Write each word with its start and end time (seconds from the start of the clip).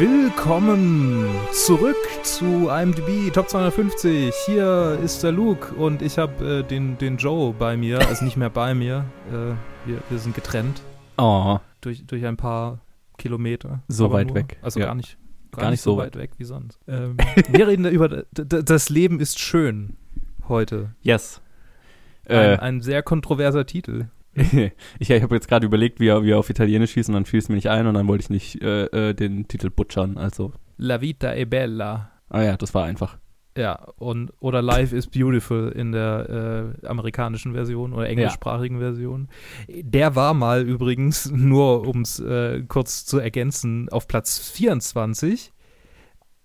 Willkommen 0.00 1.28
zurück 1.52 1.94
zu 2.22 2.70
IMDb 2.70 3.30
Top 3.34 3.50
250. 3.50 4.34
Hier 4.46 4.98
ist 5.04 5.22
der 5.22 5.30
Luke 5.30 5.74
und 5.74 6.00
ich 6.00 6.16
habe 6.16 6.60
äh, 6.60 6.62
den, 6.62 6.96
den 6.96 7.18
Joe 7.18 7.52
bei 7.52 7.76
mir, 7.76 7.98
also 8.08 8.24
nicht 8.24 8.38
mehr 8.38 8.48
bei 8.48 8.72
mir. 8.74 9.04
Äh, 9.28 9.52
wir, 9.86 9.98
wir 10.08 10.18
sind 10.18 10.34
getrennt 10.34 10.80
Oh, 11.18 11.58
durch, 11.82 12.06
durch 12.06 12.24
ein 12.24 12.38
paar 12.38 12.80
Kilometer. 13.18 13.82
So 13.88 14.10
weit 14.10 14.28
nur. 14.28 14.36
weg, 14.36 14.56
Also 14.62 14.80
ja. 14.80 14.86
gar 14.86 14.94
nicht, 14.94 15.18
gar, 15.52 15.64
Gar 15.64 15.70
nicht 15.72 15.82
so 15.82 15.98
weit 15.98 16.16
weg 16.16 16.30
wie 16.38 16.44
sonst. 16.44 16.80
Ähm, 16.88 17.18
wir 17.50 17.68
reden 17.68 17.84
über 17.90 18.24
das 18.32 18.88
Leben 18.88 19.20
ist 19.20 19.38
schön 19.38 19.98
heute. 20.48 20.94
yes. 21.02 21.42
Ein, 22.26 22.36
Äh, 22.36 22.56
ein 22.58 22.80
sehr 22.80 23.02
kontroverser 23.02 23.66
Titel. 23.66 24.06
ich 24.98 25.10
ich 25.10 25.22
habe 25.22 25.34
jetzt 25.34 25.48
gerade 25.48 25.66
überlegt, 25.66 26.00
wie 26.00 26.08
er, 26.08 26.22
wie 26.22 26.30
er 26.30 26.38
auf 26.38 26.50
Italienisch 26.50 26.92
hieß 26.94 27.08
und 27.08 27.14
dann 27.14 27.24
fiel 27.24 27.38
es 27.38 27.48
mir 27.48 27.56
nicht 27.56 27.68
ein 27.70 27.86
und 27.86 27.94
dann 27.94 28.08
wollte 28.08 28.22
ich 28.22 28.30
nicht 28.30 28.62
äh, 28.62 28.84
äh, 29.10 29.14
den 29.14 29.48
Titel 29.48 29.70
butchern. 29.70 30.16
Also, 30.16 30.52
La 30.76 31.00
vita 31.00 31.32
è 31.32 31.44
bella. 31.44 32.10
ah 32.28 32.42
ja, 32.42 32.56
das 32.56 32.74
war 32.74 32.84
einfach. 32.84 33.18
Ja, 33.58 33.74
und 33.98 34.32
oder 34.38 34.62
Life 34.62 34.96
is 34.96 35.08
Beautiful 35.08 35.70
in 35.70 35.92
der 35.92 36.74
äh, 36.82 36.86
amerikanischen 36.86 37.52
Version 37.52 37.92
oder 37.92 38.08
englischsprachigen 38.08 38.78
Version. 38.78 39.28
Der 39.68 40.14
war 40.14 40.34
mal 40.34 40.62
übrigens, 40.62 41.30
nur 41.30 41.86
um 41.86 42.02
es 42.02 42.20
äh, 42.20 42.62
kurz 42.68 43.04
zu 43.04 43.18
ergänzen, 43.18 43.88
auf 43.90 44.06
Platz 44.06 44.38
24. 44.50 45.52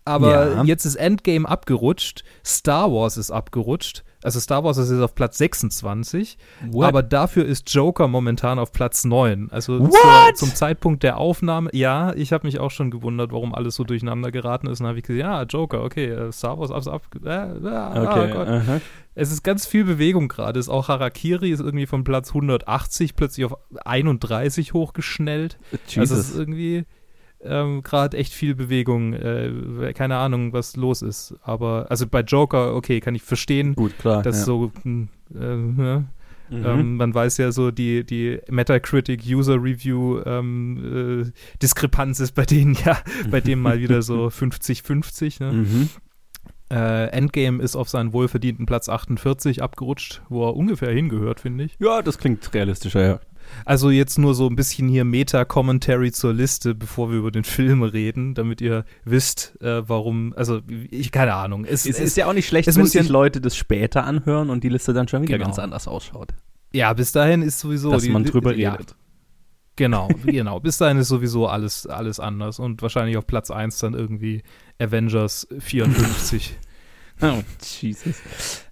Aber 0.05 0.53
Ja. 0.53 0.63
jetzt 0.63 0.85
ist 0.85 0.95
Endgame 0.95 1.49
abgerutscht, 1.49 2.23
Star 2.45 2.91
Wars 2.91 3.17
ist 3.17 3.31
abgerutscht. 3.31 4.03
Also 4.23 4.39
Star 4.39 4.63
Wars 4.63 4.77
ist 4.77 4.89
jetzt 4.89 5.01
auf 5.01 5.13
Platz 5.13 5.37
26, 5.37 6.37
aber 6.79 7.03
dafür 7.03 7.45
ist 7.45 7.71
Joker 7.71 8.07
momentan 8.07 8.57
auf 8.57 8.71
Platz 8.71 9.03
9. 9.03 9.49
Also 9.51 9.77
zur, 9.77 9.89
What? 9.89 10.37
zum 10.37 10.53
Zeitpunkt 10.55 11.03
der 11.03 11.17
Aufnahme, 11.17 11.69
ja, 11.73 12.11
ich 12.15 12.33
habe 12.33 12.47
mich 12.47 12.59
auch 12.59 12.71
schon 12.71 12.89
gewundert, 12.89 13.31
warum 13.31 13.53
alles 13.53 13.75
so 13.75 13.83
durcheinander 13.83 14.31
geraten 14.31 14.65
ist. 14.67 14.79
Und 14.79 14.87
habe 14.87 14.97
ich 14.97 15.03
gesagt, 15.03 15.19
ja, 15.19 15.43
Joker, 15.43 15.83
okay, 15.83 16.05
äh, 16.05 16.31
Star 16.31 16.57
Wars 16.57 16.71
ab, 16.71 16.87
ab 16.87 17.03
äh, 17.23 17.29
äh, 17.29 18.07
okay. 18.07 18.31
oh 18.31 18.35
Gott. 18.35 18.47
aha. 18.47 18.81
Es 19.13 19.31
ist 19.31 19.43
ganz 19.43 19.65
viel 19.67 19.85
Bewegung 19.85 20.27
gerade. 20.27 20.59
Ist 20.59 20.69
auch 20.69 20.87
Harakiri 20.87 21.51
ist 21.51 21.61
irgendwie 21.61 21.85
von 21.85 22.03
Platz 22.03 22.29
180 22.29 23.15
plötzlich 23.15 23.45
auf 23.45 23.57
31 23.85 24.73
hochgeschnellt. 24.73 25.57
Also 25.71 26.01
es 26.01 26.11
ist 26.11 26.27
Jesus. 26.29 26.35
irgendwie 26.39 26.85
ähm, 27.47 27.83
gerade 27.83 28.17
echt 28.17 28.33
viel 28.33 28.55
Bewegung. 28.55 29.13
Äh, 29.13 29.93
keine 29.93 30.17
Ahnung, 30.17 30.53
was 30.53 30.75
los 30.75 31.01
ist. 31.01 31.35
Aber 31.41 31.87
also 31.89 32.07
bei 32.07 32.21
Joker, 32.21 32.75
okay, 32.75 32.99
kann 32.99 33.15
ich 33.15 33.23
verstehen, 33.23 33.75
Gut, 33.75 33.97
klar. 33.97 34.21
dass 34.21 34.39
ja. 34.39 34.45
so 34.45 34.71
äh, 34.85 35.07
ne? 35.33 36.05
Mhm. 36.49 36.65
Ähm, 36.65 36.97
man 36.97 37.13
weiß 37.13 37.37
ja 37.37 37.51
so, 37.51 37.71
die, 37.71 38.03
die 38.03 38.39
Metacritic 38.49 39.23
User 39.25 39.55
Review 39.55 40.21
ähm, 40.25 41.23
äh, 41.25 41.57
Diskrepanz 41.61 42.19
ist 42.19 42.33
bei 42.33 42.45
denen 42.45 42.73
ja, 42.85 42.97
bei 43.29 43.41
dem 43.41 43.61
mal 43.61 43.79
wieder 43.79 44.01
so 44.01 44.27
50-50. 44.27 45.43
Ne? 45.43 45.51
mhm. 45.51 45.89
Äh, 46.71 47.09
Endgame 47.09 47.61
ist 47.61 47.75
auf 47.75 47.89
seinen 47.89 48.11
wohlverdienten 48.11 48.65
Platz 48.65 48.89
48 48.89 49.61
abgerutscht, 49.61 50.23
wo 50.29 50.47
er 50.47 50.55
ungefähr 50.55 50.91
hingehört, 50.91 51.39
finde 51.39 51.65
ich. 51.65 51.75
Ja, 51.79 52.01
das 52.01 52.17
klingt 52.17 52.51
realistischer, 52.55 53.05
ja. 53.05 53.19
Also 53.65 53.89
jetzt 53.89 54.17
nur 54.19 54.35
so 54.35 54.47
ein 54.47 54.55
bisschen 54.55 54.87
hier 54.87 55.05
Meta-Commentary 55.05 56.11
zur 56.11 56.33
Liste, 56.33 56.75
bevor 56.75 57.11
wir 57.11 57.17
über 57.19 57.31
den 57.31 57.43
Film 57.43 57.83
reden, 57.83 58.33
damit 58.35 58.61
ihr 58.61 58.85
wisst, 59.03 59.59
äh, 59.61 59.87
warum, 59.87 60.33
also 60.35 60.61
ich, 60.91 61.11
keine 61.11 61.33
Ahnung. 61.35 61.65
Es, 61.65 61.85
Es 61.85 61.97
es, 61.97 61.99
ist 61.99 62.17
ja 62.17 62.27
auch 62.27 62.33
nicht 62.33 62.47
schlecht, 62.47 62.67
es 62.67 62.75
wenn 62.75 62.81
muss 62.83 62.93
ja- 62.93 63.01
sich 63.01 63.09
Leute 63.09 63.41
das 63.41 63.55
später 63.55 64.03
anhören 64.05 64.49
und 64.49 64.63
die 64.63 64.69
Liste 64.69 64.93
dann 64.93 65.07
schon 65.07 65.21
wieder 65.23 65.33
Genau. 65.37 65.45
ganz 65.47 65.59
anders 65.59 65.87
ausschaut. 65.87 66.33
ja, 66.73 66.91
bis 66.93 67.11
dahin 67.11 67.41
ist 67.41 67.59
sowieso 67.59 67.91
Dass 67.91 68.03
die- 68.03 68.09
man 68.09 68.23
drüber 68.25 68.55
ja, 68.55 68.73
redet. 68.73 68.95
Genau, 69.77 70.07
genau. 70.25 70.59
Bis 70.59 70.77
dahin 70.77 70.97
ist 70.97 71.09
sowieso 71.09 71.47
alles, 71.47 71.85
alles 71.85 72.19
anders 72.19 72.59
und 72.59 72.81
wahrscheinlich 72.81 73.17
auf 73.17 73.27
Platz 73.27 73.51
1 73.51 73.79
dann 73.79 73.93
irgendwie 73.93 74.41
Avengers 74.79 75.47
54. 75.59 76.57
Oh, 77.21 77.41
Jesus. 77.61 78.21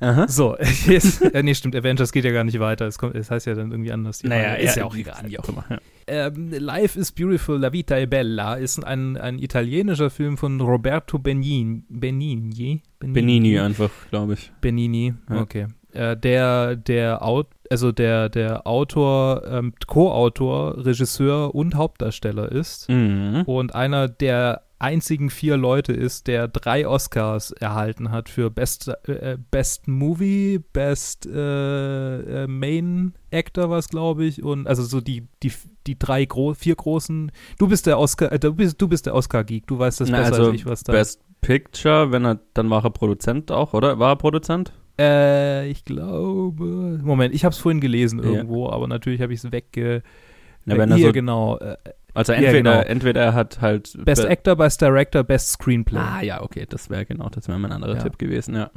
Aha. 0.01 0.27
so, 0.27 0.57
jetzt, 0.87 1.21
äh, 1.21 1.41
nee, 1.43 1.55
stimmt, 1.55 1.75
Avengers 1.75 2.11
geht 2.11 2.25
ja 2.25 2.31
gar 2.31 2.43
nicht 2.43 2.59
weiter. 2.59 2.85
Es, 2.87 2.97
kommt, 2.97 3.15
es 3.15 3.31
heißt 3.31 3.45
ja 3.47 3.53
dann 3.55 3.71
irgendwie 3.71 3.91
anders. 3.91 4.19
die 4.19 4.27
Reihe. 4.27 4.61
ist 4.61 4.75
ja 4.75 4.83
auch 4.85 4.95
egal. 4.95 5.23
Wie 5.27 5.39
auch 5.39 5.47
immer. 5.47 5.63
Ja. 5.69 5.77
Ähm, 6.07 6.51
Life 6.51 6.99
is 6.99 7.13
Beautiful, 7.13 7.57
La 7.59 7.71
Vita 7.71 7.95
è 7.97 8.05
Bella 8.05 8.55
ist 8.55 8.83
ein, 8.83 9.15
ein 9.15 9.39
italienischer 9.39 10.09
Film 10.09 10.37
von 10.37 10.59
Roberto 10.59 11.17
Benigni. 11.19 11.83
Benigni? 11.87 12.81
Benini 12.99 13.57
einfach, 13.59 13.89
glaube 14.09 14.33
ich. 14.33 14.51
Benini, 14.59 15.13
Ja. 15.29 15.41
okay. 15.41 15.67
Äh, 15.93 16.17
der, 16.17 16.75
der, 16.75 17.21
also 17.69 17.91
der, 17.91 18.27
der 18.29 18.65
Autor, 18.67 19.43
ähm, 19.47 19.73
Co-Autor, 19.87 20.83
Regisseur 20.85 21.53
und 21.55 21.75
Hauptdarsteller 21.75 22.51
ist 22.51 22.89
Mhm. 22.89 23.43
und 23.45 23.73
einer 23.75 24.07
der 24.09 24.63
einzigen 24.83 25.29
vier 25.29 25.55
Leute 25.57 25.93
ist, 25.93 26.27
der 26.27 26.47
drei 26.49 26.85
Oscars 26.87 27.51
erhalten 27.51 28.11
hat 28.11 28.27
für 28.29 28.49
Best, 28.49 28.91
äh, 29.07 29.37
Best 29.49 29.87
Movie, 29.87 30.59
Best 30.73 31.25
äh, 31.25 32.43
äh, 32.43 32.47
Main 32.47 33.13
Actor 33.31 33.69
was 33.69 33.87
glaube 33.89 34.25
ich 34.25 34.43
und 34.43 34.67
also 34.67 34.83
so 34.83 34.99
die 35.01 35.25
die 35.41 35.51
die 35.87 35.97
drei 35.97 36.25
gro 36.25 36.53
vier 36.53 36.75
großen. 36.75 37.31
Du 37.57 37.67
bist 37.67 37.87
der 37.87 37.97
Oscar, 37.97 38.31
äh, 38.31 38.39
du 38.39 38.53
bist 38.53 38.81
du 38.81 38.87
bist 38.87 39.05
der 39.05 39.15
Oscar 39.15 39.43
Geek. 39.43 39.65
Du 39.67 39.79
weißt 39.79 40.01
das 40.01 40.09
Na, 40.09 40.17
besser 40.19 40.33
also 40.33 40.45
als 40.51 40.55
ich, 40.55 40.65
was 40.65 40.83
da. 40.83 40.91
Best 40.91 41.21
Picture, 41.41 42.11
wenn 42.11 42.25
er, 42.25 42.39
dann 42.53 42.69
war 42.69 42.83
er 42.85 42.89
Produzent 42.91 43.51
auch, 43.51 43.73
oder? 43.73 43.99
War 43.99 44.11
er 44.11 44.15
Produzent? 44.17 44.73
Äh, 44.99 45.67
ich 45.69 45.85
glaube. 45.85 46.99
Moment, 47.03 47.33
ich 47.33 47.45
habe 47.45 47.53
es 47.53 47.59
vorhin 47.59 47.81
gelesen 47.81 48.19
Ja. 48.19 48.25
irgendwo, 48.25 48.69
aber 48.69 48.87
natürlich 48.87 49.21
habe 49.21 49.33
ich 49.33 49.43
es 49.43 49.51
wegge. 49.51 50.03
Ja, 50.65 50.77
wenn 50.77 50.91
er 50.91 50.97
so, 50.99 51.11
genau. 51.11 51.59
Also 52.13 52.33
ja, 52.33 52.39
entweder, 52.39 52.73
genau. 52.77 52.89
entweder 52.91 53.21
er 53.21 53.33
hat 53.33 53.61
halt 53.61 53.93
Best 54.05 54.23
Be- 54.23 54.29
Actor, 54.29 54.55
Best 54.55 54.81
Director, 54.81 55.23
Best 55.23 55.49
Screenplay. 55.53 55.99
Ah 55.99 56.21
ja, 56.21 56.41
okay, 56.41 56.65
das 56.69 56.89
wäre 56.89 57.05
genau, 57.05 57.29
das 57.29 57.47
wäre 57.47 57.57
mein 57.59 57.71
anderer 57.71 57.95
Ja. 57.95 58.01
Tipp 58.03 58.17
gewesen, 58.19 58.55
ja. 58.55 58.69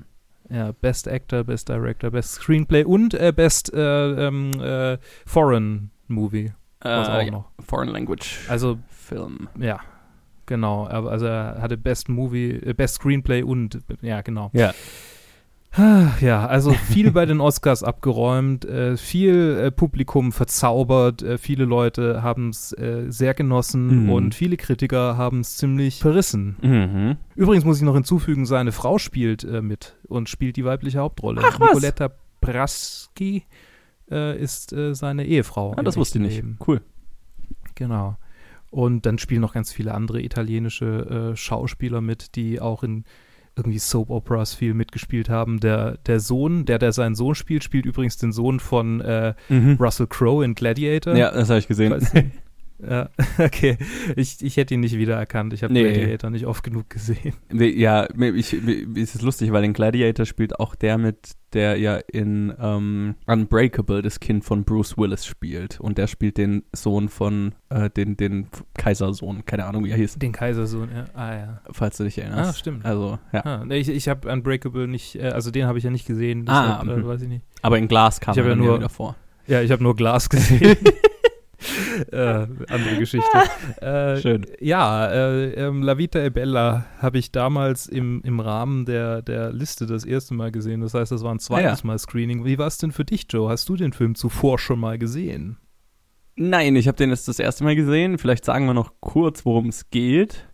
Ja, 0.48 0.72
Best 0.72 1.08
Actor, 1.08 1.44
Best 1.44 1.68
Director, 1.68 2.10
Best 2.10 2.34
Screenplay 2.34 2.84
und 2.84 3.14
äh, 3.14 3.32
Best 3.34 3.74
äh, 3.74 4.26
ähm, 4.28 4.52
äh, 4.60 4.96
Foreign 5.26 5.90
Movie. 6.06 6.52
Äh, 6.84 6.88
ja. 6.88 7.30
noch. 7.30 7.50
Foreign 7.66 7.88
Language 7.88 8.38
Also, 8.48 8.78
Film. 8.88 9.48
ja, 9.58 9.80
genau. 10.46 10.84
Also 10.84 11.26
er 11.26 11.58
hatte 11.60 11.76
Best 11.76 12.08
Movie, 12.08 12.50
äh, 12.64 12.74
Best 12.74 12.94
Screenplay 12.96 13.42
und, 13.42 13.80
ja, 14.02 14.20
genau. 14.20 14.50
Ja. 14.52 14.72
Ja, 15.78 16.46
also 16.46 16.72
viel 16.72 17.10
bei 17.10 17.26
den 17.26 17.38
Oscars 17.40 17.82
abgeräumt, 17.82 18.64
äh, 18.64 18.96
viel 18.96 19.58
äh, 19.62 19.70
Publikum 19.70 20.32
verzaubert, 20.32 21.22
äh, 21.22 21.36
viele 21.36 21.66
Leute 21.66 22.22
haben 22.22 22.48
es 22.48 22.72
äh, 22.72 23.04
sehr 23.08 23.34
genossen 23.34 24.04
Mhm. 24.04 24.10
und 24.10 24.34
viele 24.34 24.56
Kritiker 24.56 25.18
haben 25.18 25.40
es 25.40 25.58
ziemlich 25.58 25.98
verrissen. 26.00 26.56
Mhm. 26.62 27.16
Übrigens 27.34 27.66
muss 27.66 27.76
ich 27.76 27.82
noch 27.82 27.92
hinzufügen, 27.94 28.46
seine 28.46 28.72
Frau 28.72 28.96
spielt 28.96 29.44
äh, 29.44 29.60
mit 29.60 29.96
und 30.08 30.30
spielt 30.30 30.56
die 30.56 30.64
weibliche 30.64 31.00
Hauptrolle. 31.00 31.42
Ach, 31.44 31.60
was? 31.60 31.68
Nicoletta 31.74 32.10
Braski 32.40 33.44
äh, 34.10 34.40
ist 34.40 34.74
seine 34.92 35.26
Ehefrau. 35.26 35.74
Ah, 35.76 35.82
das 35.82 35.96
wusste 35.98 36.18
ich 36.18 36.24
nicht. 36.24 36.36
Leben. 36.36 36.58
Cool. 36.66 36.80
Genau. 37.74 38.16
Und 38.70 39.04
dann 39.04 39.18
spielen 39.18 39.42
noch 39.42 39.52
ganz 39.52 39.72
viele 39.72 39.92
andere 39.92 40.22
italienische 40.22 41.32
Schauspieler 41.34 42.00
mit, 42.00 42.34
die 42.36 42.60
auch 42.60 42.82
in 42.82 43.04
irgendwie 43.56 43.78
Soap 43.78 44.10
Operas 44.10 44.54
viel 44.54 44.74
mitgespielt 44.74 45.28
haben. 45.28 45.60
Der, 45.60 45.96
der 46.06 46.20
Sohn, 46.20 46.66
der, 46.66 46.78
der 46.78 46.92
seinen 46.92 47.14
Sohn 47.14 47.34
spielt, 47.34 47.64
spielt 47.64 47.86
übrigens 47.86 48.18
den 48.18 48.32
Sohn 48.32 48.60
von 48.60 49.00
äh, 49.00 49.34
Mhm. 49.48 49.76
Russell 49.80 50.06
Crowe 50.06 50.44
in 50.44 50.54
Gladiator. 50.54 51.14
Ja, 51.16 51.30
das 51.30 51.48
habe 51.48 51.58
ich 51.58 51.68
gesehen. 51.68 51.92
Weiß 51.92 52.12
nicht. 52.12 52.26
Ja, 52.78 53.08
okay. 53.38 53.78
Ich, 54.16 54.42
ich 54.44 54.56
hätte 54.58 54.74
ihn 54.74 54.80
nicht 54.80 54.96
wiedererkannt. 54.98 55.52
Ich 55.54 55.62
habe 55.62 55.72
Nee. 55.72 55.84
Gladiator 55.92 56.30
nicht 56.30 56.46
oft 56.46 56.62
genug 56.62 56.90
gesehen. 56.90 57.34
Nee, 57.52 57.68
ja, 57.70 58.06
ich, 58.34 58.52
mir- 58.62 58.86
es 59.02 59.14
ist 59.14 59.22
lustig, 59.22 59.50
weil 59.52 59.64
in 59.64 59.72
Gladiator 59.72 60.26
spielt 60.26 60.60
auch 60.60 60.74
der 60.74 60.98
mit, 60.98 61.30
der 61.54 61.78
ja 61.78 61.96
in 62.12 62.52
ähm, 62.60 63.14
Unbreakable 63.26 64.02
das 64.02 64.20
Kind 64.20 64.44
von 64.44 64.64
Bruce 64.64 64.98
Willis 64.98 65.24
spielt. 65.24 65.80
Und 65.80 65.96
der 65.96 66.06
spielt 66.06 66.36
den 66.36 66.64
Sohn 66.74 67.08
von, 67.08 67.54
äh, 67.70 67.88
den, 67.88 68.16
den 68.18 68.48
Kaisersohn, 68.74 69.46
keine 69.46 69.64
Ahnung, 69.64 69.84
wie 69.84 69.90
er 69.90 69.96
hieß, 69.96 70.16
Den 70.18 70.32
Kaisersohn, 70.32 70.90
ja. 70.94 71.04
Ah, 71.14 71.34
ja. 71.34 71.60
falls 71.72 71.96
du 71.96 72.04
dich 72.04 72.18
erinnerst. 72.18 72.50
Ah, 72.50 72.52
stimmt. 72.52 72.84
Also, 72.84 73.18
ja. 73.32 73.40
Ah, 73.44 73.64
nee, 73.64 73.78
ich 73.78 73.88
ich 73.88 74.08
habe 74.08 74.30
Unbreakable 74.30 74.86
nicht, 74.86 75.16
äh, 75.16 75.28
also 75.28 75.50
den 75.50 75.66
habe 75.66 75.78
ich 75.78 75.84
ja 75.84 75.90
nicht 75.90 76.06
gesehen. 76.06 76.46
Ah, 76.48 76.80
deshalb, 76.82 76.98
äh, 76.98 77.02
mhm. 77.02 77.06
weiß 77.08 77.22
ich 77.22 77.28
nicht. 77.28 77.44
Aber 77.62 77.78
in 77.78 77.88
Glas 77.88 78.20
kam 78.20 78.32
Ich 78.32 78.38
er 78.38 78.46
ja 78.48 78.54
nur- 78.54 78.76
wieder 78.78 78.88
vor. 78.90 79.16
Ja, 79.46 79.62
ich 79.62 79.70
habe 79.70 79.82
nur 79.82 79.94
Glas 79.96 80.28
gesehen. 80.28 80.76
Äh, 82.12 82.46
andere 82.68 82.96
Geschichte. 82.98 83.26
Äh, 83.80 84.20
Schön. 84.20 84.46
Ja, 84.60 85.06
äh, 85.08 85.50
ähm, 85.52 85.82
La 85.82 85.98
Vita 85.98 86.18
e 86.20 86.30
Bella 86.30 86.86
habe 87.00 87.18
ich 87.18 87.30
damals 87.32 87.86
im, 87.86 88.22
im 88.24 88.40
Rahmen 88.40 88.84
der, 88.86 89.22
der 89.22 89.52
Liste 89.52 89.86
das 89.86 90.04
erste 90.04 90.34
Mal 90.34 90.50
gesehen. 90.50 90.80
Das 90.80 90.94
heißt, 90.94 91.12
das 91.12 91.22
war 91.22 91.32
ein 91.34 91.38
zweites 91.38 91.84
Mal 91.84 91.98
Screening. 91.98 92.44
Wie 92.44 92.58
war 92.58 92.66
es 92.66 92.78
denn 92.78 92.92
für 92.92 93.04
dich, 93.04 93.26
Joe? 93.28 93.50
Hast 93.50 93.68
du 93.68 93.76
den 93.76 93.92
Film 93.92 94.14
zuvor 94.14 94.58
schon 94.58 94.80
mal 94.80 94.98
gesehen? 94.98 95.58
Nein, 96.36 96.76
ich 96.76 96.86
habe 96.88 96.96
den 96.96 97.10
jetzt 97.10 97.28
das 97.28 97.38
erste 97.38 97.64
Mal 97.64 97.76
gesehen. 97.76 98.18
Vielleicht 98.18 98.44
sagen 98.44 98.66
wir 98.66 98.74
noch 98.74 98.92
kurz, 99.00 99.44
worum 99.44 99.68
es 99.68 99.90
geht. 99.90 100.46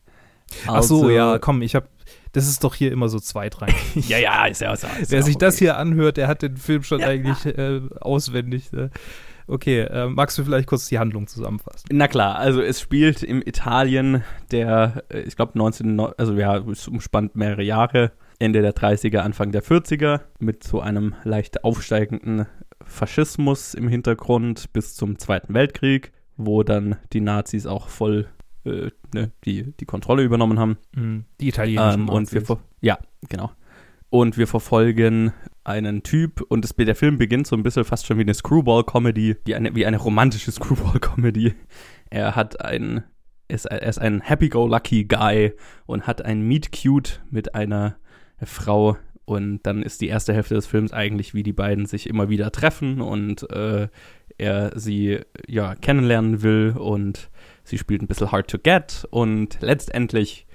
Ach 0.66 0.82
so, 0.82 0.96
Also- 1.02 1.10
ja, 1.10 1.38
komm, 1.38 1.62
ich 1.62 1.74
habe, 1.74 1.88
das 2.32 2.48
ist 2.48 2.62
doch 2.64 2.74
hier 2.74 2.92
immer 2.92 3.08
so 3.08 3.18
zweitrangig. 3.18 3.74
Ja, 4.08 4.18
ja, 4.18 4.46
ist 4.46 4.60
ja, 4.60 4.72
ist 4.72 4.82
ja 4.82 4.88
ist 5.00 5.10
Wer 5.10 5.20
ja 5.20 5.24
sich 5.24 5.36
auch 5.36 5.40
das 5.40 5.54
okay. 5.56 5.64
hier 5.66 5.76
anhört, 5.78 6.16
der 6.16 6.28
hat 6.28 6.42
den 6.42 6.56
Film 6.56 6.82
schon 6.82 7.00
Ja. 7.00 7.08
eigentlich 7.08 7.46
äh, 7.46 7.80
auswendig. 8.00 8.72
Ne? 8.72 8.90
Okay, 9.52 9.80
äh, 9.80 10.08
magst 10.08 10.38
du 10.38 10.44
vielleicht 10.44 10.66
kurz 10.66 10.88
die 10.88 10.98
Handlung 10.98 11.26
zusammenfassen? 11.26 11.86
Na 11.92 12.08
klar, 12.08 12.36
also 12.36 12.62
es 12.62 12.80
spielt 12.80 13.22
im 13.22 13.42
Italien 13.42 14.24
der, 14.50 15.04
äh, 15.10 15.20
ich 15.20 15.36
glaube 15.36 15.58
19, 15.58 16.00
also 16.00 16.32
ja, 16.32 16.56
es 16.56 16.88
umspannt 16.88 17.36
mehrere 17.36 17.62
Jahre, 17.62 18.12
Ende 18.38 18.62
der 18.62 18.74
30er, 18.74 19.18
Anfang 19.18 19.52
der 19.52 19.62
40er, 19.62 20.20
mit 20.38 20.64
so 20.64 20.80
einem 20.80 21.16
leicht 21.24 21.64
aufsteigenden 21.64 22.46
Faschismus 22.82 23.74
im 23.74 23.88
Hintergrund 23.88 24.72
bis 24.72 24.94
zum 24.94 25.18
Zweiten 25.18 25.52
Weltkrieg, 25.52 26.12
wo 26.38 26.62
dann 26.62 26.96
die 27.12 27.20
Nazis 27.20 27.66
auch 27.66 27.88
voll 27.88 28.28
äh, 28.64 28.88
ne, 29.12 29.32
die, 29.44 29.74
die 29.78 29.84
Kontrolle 29.84 30.22
übernommen 30.22 30.58
haben. 30.58 30.78
Mhm. 30.96 31.26
Die 31.42 31.48
italienischen 31.48 32.04
ähm, 32.04 32.08
und 32.08 32.32
wir 32.32 32.42
Ja, 32.80 32.98
genau. 33.28 33.50
Und 34.08 34.38
wir 34.38 34.46
verfolgen 34.46 35.34
einen 35.64 36.02
Typ 36.02 36.40
und 36.48 36.64
das, 36.64 36.74
der 36.74 36.96
Film 36.96 37.18
beginnt 37.18 37.46
so 37.46 37.56
ein 37.56 37.62
bisschen 37.62 37.84
fast 37.84 38.06
schon 38.06 38.18
wie 38.18 38.22
eine 38.22 38.34
Screwball-Comedy, 38.34 39.36
wie 39.44 39.54
eine, 39.54 39.74
wie 39.74 39.86
eine 39.86 39.98
romantische 39.98 40.52
Screwball-Comedy. 40.52 41.54
Er 42.10 42.34
hat 42.36 42.64
ein, 42.64 43.04
ist, 43.48 43.66
er 43.66 43.82
ist 43.82 43.98
ein 43.98 44.20
Happy-Go-Lucky-Guy 44.20 45.52
und 45.86 46.06
hat 46.06 46.24
ein 46.24 46.42
Meet-Cute 46.42 47.22
mit 47.30 47.54
einer 47.54 47.96
Frau 48.42 48.96
und 49.24 49.60
dann 49.62 49.82
ist 49.82 50.00
die 50.00 50.08
erste 50.08 50.34
Hälfte 50.34 50.54
des 50.54 50.66
Films 50.66 50.92
eigentlich, 50.92 51.32
wie 51.32 51.42
die 51.42 51.52
beiden 51.52 51.86
sich 51.86 52.08
immer 52.08 52.28
wieder 52.28 52.50
treffen 52.50 53.00
und 53.00 53.48
äh, 53.50 53.88
er 54.38 54.78
sie 54.78 55.20
ja 55.46 55.74
kennenlernen 55.76 56.42
will 56.42 56.74
und 56.76 57.30
sie 57.62 57.78
spielt 57.78 58.02
ein 58.02 58.08
bisschen 58.08 58.32
Hard 58.32 58.50
to 58.50 58.58
Get 58.58 59.06
und 59.10 59.58
letztendlich 59.60 60.46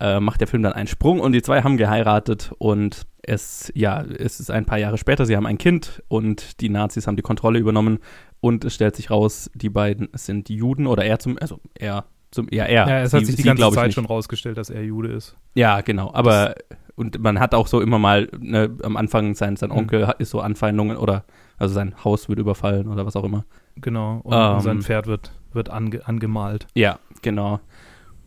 äh, 0.00 0.20
macht 0.20 0.40
der 0.40 0.48
Film 0.48 0.62
dann 0.62 0.72
einen 0.72 0.86
Sprung 0.86 1.20
und 1.20 1.32
die 1.32 1.42
zwei 1.42 1.62
haben 1.62 1.76
geheiratet 1.76 2.52
und 2.58 3.06
es, 3.22 3.70
ja, 3.74 4.02
es 4.02 4.40
ist 4.40 4.50
ein 4.50 4.64
paar 4.64 4.78
Jahre 4.78 4.98
später, 4.98 5.26
sie 5.26 5.36
haben 5.36 5.46
ein 5.46 5.58
Kind 5.58 6.02
und 6.08 6.60
die 6.60 6.70
Nazis 6.70 7.06
haben 7.06 7.16
die 7.16 7.22
Kontrolle 7.22 7.58
übernommen 7.58 7.98
und 8.40 8.64
es 8.64 8.74
stellt 8.74 8.96
sich 8.96 9.10
raus, 9.10 9.50
die 9.54 9.68
beiden 9.68 10.08
sind 10.14 10.48
Juden 10.48 10.86
oder 10.86 11.04
er 11.04 11.18
zum, 11.18 11.38
also 11.38 11.60
er 11.74 12.06
zum, 12.30 12.48
ja, 12.50 12.64
er. 12.64 12.88
Ja, 12.88 13.00
es 13.00 13.12
hat 13.12 13.20
sie, 13.20 13.26
sich 13.26 13.36
die 13.36 13.42
ganze 13.42 13.70
Zeit 13.72 13.92
schon 13.92 14.06
rausgestellt, 14.06 14.56
dass 14.56 14.70
er 14.70 14.82
Jude 14.82 15.08
ist. 15.08 15.36
Ja, 15.54 15.80
genau, 15.80 16.12
aber 16.14 16.54
und 16.94 17.18
man 17.18 17.40
hat 17.40 17.54
auch 17.54 17.66
so 17.66 17.80
immer 17.80 17.98
mal 17.98 18.28
ne, 18.38 18.76
am 18.82 18.96
Anfang 18.96 19.34
sein, 19.34 19.56
sein 19.56 19.70
mhm. 19.70 19.76
Onkel 19.76 20.06
mhm. 20.06 20.12
ist 20.18 20.30
so 20.30 20.40
Anfeindungen 20.40 20.96
oder 20.96 21.24
also 21.58 21.74
sein 21.74 21.94
Haus 22.04 22.28
wird 22.28 22.38
überfallen 22.38 22.88
oder 22.88 23.04
was 23.06 23.16
auch 23.16 23.24
immer. 23.24 23.44
Genau, 23.76 24.20
und, 24.22 24.34
ähm, 24.34 24.54
und 24.54 24.60
sein 24.60 24.82
Pferd 24.82 25.06
wird, 25.06 25.32
wird 25.52 25.70
ange, 25.70 26.06
angemalt. 26.06 26.66
Ja, 26.74 26.98
genau. 27.22 27.60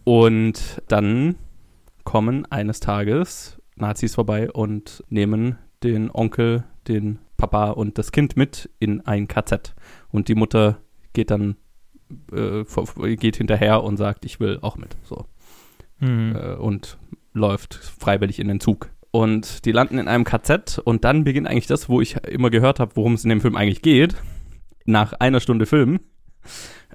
Und 0.04 0.82
dann 0.88 1.36
kommen 2.04 2.46
eines 2.46 2.80
Tages 2.80 3.62
Nazis 3.76 4.16
vorbei 4.16 4.52
und 4.52 5.04
nehmen 5.10 5.58
den 5.84 6.12
Onkel, 6.12 6.64
den 6.88 7.20
Papa 7.38 7.72
und 7.72 7.98
das 7.98 8.12
Kind 8.12 8.38
mit 8.38 8.70
in 8.80 9.02
ein 9.02 9.28
KZ. 9.28 9.76
Und 10.10 10.28
die 10.28 10.36
Mutter 10.36 10.80
geht 11.14 11.32
dann 11.32 11.58
äh, 12.32 12.64
geht 13.16 13.38
hinterher 13.38 13.84
und 13.84 13.98
sagt, 13.98 14.26
ich 14.26 14.40
will 14.40 14.60
auch 14.62 14.78
mit. 14.78 14.96
So. 15.04 15.26
Mhm. 16.00 16.36
Äh, 16.36 16.54
und 16.56 16.98
läuft 17.34 17.76
freiwillig 17.76 18.40
in 18.40 18.48
den 18.48 18.60
Zug. 18.60 18.90
Und 19.12 19.66
die 19.66 19.72
landen 19.72 20.00
in 20.00 20.08
einem 20.08 20.24
KZ 20.24 20.80
und 20.80 21.04
dann 21.04 21.24
beginnt 21.24 21.48
eigentlich 21.48 21.68
das, 21.68 21.88
wo 21.88 22.02
ich 22.02 22.16
immer 22.28 22.50
gehört 22.50 22.80
habe, 22.80 22.96
worum 22.96 23.14
es 23.14 23.24
in 23.24 23.30
dem 23.30 23.42
Film 23.42 23.56
eigentlich 23.56 23.82
geht. 23.82 24.16
Nach 24.86 25.14
einer 25.14 25.40
Stunde 25.40 25.66
Film 25.66 26.00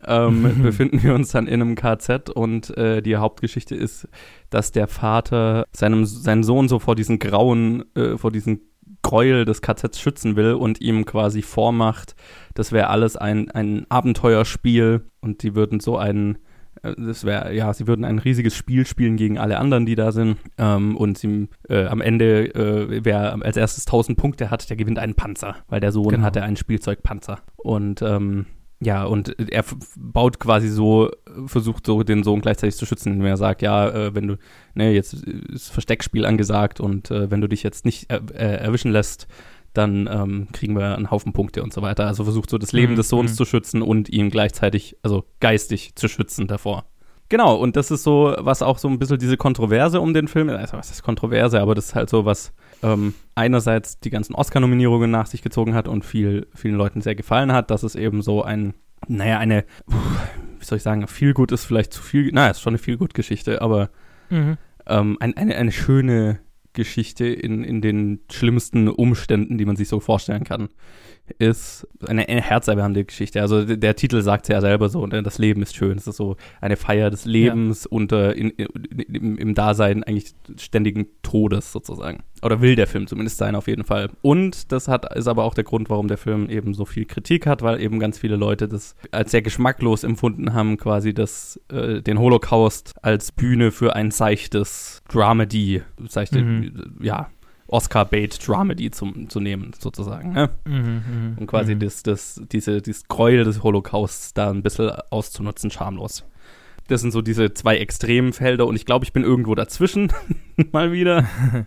ähm, 0.06 0.42
befinden 0.62 1.02
wir 1.02 1.14
uns 1.14 1.30
dann 1.30 1.46
in 1.46 1.60
einem 1.60 1.74
KZ 1.74 2.30
und 2.30 2.76
äh, 2.76 3.02
die 3.02 3.16
Hauptgeschichte 3.16 3.74
ist, 3.74 4.08
dass 4.50 4.72
der 4.72 4.88
Vater 4.88 5.64
seinem 5.72 6.04
seinen 6.04 6.42
Sohn 6.42 6.68
so 6.68 6.78
vor 6.78 6.94
diesen 6.94 7.18
grauen, 7.18 7.84
äh, 7.94 8.16
vor 8.16 8.30
diesen 8.30 8.60
Gräuel 9.02 9.44
des 9.44 9.62
KZs 9.62 10.00
schützen 10.00 10.36
will 10.36 10.54
und 10.54 10.80
ihm 10.80 11.04
quasi 11.04 11.42
vormacht, 11.42 12.14
das 12.54 12.72
wäre 12.72 12.88
alles 12.88 13.16
ein, 13.16 13.50
ein 13.50 13.86
Abenteuerspiel 13.88 15.02
und 15.20 15.42
die 15.42 15.54
würden 15.54 15.80
so 15.80 15.96
einen 15.96 16.38
äh, 16.82 16.94
das 16.96 17.24
wäre, 17.24 17.54
ja, 17.54 17.72
sie 17.72 17.86
würden 17.86 18.04
ein 18.04 18.18
riesiges 18.18 18.54
Spiel 18.54 18.86
spielen 18.86 19.16
gegen 19.16 19.38
alle 19.38 19.58
anderen, 19.58 19.86
die 19.86 19.94
da 19.94 20.12
sind. 20.12 20.36
Ähm, 20.58 20.96
und 20.96 21.18
sie, 21.18 21.48
äh, 21.68 21.86
am 21.86 22.00
Ende, 22.00 22.54
äh, 22.54 23.04
wer 23.04 23.34
als 23.42 23.56
erstes 23.56 23.86
1000 23.86 24.18
Punkte 24.18 24.50
hat, 24.50 24.68
der 24.68 24.76
gewinnt 24.76 24.98
einen 24.98 25.14
Panzer, 25.14 25.56
weil 25.68 25.80
der 25.80 25.92
Sohn 25.92 26.08
genau. 26.08 26.24
hatte 26.24 26.42
einen 26.42 26.56
Spielzeugpanzer. 26.56 27.40
Und 27.56 28.02
ähm, 28.02 28.46
ja, 28.80 29.04
und 29.04 29.34
er 29.50 29.64
baut 29.96 30.38
quasi 30.38 30.68
so, 30.68 31.10
versucht 31.46 31.84
so 31.84 32.04
den 32.04 32.22
Sohn 32.22 32.40
gleichzeitig 32.40 32.76
zu 32.76 32.86
schützen, 32.86 33.12
indem 33.12 33.26
er 33.26 33.36
sagt, 33.36 33.60
ja, 33.60 33.88
äh, 33.88 34.14
wenn 34.14 34.28
du, 34.28 34.36
ne, 34.74 34.92
jetzt 34.92 35.14
ist 35.14 35.70
Versteckspiel 35.70 36.24
angesagt 36.24 36.78
und 36.78 37.10
äh, 37.10 37.30
wenn 37.30 37.40
du 37.40 37.48
dich 37.48 37.64
jetzt 37.64 37.84
nicht 37.84 38.10
äh, 38.12 38.20
erwischen 38.34 38.92
lässt, 38.92 39.26
dann 39.72 40.08
ähm, 40.10 40.48
kriegen 40.52 40.76
wir 40.76 40.96
einen 40.96 41.10
Haufen 41.10 41.32
Punkte 41.32 41.62
und 41.62 41.72
so 41.72 41.82
weiter. 41.82 42.06
Also 42.06 42.24
versucht 42.24 42.50
so 42.50 42.58
das 42.58 42.72
Leben 42.72 42.92
mhm. 42.92 42.96
des 42.96 43.08
Sohns 43.08 43.32
mhm. 43.32 43.36
zu 43.36 43.44
schützen 43.44 43.82
und 43.82 44.08
ihn 44.08 44.30
gleichzeitig, 44.30 44.96
also 45.02 45.24
geistig 45.40 45.94
zu 45.96 46.08
schützen 46.08 46.46
davor. 46.46 46.84
Genau, 47.30 47.56
und 47.56 47.76
das 47.76 47.90
ist 47.90 48.04
so, 48.04 48.34
was 48.38 48.62
auch 48.62 48.78
so 48.78 48.88
ein 48.88 48.98
bisschen 48.98 49.18
diese 49.18 49.36
Kontroverse 49.36 50.00
um 50.00 50.14
den 50.14 50.28
Film, 50.28 50.48
also 50.48 50.78
was 50.78 50.90
ist 50.90 51.02
Kontroverse, 51.02 51.60
aber 51.60 51.74
das 51.74 51.86
ist 51.86 51.94
halt 51.94 52.08
so, 52.08 52.24
was 52.24 52.52
ähm, 52.82 53.14
einerseits 53.34 54.00
die 54.00 54.08
ganzen 54.08 54.34
Oscar-Nominierungen 54.34 55.10
nach 55.10 55.26
sich 55.26 55.42
gezogen 55.42 55.74
hat 55.74 55.88
und 55.88 56.06
viel, 56.06 56.46
vielen 56.54 56.76
Leuten 56.76 57.02
sehr 57.02 57.14
gefallen 57.14 57.52
hat, 57.52 57.70
dass 57.70 57.82
es 57.82 57.96
eben 57.96 58.22
so 58.22 58.42
ein, 58.42 58.72
naja, 59.08 59.38
eine, 59.38 59.64
wie 60.58 60.64
soll 60.64 60.76
ich 60.76 60.82
sagen, 60.82 61.06
viel 61.06 61.34
gut 61.34 61.52
ist 61.52 61.66
vielleicht 61.66 61.92
zu 61.92 62.02
viel, 62.02 62.32
naja, 62.32 62.50
ist 62.50 62.62
schon 62.62 62.72
eine 62.72 62.78
viel 62.78 62.96
gut 62.96 63.12
Geschichte, 63.12 63.60
aber 63.60 63.90
mhm. 64.30 64.56
ähm, 64.86 65.18
ein, 65.20 65.36
eine, 65.36 65.56
eine 65.56 65.72
schöne 65.72 66.40
Geschichte 66.72 67.26
in, 67.26 67.62
in 67.62 67.82
den 67.82 68.20
schlimmsten 68.32 68.88
Umständen, 68.88 69.58
die 69.58 69.66
man 69.66 69.76
sich 69.76 69.88
so 69.88 70.00
vorstellen 70.00 70.44
kann 70.44 70.68
ist 71.38 71.86
eine, 72.06 72.28
eine 72.28 72.40
herzerwärmende 72.40 73.04
Geschichte. 73.04 73.40
Also 73.40 73.64
der 73.64 73.96
Titel 73.96 74.22
sagt 74.22 74.48
ja 74.48 74.60
selber 74.60 74.88
so, 74.88 75.06
ne? 75.06 75.22
das 75.22 75.38
Leben 75.38 75.62
ist 75.62 75.76
schön. 75.76 75.98
Es 75.98 76.06
ist 76.06 76.16
so 76.16 76.36
eine 76.60 76.76
Feier 76.76 77.10
des 77.10 77.24
Lebens 77.24 77.84
ja. 77.84 77.90
unter 77.90 78.34
in, 78.34 78.50
in, 78.50 78.66
im, 79.12 79.38
im, 79.38 79.54
Dasein 79.54 80.04
eigentlich 80.04 80.34
ständigen 80.58 81.08
Todes 81.22 81.72
sozusagen. 81.72 82.22
Oder 82.42 82.60
will 82.60 82.76
der 82.76 82.86
Film 82.86 83.06
zumindest 83.06 83.38
sein, 83.38 83.54
auf 83.54 83.66
jeden 83.66 83.84
Fall. 83.84 84.10
Und 84.22 84.72
das 84.72 84.88
hat, 84.88 85.14
ist 85.16 85.28
aber 85.28 85.44
auch 85.44 85.54
der 85.54 85.64
Grund, 85.64 85.90
warum 85.90 86.08
der 86.08 86.18
Film 86.18 86.48
eben 86.48 86.74
so 86.74 86.84
viel 86.84 87.04
Kritik 87.04 87.46
hat, 87.46 87.62
weil 87.62 87.80
eben 87.80 87.98
ganz 87.98 88.18
viele 88.18 88.36
Leute 88.36 88.68
das 88.68 88.94
als 89.10 89.30
sehr 89.30 89.42
geschmacklos 89.42 90.04
empfunden 90.04 90.52
haben, 90.52 90.76
quasi 90.76 91.12
das, 91.12 91.60
äh, 91.70 92.00
den 92.00 92.18
Holocaust 92.18 92.94
als 93.02 93.32
Bühne 93.32 93.72
für 93.72 93.96
ein 93.96 94.10
seichtes 94.10 95.02
Dramedy, 95.08 95.82
seichte, 96.08 96.40
mhm. 96.40 96.98
ja, 97.00 97.28
Oscar-Bait-Dramedy 97.68 98.90
zu, 98.90 99.12
zu 99.28 99.40
nehmen, 99.40 99.72
sozusagen. 99.78 100.32
Ne? 100.32 100.50
Mhm, 100.64 100.74
mhm, 100.74 101.36
und 101.38 101.46
quasi 101.46 101.74
mhm. 101.74 101.80
das, 101.80 102.02
das, 102.02 102.42
diese, 102.50 102.82
dieses 102.82 103.06
Gräuel 103.08 103.44
des 103.44 103.62
Holocausts 103.62 104.34
da 104.34 104.50
ein 104.50 104.62
bisschen 104.62 104.90
auszunutzen, 105.10 105.70
schamlos. 105.70 106.24
Das 106.88 107.02
sind 107.02 107.10
so 107.10 107.20
diese 107.20 107.52
zwei 107.52 107.76
extremen 107.76 108.32
Felder 108.32 108.66
und 108.66 108.74
ich 108.74 108.86
glaube, 108.86 109.04
ich 109.04 109.12
bin 109.12 109.22
irgendwo 109.22 109.54
dazwischen 109.54 110.10
mal 110.72 110.92
wieder. 110.92 111.28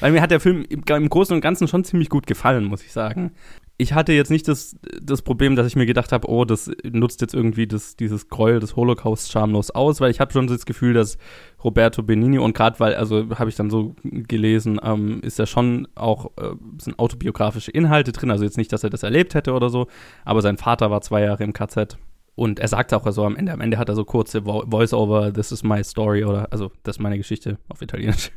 Weil 0.00 0.12
mir 0.12 0.20
hat 0.20 0.30
der 0.30 0.40
Film 0.40 0.64
im, 0.68 0.84
im 0.86 1.08
Großen 1.08 1.34
und 1.34 1.40
Ganzen 1.40 1.68
schon 1.68 1.84
ziemlich 1.84 2.10
gut 2.10 2.26
gefallen, 2.26 2.64
muss 2.64 2.84
ich 2.84 2.92
sagen 2.92 3.32
ich 3.80 3.92
hatte 3.92 4.12
jetzt 4.12 4.30
nicht 4.30 4.48
das, 4.48 4.76
das 5.00 5.22
Problem, 5.22 5.54
dass 5.54 5.66
ich 5.68 5.76
mir 5.76 5.86
gedacht 5.86 6.10
habe, 6.10 6.28
oh, 6.28 6.44
das 6.44 6.68
nutzt 6.82 7.20
jetzt 7.20 7.32
irgendwie 7.32 7.68
das, 7.68 7.94
dieses 7.94 8.28
Gräuel 8.28 8.58
des 8.58 8.74
Holocaust 8.74 9.30
schamlos 9.30 9.70
aus, 9.70 10.00
weil 10.00 10.10
ich 10.10 10.18
habe 10.18 10.32
schon 10.32 10.48
das 10.48 10.66
Gefühl, 10.66 10.94
dass 10.94 11.16
Roberto 11.62 12.02
Benini 12.02 12.40
und 12.40 12.56
gerade 12.56 12.80
weil, 12.80 12.96
also 12.96 13.38
habe 13.38 13.48
ich 13.48 13.56
dann 13.56 13.70
so 13.70 13.94
gelesen, 14.02 14.80
ähm, 14.82 15.20
ist 15.22 15.38
ja 15.38 15.46
schon 15.46 15.86
auch, 15.94 16.32
äh, 16.38 16.56
sind 16.78 16.98
autobiografische 16.98 17.70
Inhalte 17.70 18.10
drin, 18.10 18.32
also 18.32 18.42
jetzt 18.42 18.58
nicht, 18.58 18.72
dass 18.72 18.82
er 18.82 18.90
das 18.90 19.04
erlebt 19.04 19.36
hätte 19.36 19.52
oder 19.52 19.70
so, 19.70 19.86
aber 20.24 20.42
sein 20.42 20.56
Vater 20.56 20.90
war 20.90 21.00
zwei 21.00 21.22
Jahre 21.22 21.44
im 21.44 21.52
KZ 21.52 21.98
und 22.34 22.58
er 22.58 22.68
sagt 22.68 22.92
auch 22.92 23.08
so 23.12 23.24
am 23.24 23.36
Ende, 23.36 23.52
am 23.52 23.60
Ende 23.60 23.78
hat 23.78 23.88
er 23.88 23.94
so 23.94 24.04
kurze 24.04 24.42
Voice-Over, 24.42 25.32
this 25.32 25.52
is 25.52 25.62
my 25.62 25.84
story 25.84 26.24
oder, 26.24 26.48
also 26.50 26.72
das 26.82 26.96
ist 26.96 27.00
meine 27.00 27.16
Geschichte 27.16 27.58
auf 27.68 27.80
Italienisch. 27.80 28.32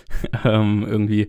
ähm, 0.44 0.86
irgendwie 0.88 1.28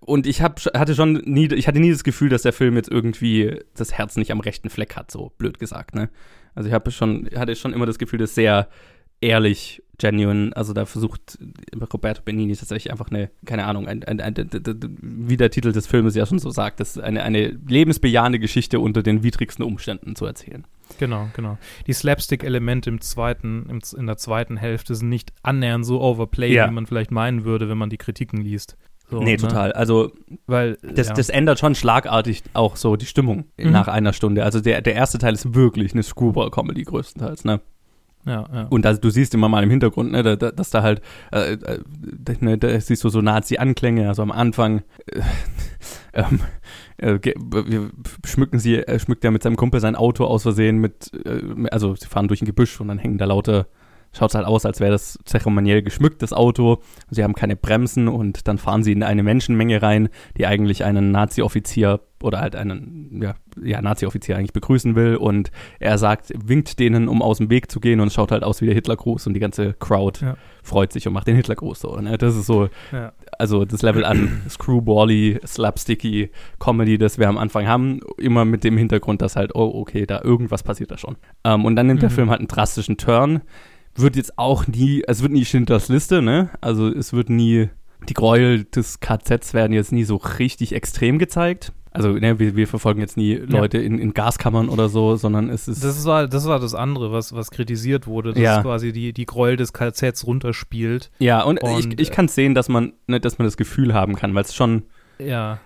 und 0.00 0.26
ich 0.26 0.42
hab, 0.42 0.60
hatte 0.74 0.94
schon 0.94 1.14
nie, 1.24 1.46
ich 1.54 1.68
hatte 1.68 1.80
nie 1.80 1.90
das 1.90 2.04
Gefühl, 2.04 2.28
dass 2.28 2.42
der 2.42 2.52
Film 2.52 2.76
jetzt 2.76 2.90
irgendwie 2.90 3.60
das 3.74 3.94
Herz 3.94 4.16
nicht 4.16 4.30
am 4.30 4.40
rechten 4.40 4.70
Fleck 4.70 4.96
hat, 4.96 5.10
so 5.10 5.32
blöd 5.38 5.58
gesagt, 5.58 5.94
ne? 5.94 6.10
Also 6.54 6.68
ich 6.68 6.74
habe 6.74 6.90
schon, 6.90 7.28
hatte 7.36 7.54
schon 7.54 7.72
immer 7.72 7.86
das 7.86 7.98
Gefühl, 7.98 8.18
dass 8.18 8.34
sehr 8.34 8.68
ehrlich, 9.20 9.82
genuine, 9.98 10.54
also 10.54 10.72
da 10.72 10.84
versucht 10.84 11.38
Roberto 11.92 12.20
Benini 12.22 12.54
tatsächlich 12.54 12.90
einfach 12.90 13.08
eine, 13.08 13.30
keine 13.44 13.64
Ahnung, 13.64 13.88
ein, 13.88 14.04
ein, 14.04 14.20
ein, 14.20 14.34
wie 15.00 15.36
der 15.36 15.50
Titel 15.50 15.72
des 15.72 15.86
Filmes 15.86 16.14
ja 16.14 16.26
schon 16.26 16.38
so 16.38 16.50
sagt, 16.50 16.80
das 16.80 16.98
eine, 16.98 17.22
eine 17.22 17.58
lebensbejahende 17.66 18.38
Geschichte 18.38 18.78
unter 18.80 19.02
den 19.02 19.22
widrigsten 19.22 19.64
Umständen 19.64 20.14
zu 20.14 20.26
erzählen. 20.26 20.66
Genau, 20.98 21.28
genau. 21.34 21.58
Die 21.86 21.92
Slapstick-Elemente 21.92 22.90
im 22.90 23.00
zweiten, 23.00 23.66
im, 23.68 23.80
in 23.96 24.06
der 24.06 24.16
zweiten 24.16 24.56
Hälfte 24.56 24.94
sind 24.94 25.08
nicht 25.08 25.32
annähernd 25.42 25.84
so 25.84 26.00
overplayed, 26.00 26.54
ja. 26.54 26.68
wie 26.68 26.74
man 26.74 26.86
vielleicht 26.86 27.10
meinen 27.10 27.44
würde, 27.44 27.68
wenn 27.68 27.78
man 27.78 27.90
die 27.90 27.98
Kritiken 27.98 28.40
liest. 28.40 28.76
So, 29.08 29.20
nee, 29.20 29.32
ne? 29.32 29.36
total. 29.36 29.72
Also, 29.72 30.12
weil 30.46 30.78
das, 30.82 31.08
ja. 31.08 31.14
das 31.14 31.28
ändert 31.28 31.60
schon 31.60 31.74
schlagartig 31.74 32.42
auch 32.54 32.76
so 32.76 32.96
die 32.96 33.06
Stimmung 33.06 33.44
mhm. 33.56 33.70
nach 33.70 33.88
einer 33.88 34.12
Stunde. 34.12 34.44
Also 34.44 34.60
der, 34.60 34.82
der 34.82 34.94
erste 34.94 35.18
Teil 35.18 35.34
ist 35.34 35.54
wirklich 35.54 35.92
eine 35.92 36.02
Screwball-Comedy 36.02 36.82
größtenteils, 36.82 37.44
ne? 37.44 37.60
Ja. 38.26 38.66
Und 38.70 38.84
also, 38.84 39.00
du 39.00 39.10
siehst 39.10 39.34
immer 39.34 39.48
mal 39.48 39.62
im 39.62 39.70
Hintergrund, 39.70 40.10
ne, 40.10 40.22
da, 40.22 40.34
da, 40.34 40.50
dass 40.50 40.70
da 40.70 40.82
halt, 40.82 41.00
äh, 41.32 41.52
äh, 41.52 41.78
ne, 42.40 42.58
da 42.58 42.80
siehst 42.80 43.04
du 43.04 43.08
so 43.08 43.20
Nazi-Anklänge, 43.20 44.08
also 44.08 44.22
am 44.22 44.32
Anfang, 44.32 44.82
äh, 45.06 45.20
ähm, 46.12 46.40
äh, 46.98 47.18
schmücken 48.24 48.58
sie, 48.58 48.76
äh, 48.76 48.98
schmückt 48.98 49.24
er 49.24 49.30
mit 49.30 49.44
seinem 49.44 49.56
Kumpel 49.56 49.80
sein 49.80 49.94
Auto 49.94 50.24
aus 50.24 50.42
Versehen 50.42 50.78
mit, 50.78 51.12
äh, 51.24 51.68
also 51.70 51.94
sie 51.94 52.06
fahren 52.06 52.26
durch 52.26 52.42
ein 52.42 52.46
Gebüsch 52.46 52.80
und 52.80 52.88
dann 52.88 52.98
hängen 52.98 53.18
da 53.18 53.26
lauter 53.26 53.68
schaut 54.12 54.30
es 54.30 54.34
halt 54.34 54.46
aus, 54.46 54.64
als 54.64 54.80
wäre 54.80 54.92
das 54.92 55.18
zeremoniell 55.24 55.82
geschmückt, 55.82 56.22
das 56.22 56.32
Auto. 56.32 56.80
Sie 57.10 57.22
haben 57.22 57.34
keine 57.34 57.56
Bremsen 57.56 58.08
und 58.08 58.48
dann 58.48 58.58
fahren 58.58 58.82
sie 58.82 58.92
in 58.92 59.02
eine 59.02 59.22
Menschenmenge 59.22 59.82
rein, 59.82 60.08
die 60.36 60.46
eigentlich 60.46 60.84
einen 60.84 61.10
Nazi-Offizier 61.10 62.00
oder 62.22 62.40
halt 62.40 62.56
einen 62.56 63.20
ja, 63.22 63.34
ja, 63.62 63.82
Nazi-Offizier 63.82 64.36
eigentlich 64.36 64.52
begrüßen 64.52 64.94
will 64.94 65.16
und 65.16 65.50
er 65.78 65.98
sagt, 65.98 66.32
winkt 66.34 66.78
denen, 66.78 67.08
um 67.08 67.20
aus 67.20 67.38
dem 67.38 67.50
Weg 67.50 67.70
zu 67.70 67.78
gehen 67.78 68.00
und 68.00 68.12
schaut 68.12 68.32
halt 68.32 68.42
aus 68.42 68.60
wie 68.60 68.66
der 68.66 68.74
Hitlergruß 68.74 69.26
und 69.26 69.34
die 69.34 69.40
ganze 69.40 69.74
Crowd 69.74 70.24
ja. 70.24 70.36
freut 70.62 70.92
sich 70.92 71.06
und 71.06 71.12
macht 71.12 71.26
den 71.26 71.36
Hitlergruß 71.36 71.80
so. 71.80 71.96
Ne? 71.96 72.16
Das 72.16 72.34
ist 72.36 72.46
so, 72.46 72.68
ja. 72.90 73.12
also 73.38 73.64
das 73.64 73.82
Level 73.82 74.04
an 74.04 74.42
Screwbally, 74.48 75.40
Slapsticky 75.46 76.30
Comedy, 76.58 76.96
das 76.96 77.18
wir 77.18 77.28
am 77.28 77.38
Anfang 77.38 77.66
haben, 77.66 78.00
immer 78.18 78.44
mit 78.44 78.64
dem 78.64 78.78
Hintergrund, 78.78 79.20
dass 79.20 79.36
halt, 79.36 79.54
oh, 79.54 79.72
okay, 79.74 80.06
da 80.06 80.22
irgendwas 80.22 80.62
passiert 80.62 80.90
da 80.90 80.98
schon. 80.98 81.16
Ähm, 81.44 81.64
und 81.64 81.76
dann 81.76 81.86
nimmt 81.86 81.98
mhm. 81.98 82.08
der 82.08 82.10
Film 82.10 82.30
halt 82.30 82.40
einen 82.40 82.48
drastischen 82.48 82.96
Turn 82.96 83.42
wird 83.98 84.16
jetzt 84.16 84.38
auch 84.38 84.66
nie, 84.66 85.02
es 85.06 85.22
wird 85.22 85.32
nie 85.32 85.44
Schindlers 85.44 85.88
Liste, 85.88 86.22
ne? 86.22 86.50
Also 86.60 86.88
es 86.88 87.12
wird 87.12 87.30
nie, 87.30 87.70
die 88.08 88.14
Gräuel 88.14 88.64
des 88.64 89.00
KZs 89.00 89.54
werden 89.54 89.72
jetzt 89.72 89.92
nie 89.92 90.04
so 90.04 90.16
richtig 90.16 90.74
extrem 90.74 91.18
gezeigt. 91.18 91.72
Also 91.96 92.12
ne, 92.12 92.38
wir, 92.38 92.56
wir 92.56 92.68
verfolgen 92.68 93.00
jetzt 93.00 93.16
nie 93.16 93.36
Leute 93.36 93.78
ja. 93.78 93.84
in, 93.84 93.98
in 93.98 94.12
Gaskammern 94.12 94.68
oder 94.68 94.90
so, 94.90 95.16
sondern 95.16 95.48
es 95.48 95.66
ist. 95.66 95.82
Das 95.82 96.04
war 96.04 96.28
das, 96.28 96.46
war 96.46 96.60
das 96.60 96.74
andere, 96.74 97.10
was, 97.10 97.32
was 97.32 97.50
kritisiert 97.50 98.06
wurde, 98.06 98.34
dass 98.34 98.42
ja. 98.42 98.60
quasi 98.62 98.92
die, 98.92 99.14
die 99.14 99.24
Gräuel 99.24 99.56
des 99.56 99.72
KZs 99.72 100.26
runterspielt. 100.26 101.10
Ja, 101.18 101.42
und, 101.42 101.62
und 101.62 101.78
ich, 101.78 101.98
ich 101.98 102.10
kann 102.10 102.28
sehen, 102.28 102.54
dass 102.54 102.68
man, 102.68 102.92
ne, 103.06 103.18
dass 103.18 103.38
man 103.38 103.46
das 103.46 103.56
Gefühl 103.56 103.94
haben 103.94 104.14
kann, 104.14 104.34
weil 104.34 104.44
es 104.44 104.54
schon. 104.54 104.82
Ja. 105.18 105.58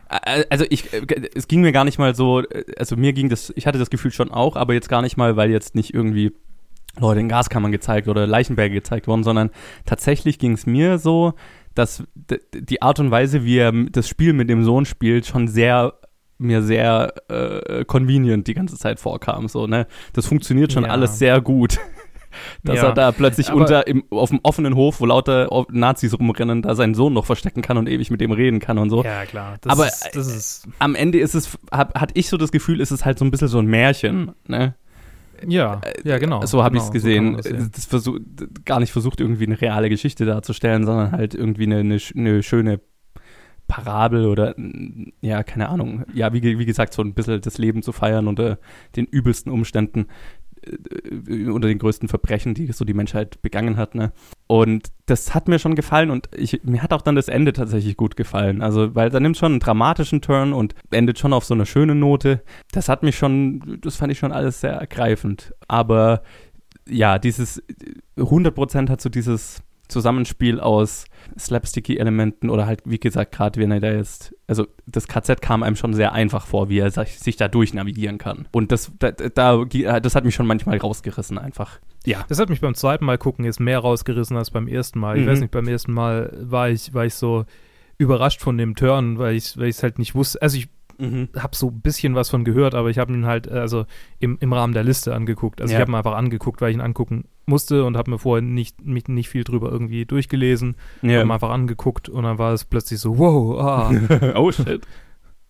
Also 0.50 0.64
ich, 0.70 0.90
es 1.34 1.48
ging 1.48 1.62
mir 1.62 1.72
gar 1.72 1.84
nicht 1.84 1.98
mal 1.98 2.14
so, 2.14 2.44
also 2.78 2.94
mir 2.94 3.12
ging 3.12 3.28
das, 3.28 3.52
ich 3.56 3.66
hatte 3.66 3.80
das 3.80 3.90
Gefühl 3.90 4.12
schon 4.12 4.30
auch, 4.30 4.54
aber 4.54 4.74
jetzt 4.74 4.88
gar 4.88 5.02
nicht 5.02 5.16
mal, 5.16 5.34
weil 5.34 5.50
jetzt 5.50 5.74
nicht 5.74 5.92
irgendwie 5.92 6.32
Leute 6.98 7.20
in 7.20 7.28
Gaskammern 7.28 7.72
gezeigt 7.72 8.08
oder 8.08 8.26
Leichenberge 8.26 8.74
gezeigt 8.74 9.06
worden, 9.06 9.22
sondern 9.22 9.50
tatsächlich 9.86 10.38
ging 10.38 10.52
es 10.52 10.66
mir 10.66 10.98
so, 10.98 11.34
dass 11.74 12.02
die 12.52 12.82
Art 12.82 12.98
und 12.98 13.10
Weise, 13.10 13.44
wie 13.44 13.58
er 13.58 13.72
das 13.72 14.08
Spiel 14.08 14.32
mit 14.32 14.50
dem 14.50 14.64
Sohn 14.64 14.84
spielt, 14.84 15.26
schon 15.26 15.48
sehr 15.48 15.94
mir 16.40 16.62
sehr 16.62 17.12
äh, 17.28 17.84
convenient 17.84 18.46
die 18.46 18.54
ganze 18.54 18.76
Zeit 18.76 18.98
vorkam. 18.98 19.46
So, 19.48 19.66
ne? 19.66 19.86
Das 20.14 20.26
funktioniert 20.26 20.72
schon 20.72 20.84
ja. 20.84 20.90
alles 20.90 21.18
sehr 21.18 21.40
gut. 21.40 21.78
Dass 22.62 22.76
ja. 22.76 22.84
er 22.84 22.94
da 22.94 23.12
plötzlich 23.12 23.50
Aber 23.50 23.60
unter 23.60 23.86
im, 23.88 24.04
auf 24.10 24.30
dem 24.30 24.38
offenen 24.44 24.76
Hof, 24.76 25.00
wo 25.00 25.06
lauter 25.06 25.48
Nazis 25.70 26.16
rumrennen, 26.16 26.62
da 26.62 26.76
seinen 26.76 26.94
Sohn 26.94 27.12
noch 27.12 27.26
verstecken 27.26 27.60
kann 27.60 27.76
und 27.76 27.88
ewig 27.88 28.10
mit 28.10 28.20
dem 28.20 28.30
reden 28.30 28.60
kann 28.60 28.78
und 28.78 28.88
so. 28.88 29.02
Ja, 29.02 29.26
klar. 29.26 29.56
Das 29.60 29.72
Aber 29.72 29.88
ist, 29.88 30.10
das 30.12 30.28
ist 30.28 30.68
am 30.78 30.94
Ende 30.94 31.18
ist 31.18 31.34
es, 31.34 31.58
hab, 31.72 31.98
hatte 32.00 32.14
ich 32.16 32.28
so 32.28 32.36
das 32.36 32.52
Gefühl, 32.52 32.80
ist 32.80 32.92
es 32.92 33.04
halt 33.04 33.18
so 33.18 33.24
ein 33.24 33.32
bisschen 33.32 33.48
so 33.48 33.58
ein 33.58 33.66
Märchen, 33.66 34.32
ne? 34.46 34.74
Ja, 35.46 35.80
äh, 35.84 36.08
ja, 36.08 36.18
genau. 36.18 36.44
So 36.46 36.62
habe 36.62 36.74
genau, 36.74 36.82
ich 36.82 36.88
es 36.88 36.92
gesehen. 36.92 37.42
So 37.42 37.50
das, 37.50 37.70
das 37.70 37.84
versuch, 37.86 38.18
gar 38.64 38.80
nicht 38.80 38.92
versucht, 38.92 39.20
irgendwie 39.20 39.46
eine 39.46 39.60
reale 39.60 39.88
Geschichte 39.88 40.24
darzustellen, 40.24 40.84
sondern 40.84 41.12
halt 41.12 41.34
irgendwie 41.34 41.64
eine, 41.64 41.78
eine, 41.78 41.98
eine 42.16 42.42
schöne 42.42 42.80
Parabel 43.70 44.26
oder, 44.26 44.56
ja, 45.20 45.44
keine 45.44 45.68
Ahnung. 45.68 46.04
Ja, 46.12 46.32
wie, 46.32 46.42
wie 46.42 46.66
gesagt, 46.66 46.92
so 46.92 47.02
ein 47.02 47.14
bisschen 47.14 47.40
das 47.40 47.56
Leben 47.56 47.82
zu 47.82 47.92
feiern 47.92 48.26
unter 48.26 48.58
den 48.96 49.06
übelsten 49.06 49.52
Umständen. 49.52 50.06
Äh, 50.62 51.48
unter 51.48 51.68
den 51.68 51.78
größten 51.78 52.08
Verbrechen, 52.08 52.54
die 52.54 52.70
so 52.72 52.84
die 52.84 52.94
Menschheit 52.94 53.40
begangen 53.42 53.76
hat. 53.76 53.94
Ne? 53.94 54.12
Und 54.46 54.88
das 55.06 55.34
hat 55.34 55.48
mir 55.48 55.58
schon 55.58 55.74
gefallen 55.74 56.10
und 56.10 56.28
ich, 56.36 56.62
mir 56.64 56.82
hat 56.82 56.92
auch 56.92 57.02
dann 57.02 57.16
das 57.16 57.28
Ende 57.28 57.52
tatsächlich 57.52 57.96
gut 57.96 58.16
gefallen. 58.16 58.62
Also, 58.62 58.94
weil 58.94 59.10
da 59.10 59.20
nimmt 59.20 59.36
schon 59.36 59.52
einen 59.52 59.60
dramatischen 59.60 60.20
Turn 60.20 60.52
und 60.52 60.74
endet 60.90 61.18
schon 61.18 61.32
auf 61.32 61.44
so 61.44 61.54
einer 61.54 61.66
schönen 61.66 61.98
Note. 61.98 62.42
Das 62.72 62.88
hat 62.88 63.02
mich 63.02 63.16
schon, 63.16 63.78
das 63.80 63.96
fand 63.96 64.12
ich 64.12 64.18
schon 64.18 64.32
alles 64.32 64.60
sehr 64.60 64.72
ergreifend. 64.72 65.54
Aber 65.68 66.22
ja, 66.88 67.18
dieses 67.18 67.62
100% 68.16 68.88
hat 68.90 69.00
so 69.00 69.08
dieses 69.08 69.62
Zusammenspiel 69.88 70.60
aus 70.60 71.06
Slapsticky-Elementen 71.38 72.50
oder 72.50 72.66
halt, 72.66 72.82
wie 72.84 72.98
gesagt, 72.98 73.32
gerade 73.32 73.60
wenn 73.60 73.70
er 73.70 73.80
da 73.80 73.92
jetzt, 73.92 74.34
also 74.46 74.66
das 74.86 75.08
KZ 75.08 75.40
kam 75.40 75.62
einem 75.62 75.76
schon 75.76 75.94
sehr 75.94 76.12
einfach 76.12 76.46
vor, 76.46 76.68
wie 76.68 76.78
er 76.78 76.90
sich 76.90 77.36
da 77.36 77.48
durchnavigieren 77.48 78.18
kann. 78.18 78.48
Und 78.52 78.72
das, 78.72 78.92
da, 78.98 79.12
da, 79.12 79.64
das 79.64 80.14
hat 80.14 80.24
mich 80.24 80.34
schon 80.34 80.46
manchmal 80.46 80.78
rausgerissen 80.78 81.38
einfach. 81.38 81.80
Ja. 82.06 82.24
Das 82.28 82.38
hat 82.38 82.48
mich 82.48 82.60
beim 82.60 82.74
zweiten 82.74 83.04
Mal 83.04 83.18
gucken 83.18 83.44
jetzt 83.44 83.60
mehr 83.60 83.78
rausgerissen 83.78 84.36
als 84.36 84.50
beim 84.50 84.68
ersten 84.68 84.98
Mal. 84.98 85.18
Ich 85.18 85.24
mhm. 85.24 85.30
weiß 85.30 85.40
nicht, 85.40 85.50
beim 85.50 85.68
ersten 85.68 85.92
Mal 85.92 86.36
war 86.40 86.70
ich, 86.70 86.94
war 86.94 87.04
ich 87.04 87.14
so 87.14 87.44
überrascht 87.98 88.40
von 88.40 88.56
dem 88.56 88.74
Turn, 88.74 89.18
weil 89.18 89.36
ich 89.36 89.58
weil 89.58 89.68
es 89.68 89.82
halt 89.82 89.98
nicht 89.98 90.14
wusste. 90.14 90.40
Also 90.40 90.56
ich 90.56 90.68
Mhm. 91.00 91.28
Habe 91.36 91.56
so 91.56 91.68
ein 91.68 91.80
bisschen 91.80 92.14
was 92.14 92.28
von 92.28 92.44
gehört, 92.44 92.74
aber 92.74 92.90
ich 92.90 92.98
habe 92.98 93.12
ihn 93.12 93.26
halt 93.26 93.48
also 93.48 93.86
im, 94.18 94.36
im 94.40 94.52
Rahmen 94.52 94.74
der 94.74 94.84
Liste 94.84 95.14
angeguckt. 95.14 95.60
Also 95.60 95.72
ja. 95.72 95.78
ich 95.78 95.80
habe 95.80 95.90
ihn 95.90 95.96
einfach 95.96 96.14
angeguckt, 96.14 96.60
weil 96.60 96.70
ich 96.70 96.76
ihn 96.76 96.82
angucken 96.82 97.24
musste 97.46 97.84
und 97.84 97.96
habe 97.96 98.10
mir 98.10 98.18
vorher 98.18 98.42
nicht, 98.42 98.84
mich 98.84 99.08
nicht 99.08 99.28
viel 99.28 99.44
drüber 99.44 99.72
irgendwie 99.72 100.04
durchgelesen. 100.04 100.76
Ja. 101.02 101.20
Habe 101.20 101.32
einfach 101.32 101.50
angeguckt 101.50 102.08
und 102.08 102.24
dann 102.24 102.38
war 102.38 102.52
es 102.52 102.64
plötzlich 102.64 103.00
so, 103.00 103.18
wow, 103.18 103.58
ah. 103.60 104.34
oh 104.36 104.52
shit. 104.52 104.86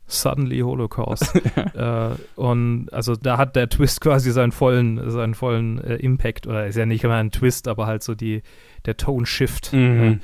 Suddenly 0.07 0.59
Holocaust. 0.61 1.35
äh, 1.75 2.11
und 2.35 2.93
also 2.93 3.15
da 3.15 3.39
hat 3.39 3.55
der 3.55 3.69
Twist 3.69 4.01
quasi 4.01 4.33
seinen 4.33 4.53
vollen, 4.53 5.11
seinen 5.11 5.35
vollen 5.35 5.79
äh, 5.83 5.97
Impact, 5.97 6.47
oder 6.47 6.67
ist 6.67 6.77
ja 6.77 6.87
nicht 6.87 7.05
immer 7.05 7.15
ein 7.15 7.31
Twist, 7.31 7.69
aber 7.69 7.87
halt 7.87 8.03
so 8.03 8.15
die, 8.15 8.43
der 8.87 8.97
Tone 8.97 9.27
Shift. 9.27 9.73
Mhm. 9.73 10.21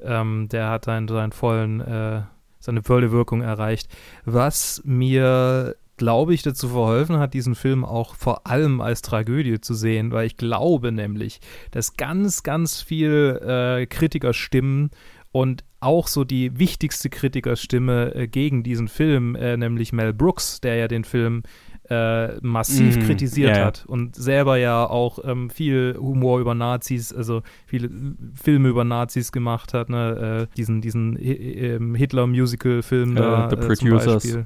Äh, 0.00 0.20
ähm, 0.20 0.48
der 0.50 0.70
hat 0.70 0.86
seinen, 0.86 1.08
seinen 1.08 1.32
vollen 1.32 1.80
äh, 1.80 2.22
seine 2.58 2.82
volle 2.82 3.12
Wirkung 3.12 3.42
erreicht. 3.42 3.88
Was 4.24 4.82
mir 4.84 5.76
glaube 5.98 6.32
ich, 6.32 6.42
dazu 6.42 6.68
verholfen 6.68 7.18
hat, 7.18 7.34
diesen 7.34 7.54
Film 7.54 7.84
auch 7.84 8.14
vor 8.14 8.46
allem 8.46 8.80
als 8.80 9.02
Tragödie 9.02 9.60
zu 9.60 9.74
sehen, 9.74 10.12
weil 10.12 10.26
ich 10.26 10.36
glaube 10.36 10.92
nämlich, 10.92 11.40
dass 11.72 11.96
ganz, 11.96 12.42
ganz 12.42 12.80
viel 12.80 13.40
äh, 13.44 13.86
Kritikerstimmen 13.86 14.90
und 15.30 15.64
auch 15.80 16.06
so 16.08 16.24
die 16.24 16.58
wichtigste 16.58 17.10
Kritikerstimme 17.10 18.14
äh, 18.14 18.28
gegen 18.28 18.62
diesen 18.62 18.88
Film, 18.88 19.34
äh, 19.34 19.56
nämlich 19.56 19.92
Mel 19.92 20.14
Brooks, 20.14 20.60
der 20.60 20.76
ja 20.76 20.88
den 20.88 21.04
Film 21.04 21.42
äh, 21.90 22.36
massiv 22.42 22.96
mm, 22.96 23.00
kritisiert 23.00 23.56
yeah. 23.56 23.66
hat 23.66 23.84
und 23.86 24.14
selber 24.14 24.56
ja 24.56 24.84
auch 24.84 25.18
ähm, 25.24 25.50
viel 25.50 25.96
Humor 25.98 26.40
über 26.40 26.54
Nazis, 26.54 27.12
also 27.12 27.42
viele 27.66 27.88
Filme 28.34 28.68
über 28.68 28.84
Nazis 28.84 29.32
gemacht 29.32 29.74
hat, 29.74 29.88
ne? 29.88 30.48
Äh, 30.50 30.56
diesen, 30.56 30.80
diesen 30.80 31.18
ähm, 31.20 31.94
Hitler-Musical-Film 31.94 33.12
uh, 33.12 33.14
da. 33.14 33.50
The 33.50 33.56
äh, 33.56 33.60
Producers. 33.60 34.38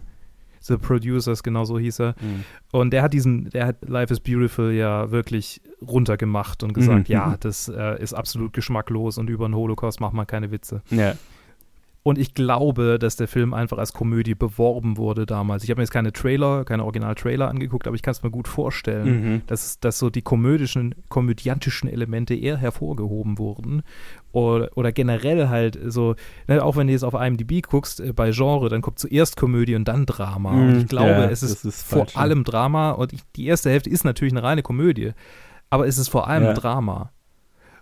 The 0.65 0.77
Producers, 0.77 1.43
genau 1.43 1.65
so 1.65 1.77
hieß 1.77 2.01
er. 2.01 2.13
Mm. 2.13 2.45
Und 2.77 2.93
der 2.93 3.03
hat 3.03 3.13
diesen, 3.13 3.51
der 3.51 3.67
hat 3.67 3.77
Life 3.85 4.13
is 4.13 4.21
Beautiful 4.21 4.71
ja 4.71 5.11
wirklich 5.11 5.61
runtergemacht 5.85 6.63
und 6.63 6.73
gesagt, 6.73 7.09
mm, 7.09 7.13
ja, 7.13 7.37
das 7.41 7.67
äh, 7.69 8.01
ist 8.01 8.15
absolut 8.15 8.53
geschmacklos 8.53 9.19
und 9.19 9.29
über 9.29 9.49
den 9.49 9.57
Holocaust 9.57 10.01
macht 10.01 10.15
man 10.15 10.25
keine 10.27 10.53
Witze. 10.53 10.83
Ja. 10.91 11.15
Und 12.05 12.19
ich 12.19 12.35
glaube, 12.35 12.99
dass 12.99 13.15
der 13.15 13.29
Film 13.29 13.55
einfach 13.55 13.79
als 13.79 13.93
Komödie 13.93 14.35
beworben 14.35 14.97
wurde 14.97 15.25
damals. 15.25 15.63
Ich 15.63 15.71
habe 15.71 15.79
mir 15.79 15.85
jetzt 15.85 15.93
keine 15.93 16.13
Trailer, 16.13 16.65
keine 16.65 16.85
Original-Trailer 16.85 17.49
angeguckt, 17.49 17.87
aber 17.87 17.95
ich 17.95 18.03
kann 18.03 18.11
es 18.11 18.25
mir 18.25 18.31
gut 18.31 18.49
vorstellen, 18.49 19.07
mhm. 19.35 19.43
dass, 19.47 19.79
dass 19.79 20.01
so 20.01 20.11
die 20.11 20.23
komödischen, 20.23 20.97
komödiantischen 21.09 21.89
Elemente 21.89 22.35
eher 22.35 22.57
hervorgehoben 22.57 23.39
wurden. 23.39 23.83
Oder, 24.33 24.71
oder 24.77 24.91
generell 24.91 25.49
halt 25.49 25.79
so, 25.87 26.17
ne, 26.49 26.65
auch 26.65 26.75
wenn 26.77 26.89
du 26.89 26.93
jetzt 26.93 27.05
auf 27.05 27.15
IMDb 27.15 27.63
guckst, 27.63 28.01
äh, 28.01 28.13
bei 28.13 28.33
Genre, 28.33 28.69
dann 28.69 28.83
kommt 28.83 28.99
zuerst 28.99 29.37
Komödie 29.37 29.77
und 29.77 29.87
dann 29.87 30.05
Drama. 30.05 30.53
Mhm. 30.53 30.69
Und 30.69 30.79
ich 30.79 30.89
glaube, 30.89 31.11
ja, 31.11 31.25
es 31.27 31.45
ist, 31.45 31.65
ist 31.65 31.83
vor 31.85 32.07
allem 32.15 32.43
Drama. 32.43 32.91
Und 32.93 33.13
ich, 33.13 33.21
die 33.37 33.47
erste 33.47 33.71
Hälfte 33.71 33.91
ist 33.91 34.05
natürlich 34.05 34.33
eine 34.33 34.43
reine 34.43 34.63
Komödie. 34.63 35.13
Aber 35.71 35.87
es 35.87 35.99
ist 35.99 36.09
vor 36.09 36.27
allem 36.27 36.45
ja. 36.45 36.53
Drama. 36.55 37.13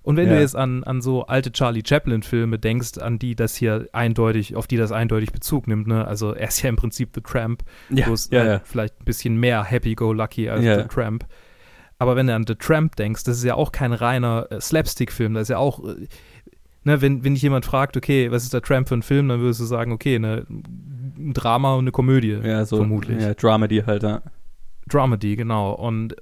Und 0.02 0.16
wenn 0.16 0.28
ja. 0.28 0.34
du 0.34 0.40
jetzt 0.40 0.56
an, 0.56 0.82
an 0.84 1.02
so 1.02 1.26
alte 1.26 1.52
Charlie 1.52 1.82
Chaplin-Filme 1.86 2.58
denkst, 2.58 2.98
an 2.98 3.18
die 3.18 3.34
das 3.34 3.54
hier 3.54 3.86
eindeutig, 3.92 4.56
auf 4.56 4.66
die 4.66 4.78
das 4.78 4.92
eindeutig 4.92 5.32
Bezug 5.32 5.68
nimmt, 5.68 5.86
ne? 5.86 6.06
Also 6.06 6.32
er 6.32 6.48
ist 6.48 6.62
ja 6.62 6.70
im 6.70 6.76
Prinzip 6.76 7.10
The 7.14 7.20
Tramp, 7.20 7.62
ja, 7.90 8.06
wo 8.06 8.14
es 8.14 8.30
ja, 8.30 8.44
ja. 8.44 8.60
vielleicht 8.64 8.98
ein 9.00 9.04
bisschen 9.04 9.36
mehr 9.36 9.62
Happy-Go-Lucky 9.62 10.48
als 10.48 10.62
The 10.62 10.88
Tramp. 10.88 11.26
Aber 11.98 12.16
wenn 12.16 12.28
du 12.28 12.34
an 12.34 12.46
The 12.46 12.54
Tramp 12.54 12.96
denkst, 12.96 13.24
das 13.24 13.36
ist 13.36 13.44
ja 13.44 13.56
auch 13.56 13.72
kein 13.72 13.92
reiner 13.92 14.46
äh, 14.50 14.58
Slapstick-Film, 14.58 15.34
das 15.34 15.42
ist 15.42 15.48
ja 15.50 15.58
auch, 15.58 15.84
äh, 15.84 16.06
ne, 16.84 17.02
wenn, 17.02 17.22
wenn 17.24 17.34
dich 17.34 17.42
jemand 17.42 17.66
fragt, 17.66 17.94
okay, 17.94 18.30
was 18.30 18.44
ist 18.44 18.54
der 18.54 18.62
Tramp 18.62 18.88
für 18.88 18.94
ein 18.94 19.02
Film, 19.02 19.28
dann 19.28 19.40
würdest 19.40 19.60
du 19.60 19.66
sagen, 19.66 19.92
okay, 19.92 20.18
ne, 20.18 20.46
ein 20.48 21.34
Drama 21.34 21.74
und 21.74 21.84
eine 21.84 21.92
Komödie. 21.92 22.40
Ja, 22.42 22.64
so, 22.64 22.76
vermutlich. 22.76 23.20
Ja, 23.20 23.34
Dramedy 23.34 23.82
halt, 23.86 24.02
ja. 24.02 24.22
Dramedy, 24.88 25.36
genau. 25.36 25.74
Und 25.74 26.16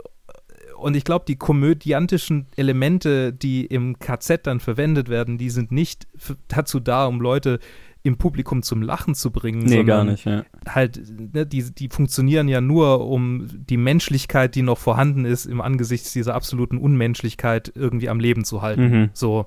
und 0.79 0.97
ich 0.97 1.05
glaube, 1.05 1.25
die 1.27 1.37
komödiantischen 1.37 2.47
Elemente, 2.57 3.33
die 3.33 3.67
im 3.67 3.99
KZ 3.99 4.47
dann 4.47 4.61
verwendet 4.61 5.09
werden, 5.09 5.39
die 5.39 5.51
sind 5.51 5.73
nicht 5.73 6.07
dazu 6.49 6.81
da, 6.81 7.07
um 7.07 7.21
Leute 7.21 7.59
im 8.03 8.17
Publikum 8.17 8.63
zum 8.63 8.81
Lachen 8.81 9.15
zu 9.15 9.31
bringen. 9.31 9.65
Nee, 9.65 9.85
gar 9.85 10.05
nicht, 10.05 10.25
ja. 10.25 10.45
Halt, 10.69 11.03
ne, 11.35 11.45
die, 11.45 11.75
die 11.75 11.89
funktionieren 11.89 12.49
ja 12.49 12.61
nur, 12.61 13.07
um 13.07 13.49
die 13.53 13.77
Menschlichkeit, 13.77 14.55
die 14.55 14.63
noch 14.63 14.79
vorhanden 14.79 15.25
ist, 15.25 15.47
im 15.47 15.61
Angesicht 15.61 16.15
dieser 16.15 16.35
absoluten 16.35 16.79
Unmenschlichkeit 16.79 17.73
irgendwie 17.75 18.09
am 18.09 18.21
Leben 18.21 18.45
zu 18.45 18.63
halten. 18.63 18.89
Mhm. 18.89 19.11
So. 19.13 19.47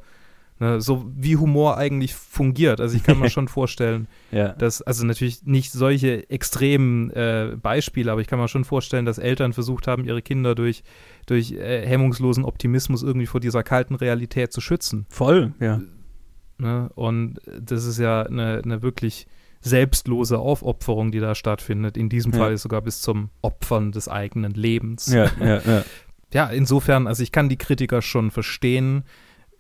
Ne, 0.62 0.80
so 0.80 1.12
wie 1.15 1.38
Humor 1.38 1.77
eigentlich 1.77 2.13
fungiert. 2.13 2.80
Also 2.82 2.96
ich 2.96 3.01
kann 3.01 3.18
mir 3.18 3.30
schon 3.32 3.48
vorstellen, 3.48 4.08
Ja. 4.32 4.50
dass, 4.50 4.84
also 4.84 5.03
natürlich 5.08 5.44
nicht 5.44 5.72
solche 5.72 6.30
extremen 6.30 7.10
äh, 7.10 7.56
Beispiele, 7.60 8.12
aber 8.12 8.22
ich 8.22 8.27
kann 8.27 8.38
mir 8.38 8.48
schon 8.48 8.63
vorstellen, 8.63 9.06
dass 9.08 9.18
Eltern 9.18 9.53
versucht 9.53 9.88
haben, 9.88 10.06
ihre 10.06 10.22
Kinder 10.22 10.53
durch, 10.53 10.84
durch 11.25 11.53
äh, 11.53 11.84
hemmungslosen 11.88 12.46
Optimismus 12.46 13.01
irgendwie 13.01 13.25
vor 13.25 13.39
dieser 13.39 13.63
kalten 13.63 13.96
Realität 13.96 14.53
zu 14.53 14.62
schützen. 14.62 15.08
Voll, 15.10 15.53
ja. 15.60 15.82
Ne? 16.60 16.91
Und 16.94 17.39
das 17.60 17.86
ist 17.86 17.98
ja 17.98 18.22
eine, 18.22 18.62
eine 18.63 18.84
wirklich 18.84 19.25
selbstlose 19.62 20.38
Aufopferung, 20.38 21.12
die 21.12 21.20
da 21.20 21.34
stattfindet. 21.34 21.98
In 21.98 22.08
diesem 22.08 22.34
Ja. 22.34 22.38
Fall 22.38 22.58
sogar 22.58 22.82
bis 22.84 23.01
zum 23.01 23.30
Opfern 23.41 23.91
des 23.91 24.08
eigenen 24.08 24.51
Lebens. 24.51 25.08
Ja, 25.12 25.32
ja, 25.39 25.60
ja. 25.65 25.84
ja, 26.34 26.46
insofern, 26.51 27.08
also 27.08 27.24
ich 27.24 27.32
kann 27.32 27.50
die 27.50 27.58
Kritiker 27.58 28.03
schon 28.03 28.30
verstehen, 28.30 29.06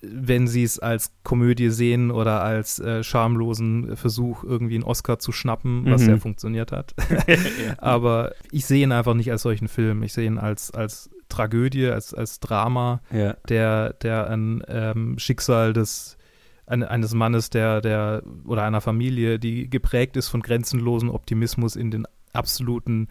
wenn 0.01 0.47
sie 0.47 0.63
es 0.63 0.79
als 0.79 1.11
Komödie 1.23 1.69
sehen 1.69 2.11
oder 2.11 2.41
als 2.43 2.79
äh, 2.79 3.03
schamlosen 3.03 3.95
Versuch, 3.95 4.43
irgendwie 4.43 4.75
einen 4.75 4.83
Oscar 4.83 5.19
zu 5.19 5.31
schnappen, 5.31 5.85
was 5.85 6.01
Mhm. 6.01 6.09
ja 6.09 6.17
funktioniert 6.17 6.71
hat. 6.71 6.93
Aber 7.77 8.33
ich 8.51 8.65
sehe 8.65 8.83
ihn 8.83 8.91
einfach 8.91 9.13
nicht 9.13 9.31
als 9.31 9.43
solchen 9.43 9.67
Film. 9.67 10.03
Ich 10.03 10.13
sehe 10.13 10.25
ihn 10.25 10.37
als, 10.37 10.71
als 10.71 11.09
Tragödie, 11.29 11.87
als, 11.87 12.13
als 12.13 12.39
Drama, 12.39 13.01
ja. 13.11 13.33
der, 13.47 13.93
der 13.93 14.29
ein 14.29 14.63
ähm, 14.67 15.17
Schicksal 15.19 15.73
des 15.73 16.17
eine, 16.67 16.89
eines 16.89 17.13
Mannes, 17.13 17.49
der, 17.49 17.81
der 17.81 18.23
oder 18.45 18.63
einer 18.63 18.81
Familie, 18.81 19.39
die 19.39 19.69
geprägt 19.69 20.15
ist 20.17 20.29
von 20.29 20.41
grenzenlosen 20.41 21.09
Optimismus 21.09 21.75
in 21.75 21.91
den 21.91 22.05
absoluten 22.33 23.07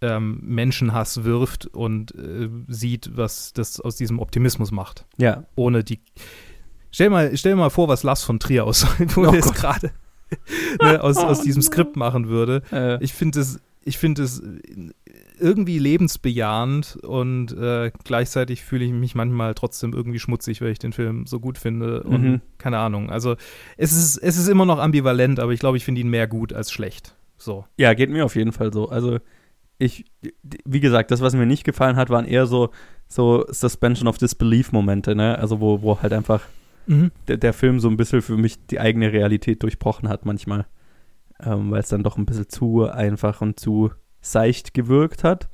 ähm, 0.00 0.38
Menschenhass 0.42 1.24
wirft 1.24 1.66
und 1.66 2.14
äh, 2.14 2.48
sieht, 2.68 3.16
was 3.16 3.52
das 3.52 3.80
aus 3.80 3.96
diesem 3.96 4.18
Optimismus 4.18 4.70
macht. 4.70 5.06
Ja. 5.16 5.44
Ohne 5.56 5.82
die. 5.84 6.00
Stell 6.90 7.10
mal, 7.10 7.36
stell 7.36 7.54
mal 7.56 7.70
vor, 7.70 7.88
was 7.88 8.02
Lars 8.02 8.22
von 8.22 8.38
Trier 8.40 8.64
aus, 8.64 8.86
wo 9.14 9.22
Oh 9.26 9.32
er 9.32 9.34
es 9.38 9.44
Gott. 9.46 9.54
gerade 9.56 9.90
ne, 10.82 11.02
aus, 11.02 11.16
aus 11.16 11.40
Oh 11.40 11.44
diesem. 11.44 11.62
Skript 11.62 11.96
machen 11.96 12.28
würde. 12.28 12.62
Äh, 12.72 13.02
Ich 13.02 13.12
finde 13.12 13.40
es, 13.40 13.60
ich 13.84 13.98
finde 13.98 14.22
es 14.22 14.42
irgendwie 15.40 15.78
lebensbejahend 15.78 16.96
und 17.02 17.52
äh, 17.52 17.90
gleichzeitig 18.04 18.64
fühle 18.64 18.84
ich 18.84 18.92
mich 18.92 19.14
manchmal 19.14 19.54
trotzdem 19.54 19.92
irgendwie 19.92 20.18
schmutzig, 20.18 20.60
weil 20.60 20.70
ich 20.72 20.78
den 20.78 20.92
Film 20.92 21.26
so 21.26 21.40
gut 21.40 21.58
finde 21.58 22.02
und 22.02 22.22
Mhm. 22.22 22.40
keine 22.58 22.78
Ahnung. 22.78 23.10
Also 23.10 23.36
es 23.76 23.92
ist, 23.92 24.16
es 24.18 24.36
ist 24.36 24.48
immer 24.48 24.64
noch 24.66 24.78
ambivalent, 24.78 25.40
aber 25.40 25.52
ich 25.52 25.60
glaube, 25.60 25.76
ich 25.76 25.84
finde 25.84 26.00
ihn 26.00 26.08
mehr 26.10 26.26
gut 26.26 26.52
als 26.52 26.72
schlecht. 26.72 27.14
So. 27.36 27.64
ja, 27.76 27.94
geht 27.94 28.10
mir 28.10 28.24
auf 28.24 28.34
jeden 28.34 28.50
Fall 28.52 28.72
so. 28.72 28.88
Also, 28.88 29.18
ich, 29.78 30.04
wie 30.64 30.80
gesagt, 30.80 31.10
das, 31.10 31.20
was 31.20 31.34
mir 31.34 31.46
nicht 31.46 31.64
gefallen 31.64 31.96
hat, 31.96 32.10
waren 32.10 32.24
eher 32.24 32.46
so, 32.46 32.70
so 33.06 33.44
Suspension 33.48 34.08
of 34.08 34.18
Disbelief-Momente, 34.18 35.14
ne? 35.14 35.38
Also, 35.38 35.60
wo, 35.60 35.82
wo 35.82 36.02
halt 36.02 36.12
einfach 36.12 36.42
der, 37.28 37.36
der 37.36 37.52
Film 37.52 37.80
so 37.80 37.88
ein 37.88 37.96
bisschen 37.96 38.22
für 38.22 38.36
mich 38.36 38.66
die 38.66 38.80
eigene 38.80 39.12
Realität 39.12 39.62
durchbrochen 39.62 40.08
hat 40.08 40.24
manchmal. 40.24 40.66
Ähm, 41.40 41.70
weil 41.70 41.80
es 41.80 41.88
dann 41.88 42.02
doch 42.02 42.16
ein 42.16 42.26
bisschen 42.26 42.48
zu 42.48 42.88
einfach 42.88 43.40
und 43.40 43.60
zu 43.60 43.92
seicht 44.20 44.74
gewirkt 44.74 45.22
hat. 45.22 45.48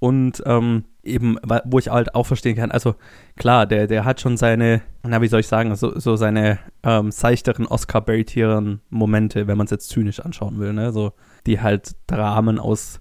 Und 0.00 0.42
ähm, 0.46 0.84
eben, 1.02 1.38
wo 1.64 1.78
ich 1.78 1.88
halt 1.88 2.14
auch 2.14 2.26
verstehen 2.26 2.56
kann, 2.56 2.70
also 2.70 2.94
klar, 3.36 3.66
der, 3.66 3.86
der 3.86 4.04
hat 4.04 4.20
schon 4.20 4.36
seine, 4.36 4.80
na, 5.02 5.20
wie 5.20 5.28
soll 5.28 5.40
ich 5.40 5.48
sagen, 5.48 5.74
so, 5.74 5.98
so 5.98 6.16
seine 6.16 6.58
ähm, 6.84 7.10
seichteren 7.10 7.66
Oscar-baitieren 7.66 8.80
Momente, 8.90 9.46
wenn 9.46 9.58
man 9.58 9.64
es 9.64 9.72
jetzt 9.72 9.88
zynisch 9.88 10.20
anschauen 10.20 10.58
will, 10.58 10.72
ne? 10.72 10.92
So, 10.92 11.12
die 11.46 11.60
halt 11.60 11.96
Dramen 12.06 12.58
aus 12.58 13.00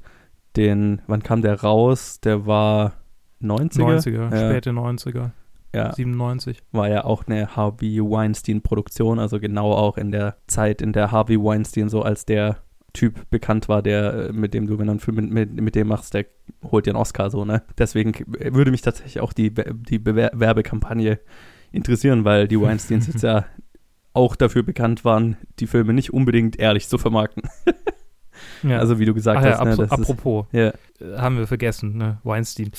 den, 0.58 1.02
wann 1.08 1.24
kam 1.24 1.42
der 1.42 1.62
raus? 1.62 2.20
Der 2.22 2.46
war 2.46 2.94
90er? 3.42 3.98
90er, 4.00 4.32
Ja. 4.36 4.50
späte 4.50 4.72
90er, 4.72 5.32
Ja, 5.74 5.94
97. 5.94 6.60
war 6.72 6.90
ja 6.90 7.04
auch 7.06 7.26
eine 7.28 7.56
Harvey 7.56 8.00
Weinstein-Produktion, 8.02 9.20
also 9.20 9.40
genau 9.40 9.72
auch 9.74 9.98
in 9.98 10.12
der 10.12 10.38
Zeit, 10.48 10.82
in 10.82 10.92
der 10.94 11.12
Harvey 11.12 11.38
Weinstein 11.42 11.90
so 11.90 12.02
als 12.02 12.26
der 12.26 12.58
Typ 12.94 13.30
bekannt 13.30 13.70
war, 13.70 13.84
der, 13.84 14.30
äh, 14.30 14.32
mit 14.34 14.54
dem 14.56 14.66
du, 14.66 14.80
wenn 14.80 14.88
du 14.88 14.92
einen 14.92 15.00
Film 15.00 15.18
mit, 15.18 15.30
mit, 15.32 15.62
mit 15.62 15.76
dem 15.76 15.88
machst, 15.88 16.14
der 16.16 16.26
holt 16.72 16.88
dir 16.88 16.92
einen 16.92 16.98
Oscar 17.02 17.30
so, 17.30 17.46
ne? 17.46 17.62
Deswegen 17.78 18.14
würde 18.28 18.72
mich 18.72 18.82
tatsächlich 18.82 19.20
auch 19.20 19.34
die, 19.34 19.54
die 19.54 20.00
Bewer 20.00 20.32
Werbekampagne 20.34 21.20
interessieren, 21.72 22.26
weil 22.26 22.48
die 22.48 22.60
Weinsteins 22.60 23.06
jetzt 23.08 23.22
ja 23.24 23.46
auch 24.14 24.36
dafür 24.36 24.64
bekannt 24.64 25.06
waren, 25.06 25.38
die 25.60 25.68
Filme 25.68 25.94
nicht 25.94 26.12
unbedingt 26.12 26.58
ehrlich 26.58 26.88
zu 26.88 26.98
vermarkten. 26.98 27.44
Ja. 28.64 28.80
Also 28.80 29.00
wie 29.00 29.06
du 29.06 29.14
gesagt 29.14 29.40
Ach 29.40 29.46
ja, 29.46 29.52
hast, 29.52 29.64
ne, 29.64 29.72
abso- 29.72 29.88
das 29.88 30.00
ist, 30.00 30.10
apropos, 30.10 30.46
ja. 30.52 30.68
äh, 30.68 30.74
haben 31.18 31.38
wir 31.38 31.48
vergessen, 31.48 31.98
ne? 31.98 32.20
Weinstein. 32.24 32.72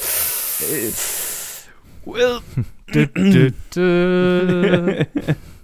Will. 2.04 2.38
Dü, 2.94 3.52
dü. 3.74 5.04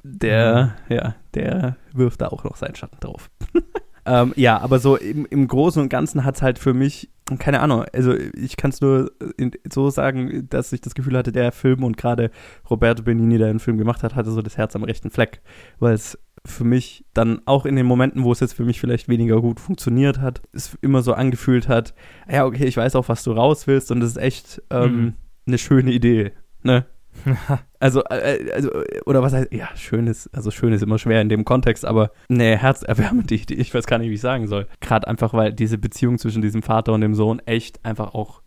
der, 0.02 0.74
ja, 0.88 1.14
der 1.34 1.76
wirft 1.92 2.20
da 2.20 2.28
auch 2.28 2.44
noch 2.44 2.56
seinen 2.56 2.74
Schatten 2.74 2.98
drauf. 3.00 3.30
ähm, 4.06 4.32
ja, 4.36 4.58
aber 4.58 4.78
so 4.78 4.96
im, 4.96 5.26
im 5.26 5.48
Großen 5.48 5.80
und 5.82 5.88
Ganzen 5.88 6.24
hat 6.24 6.36
es 6.36 6.42
halt 6.42 6.58
für 6.58 6.74
mich, 6.74 7.10
keine 7.38 7.60
Ahnung, 7.60 7.84
also 7.94 8.14
ich 8.14 8.56
kann 8.56 8.70
es 8.70 8.80
nur 8.82 9.10
in, 9.38 9.52
so 9.72 9.88
sagen, 9.88 10.46
dass 10.50 10.72
ich 10.72 10.82
das 10.82 10.94
Gefühl 10.94 11.16
hatte, 11.16 11.32
der 11.32 11.52
Film 11.52 11.82
und 11.82 11.96
gerade 11.96 12.30
Roberto 12.68 13.02
Benini, 13.02 13.38
der 13.38 13.48
den 13.48 13.60
Film 13.60 13.78
gemacht 13.78 14.02
hat, 14.02 14.14
hatte 14.14 14.30
so 14.30 14.42
das 14.42 14.58
Herz 14.58 14.76
am 14.76 14.84
rechten 14.84 15.10
Fleck, 15.10 15.40
weil 15.78 15.94
es 15.94 16.18
für 16.46 16.64
mich 16.64 17.04
dann 17.14 17.40
auch 17.46 17.64
in 17.64 17.74
den 17.76 17.86
Momenten, 17.86 18.22
wo 18.24 18.32
es 18.32 18.40
jetzt 18.40 18.52
für 18.52 18.64
mich 18.64 18.78
vielleicht 18.80 19.08
weniger 19.08 19.40
gut 19.40 19.60
funktioniert 19.60 20.20
hat, 20.20 20.42
es 20.52 20.76
immer 20.82 21.00
so 21.02 21.14
angefühlt 21.14 21.68
hat, 21.68 21.94
ja, 22.30 22.44
okay, 22.44 22.64
ich 22.66 22.76
weiß 22.76 22.96
auch, 22.96 23.08
was 23.08 23.22
du 23.24 23.32
raus 23.32 23.66
willst 23.66 23.90
und 23.90 24.00
das 24.00 24.10
ist 24.10 24.16
echt 24.18 24.62
ähm, 24.70 24.96
Mhm. 24.96 25.12
eine 25.46 25.58
schöne 25.58 25.92
Idee, 25.92 26.32
ne? 26.62 26.86
Also, 27.78 28.02
äh, 28.04 28.50
also, 28.54 28.70
oder 29.04 29.22
was 29.22 29.34
heißt, 29.34 29.52
ja, 29.52 29.68
schön 29.76 30.06
ist, 30.06 30.34
also 30.34 30.50
schön 30.50 30.72
ist 30.72 30.82
immer 30.82 30.98
schwer 30.98 31.20
in 31.20 31.28
dem 31.28 31.44
Kontext, 31.44 31.84
aber 31.84 32.10
ne, 32.28 32.56
herzerwärmende 32.56 33.34
Idee, 33.34 33.54
ich 33.54 33.74
weiß 33.74 33.86
gar 33.86 33.98
nicht, 33.98 34.08
wie 34.08 34.14
ich 34.14 34.20
sagen 34.22 34.46
soll. 34.46 34.66
Gerade 34.80 35.06
einfach, 35.06 35.34
weil 35.34 35.52
diese 35.52 35.76
Beziehung 35.76 36.16
zwischen 36.18 36.40
diesem 36.40 36.62
Vater 36.62 36.94
und 36.94 37.02
dem 37.02 37.14
Sohn 37.14 37.40
echt 37.40 37.84
einfach 37.84 38.14
auch 38.14 38.40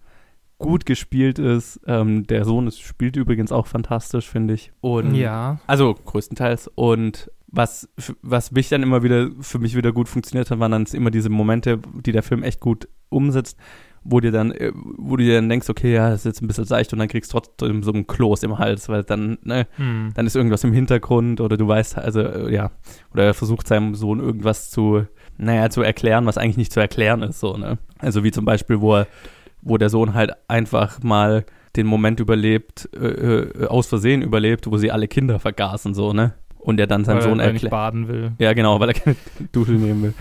gut 0.57 0.87
gespielt 0.87 1.37
ist. 1.37 1.79
Ähm, 1.85 2.25
der 2.25 2.45
Sohn 2.45 2.65
ist, 2.65 2.81
spielt 2.81 3.15
übrigens 3.15 3.51
auch 3.51 3.67
fantastisch, 3.67 4.27
finde 4.27 4.55
ich. 4.55 4.71
Und 4.81 5.13
ja. 5.13 5.59
also 5.67 5.93
größtenteils. 5.93 6.67
Und 6.73 7.31
was, 7.57 7.89
was 8.21 8.51
mich 8.51 8.69
dann 8.69 8.83
immer 8.83 9.03
wieder, 9.03 9.29
für 9.41 9.59
mich 9.59 9.75
wieder 9.75 9.91
gut 9.91 10.07
funktioniert 10.07 10.51
hat, 10.51 10.59
waren 10.59 10.71
dann 10.71 10.85
immer 10.93 11.11
diese 11.11 11.29
Momente, 11.29 11.79
die 12.05 12.11
der 12.11 12.23
Film 12.23 12.43
echt 12.43 12.59
gut 12.59 12.87
umsetzt, 13.09 13.57
wo 14.03 14.19
dir 14.19 14.31
dann, 14.31 14.51
äh, 14.51 14.71
wo 14.73 15.17
du 15.17 15.23
dir 15.23 15.35
dann 15.35 15.49
denkst, 15.49 15.69
okay, 15.69 15.93
ja, 15.93 16.09
das 16.09 16.19
ist 16.21 16.25
jetzt 16.25 16.41
ein 16.41 16.47
bisschen 16.47 16.65
seicht 16.65 16.93
und 16.93 16.99
dann 16.99 17.07
kriegst 17.07 17.33
du 17.33 17.39
trotzdem 17.39 17.83
so 17.83 17.91
einen 17.91 18.07
Kloß 18.07 18.43
im 18.43 18.57
Hals, 18.59 18.87
weil 18.87 19.03
dann, 19.03 19.37
ne, 19.43 19.67
Hm. 19.75 20.11
dann 20.15 20.25
ist 20.25 20.35
irgendwas 20.35 20.63
im 20.63 20.71
Hintergrund 20.71 21.41
oder 21.41 21.57
du 21.57 21.67
weißt, 21.67 21.97
also, 21.97 22.21
äh, 22.21 22.53
ja, 22.53 22.71
oder 23.13 23.23
er 23.25 23.33
versucht 23.33 23.67
seinem 23.67 23.95
Sohn 23.95 24.19
irgendwas 24.19 24.69
zu, 24.69 25.05
naja, 25.37 25.69
zu 25.69 25.81
erklären, 25.81 26.25
was 26.25 26.37
eigentlich 26.37 26.57
nicht 26.57 26.71
zu 26.71 26.79
erklären 26.79 27.21
ist, 27.23 27.39
so, 27.39 27.57
ne. 27.57 27.79
Also 27.99 28.23
wie 28.23 28.31
zum 28.31 28.45
Beispiel, 28.45 28.79
wo 28.79 28.95
er, 28.95 29.07
wo 29.61 29.77
der 29.77 29.89
Sohn 29.89 30.13
halt 30.13 30.31
einfach 30.47 31.01
mal 31.03 31.45
den 31.75 31.87
Moment 31.87 32.19
überlebt, 32.19 32.89
äh, 32.95 33.07
äh, 33.07 33.67
aus 33.67 33.87
Versehen 33.87 34.21
überlebt, 34.21 34.69
wo 34.69 34.77
sie 34.77 34.91
alle 34.91 35.07
Kinder 35.07 35.39
vergaßen, 35.39 35.93
so, 35.93 36.13
ne? 36.13 36.33
Und 36.67 36.79
er 36.81 36.87
dann 36.87 37.05
seinem 37.05 37.15
weil, 37.17 37.23
Sohn 37.23 37.39
er 37.39 37.47
erklärt. 37.47 37.71
baden 37.71 38.07
will. 38.09 38.33
Ja, 38.39 38.51
genau, 38.51 38.79
weil 38.81 38.89
er 38.89 38.93
keine 38.93 39.15
Dusche 39.53 39.71
nehmen 39.71 40.03
will. 40.03 40.13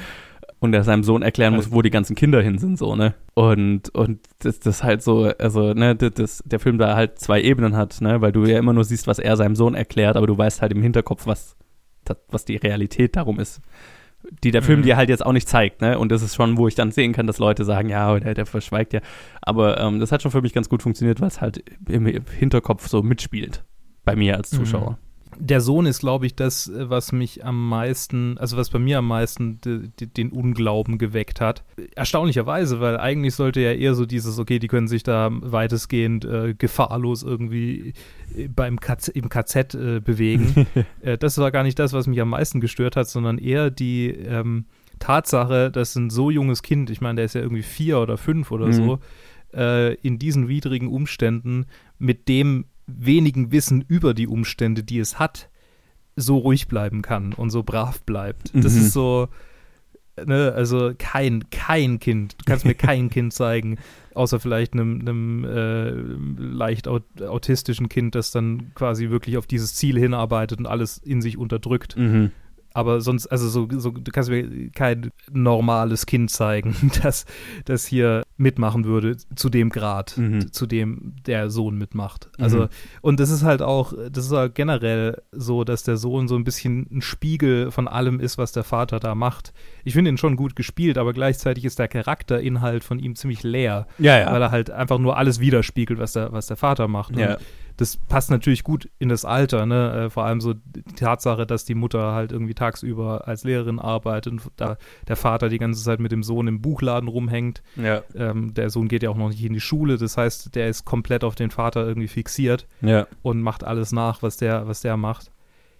Und 0.60 0.72
er 0.72 0.84
seinem 0.84 1.02
Sohn 1.02 1.22
erklären 1.22 1.54
muss, 1.56 1.72
wo 1.72 1.82
die 1.82 1.90
ganzen 1.90 2.14
Kinder 2.14 2.40
hin 2.40 2.58
sind, 2.58 2.78
so, 2.78 2.94
ne? 2.94 3.14
Und, 3.34 3.90
und 3.94 4.20
das, 4.38 4.60
das 4.60 4.82
halt 4.84 5.02
so, 5.02 5.24
also, 5.38 5.74
ne, 5.74 5.94
das, 5.96 6.42
der 6.46 6.60
Film 6.60 6.78
da 6.78 6.94
halt 6.96 7.18
zwei 7.18 7.42
Ebenen 7.42 7.76
hat, 7.76 8.00
ne? 8.00 8.20
Weil 8.20 8.30
du 8.32 8.44
ja 8.46 8.58
immer 8.58 8.72
nur 8.72 8.84
siehst, 8.84 9.06
was 9.08 9.18
er 9.18 9.36
seinem 9.36 9.56
Sohn 9.56 9.74
erklärt, 9.74 10.16
aber 10.16 10.26
du 10.28 10.38
weißt 10.38 10.62
halt 10.62 10.72
im 10.72 10.80
Hinterkopf, 10.82 11.26
was, 11.26 11.56
was 12.30 12.44
die 12.44 12.56
Realität 12.56 13.16
darum 13.16 13.38
ist. 13.40 13.60
Die 14.44 14.50
der 14.50 14.62
Film 14.62 14.80
Mhm. 14.80 14.84
dir 14.84 14.96
halt 14.96 15.08
jetzt 15.08 15.26
auch 15.26 15.32
nicht 15.32 15.48
zeigt, 15.48 15.82
ne? 15.82 15.98
Und 15.98 16.10
das 16.12 16.22
ist 16.22 16.36
schon, 16.36 16.56
wo 16.56 16.68
ich 16.68 16.74
dann 16.76 16.90
sehen 16.92 17.12
kann, 17.12 17.26
dass 17.26 17.38
Leute 17.38 17.64
sagen, 17.64 17.88
ja, 17.90 18.18
der, 18.18 18.34
der 18.34 18.46
verschweigt 18.46 18.92
ja. 18.92 19.00
Aber 19.42 19.78
ähm, 19.80 20.00
das 20.00 20.10
hat 20.12 20.22
schon 20.22 20.30
für 20.32 20.42
mich 20.42 20.54
ganz 20.54 20.68
gut 20.68 20.80
funktioniert, 20.82 21.20
weil 21.20 21.28
es 21.28 21.40
halt 21.40 21.62
im, 21.88 22.06
im 22.06 22.24
Hinterkopf 22.38 22.86
so 22.88 23.02
mitspielt. 23.02 23.62
Bei 24.04 24.16
mir 24.16 24.36
als 24.36 24.52
Mhm. 24.52 24.56
Zuschauer. 24.58 24.98
Der 25.38 25.60
Sohn 25.60 25.86
ist, 25.86 26.00
glaube 26.00 26.26
ich, 26.26 26.34
das, 26.34 26.68
äh, 26.68 26.88
was 26.90 27.12
mich 27.12 27.44
am 27.44 27.68
meisten, 27.68 28.38
also 28.38 28.56
was 28.56 28.70
bei 28.70 28.78
mir 28.78 28.98
am 28.98 29.08
meisten 29.08 29.60
de, 29.60 29.88
de, 30.00 30.08
den 30.08 30.30
Unglauben 30.30 30.98
geweckt 30.98 31.40
hat. 31.40 31.64
Erstaunlicherweise, 31.94 32.80
weil 32.80 32.98
eigentlich 32.98 33.34
sollte 33.34 33.60
ja 33.60 33.72
eher 33.72 33.94
so 33.94 34.06
dieses, 34.06 34.38
okay, 34.38 34.58
die 34.58 34.68
können 34.68 34.88
sich 34.88 35.02
da 35.02 35.30
weitestgehend 35.32 36.24
äh, 36.24 36.54
gefahrlos 36.54 37.22
irgendwie 37.22 37.92
äh, 38.34 38.48
beim 38.48 38.80
KZ, 38.80 39.08
im 39.08 39.28
KZ 39.28 39.74
äh, 39.74 40.00
bewegen. 40.00 40.66
äh, 41.00 41.18
das 41.18 41.38
war 41.38 41.50
gar 41.50 41.62
nicht 41.62 41.78
das, 41.78 41.92
was 41.92 42.06
mich 42.06 42.20
am 42.20 42.30
meisten 42.30 42.60
gestört 42.60 42.96
hat, 42.96 43.08
sondern 43.08 43.38
eher 43.38 43.70
die 43.70 44.08
ähm, 44.10 44.66
Tatsache, 44.98 45.70
dass 45.70 45.94
ein 45.96 46.10
so 46.10 46.30
junges 46.30 46.62
Kind, 46.62 46.90
ich 46.90 47.00
meine, 47.00 47.16
der 47.16 47.24
ist 47.26 47.34
ja 47.34 47.42
irgendwie 47.42 47.62
vier 47.62 47.98
oder 47.98 48.16
fünf 48.16 48.50
oder 48.50 48.66
Mhm. 48.68 48.72
so, 48.72 48.98
äh, 49.54 49.94
in 49.96 50.18
diesen 50.18 50.48
widrigen 50.48 50.88
Umständen 50.88 51.66
mit 51.98 52.28
dem 52.28 52.64
wenigen 52.86 53.52
Wissen 53.52 53.84
über 53.86 54.14
die 54.14 54.26
Umstände, 54.28 54.82
die 54.84 54.98
es 54.98 55.18
hat, 55.18 55.48
so 56.16 56.38
ruhig 56.38 56.68
bleiben 56.68 57.02
kann 57.02 57.32
und 57.32 57.50
so 57.50 57.62
brav 57.62 58.02
bleibt. 58.02 58.52
Das 58.54 58.74
Mhm. 58.74 58.80
ist 58.80 58.92
so, 58.92 59.28
ne, 60.24 60.52
also 60.54 60.92
kein, 60.96 61.50
kein 61.50 61.98
Kind, 61.98 62.36
du 62.38 62.44
kannst 62.46 62.64
mir 62.64 62.74
kein 62.74 63.10
Kind 63.10 63.32
zeigen, 63.34 63.78
außer 64.14 64.40
vielleicht 64.40 64.72
einem, 64.72 65.00
einem 65.00 65.44
äh, 65.44 65.90
leicht 66.42 66.88
aut 66.88 67.04
autistischen 67.20 67.88
Kind, 67.90 68.14
das 68.14 68.30
dann 68.30 68.72
quasi 68.74 69.10
wirklich 69.10 69.36
auf 69.36 69.46
dieses 69.46 69.74
Ziel 69.74 69.98
hinarbeitet 69.98 70.58
und 70.58 70.66
alles 70.66 70.96
in 70.98 71.20
sich 71.20 71.36
unterdrückt. 71.36 71.96
Mhm. 71.96 72.30
Aber 72.76 73.00
sonst, 73.00 73.26
also 73.28 73.48
so, 73.48 73.68
so, 73.78 73.90
du 73.90 74.10
kannst 74.12 74.30
mir 74.30 74.70
kein 74.70 75.10
normales 75.32 76.06
Kind 76.06 76.30
zeigen, 76.30 76.74
das, 77.02 77.24
das 77.64 77.86
hier 77.86 78.22
mitmachen 78.36 78.84
würde, 78.84 79.16
zu 79.34 79.48
dem 79.48 79.70
Grad, 79.70 80.16
Mhm. 80.18 80.52
zu 80.52 80.66
dem 80.66 81.14
der 81.26 81.48
Sohn 81.50 81.76
mitmacht. 81.78 82.28
Also, 82.38 82.58
Mhm. 82.64 82.68
und 83.00 83.20
das 83.20 83.30
ist 83.30 83.42
halt 83.42 83.62
auch, 83.62 83.92
das 84.10 84.26
ist 84.26 84.32
halt 84.32 84.54
generell 84.54 85.22
so, 85.32 85.64
dass 85.64 85.82
der 85.84 85.96
Sohn 85.96 86.28
so 86.28 86.36
ein 86.36 86.44
bisschen 86.44 86.86
ein 86.90 87.00
Spiegel 87.02 87.70
von 87.70 87.88
allem 87.88 88.20
ist, 88.20 88.36
was 88.38 88.52
der 88.52 88.64
Vater 88.64 89.00
da 89.00 89.14
macht. 89.14 89.52
Ich 89.84 89.94
finde 89.94 90.10
ihn 90.10 90.18
schon 90.18 90.36
gut 90.36 90.54
gespielt, 90.56 90.98
aber 90.98 91.12
gleichzeitig 91.12 91.64
ist 91.64 91.78
der 91.78 91.88
Charakterinhalt 91.88 92.84
von 92.84 92.98
ihm 92.98 93.14
ziemlich 93.16 93.42
leer, 93.42 93.86
Ja, 93.98 94.30
weil 94.32 94.42
er 94.42 94.50
halt 94.50 94.70
einfach 94.70 94.98
nur 94.98 95.16
alles 95.16 95.40
widerspiegelt, 95.40 95.98
was 95.98 96.12
der, 96.12 96.32
was 96.32 96.46
der 96.46 96.56
Vater 96.56 96.88
macht. 96.88 97.12
Und 97.14 97.20
Ja. 97.20 97.38
Das 97.76 97.96
passt 97.96 98.30
natürlich 98.30 98.64
gut 98.64 98.88
in 98.98 99.08
das 99.08 99.24
Alter, 99.24 99.66
ne? 99.66 100.04
Äh, 100.06 100.10
vor 100.10 100.24
allem 100.24 100.40
so 100.40 100.54
die 100.54 100.82
Tatsache, 100.82 101.46
dass 101.46 101.64
die 101.64 101.74
Mutter 101.74 102.12
halt 102.12 102.32
irgendwie 102.32 102.54
tagsüber 102.54 103.28
als 103.28 103.44
Lehrerin 103.44 103.78
arbeitet 103.78 104.32
und 104.32 104.42
da 104.56 104.78
der 105.08 105.16
Vater 105.16 105.48
die 105.48 105.58
ganze 105.58 105.82
Zeit 105.84 106.00
mit 106.00 106.10
dem 106.12 106.22
Sohn 106.22 106.48
im 106.48 106.62
Buchladen 106.62 107.08
rumhängt. 107.08 107.62
Ja. 107.76 108.02
Ähm, 108.14 108.54
der 108.54 108.70
Sohn 108.70 108.88
geht 108.88 109.02
ja 109.02 109.10
auch 109.10 109.16
noch 109.16 109.28
nicht 109.28 109.44
in 109.44 109.52
die 109.52 109.60
Schule, 109.60 109.98
das 109.98 110.16
heißt, 110.16 110.54
der 110.54 110.68
ist 110.68 110.84
komplett 110.84 111.22
auf 111.24 111.34
den 111.34 111.50
Vater 111.50 111.86
irgendwie 111.86 112.08
fixiert 112.08 112.66
Ja. 112.80 113.06
und 113.22 113.42
macht 113.42 113.62
alles 113.64 113.92
nach, 113.92 114.22
was 114.22 114.36
der, 114.38 114.66
was 114.68 114.80
der 114.80 114.96
macht. 114.96 115.30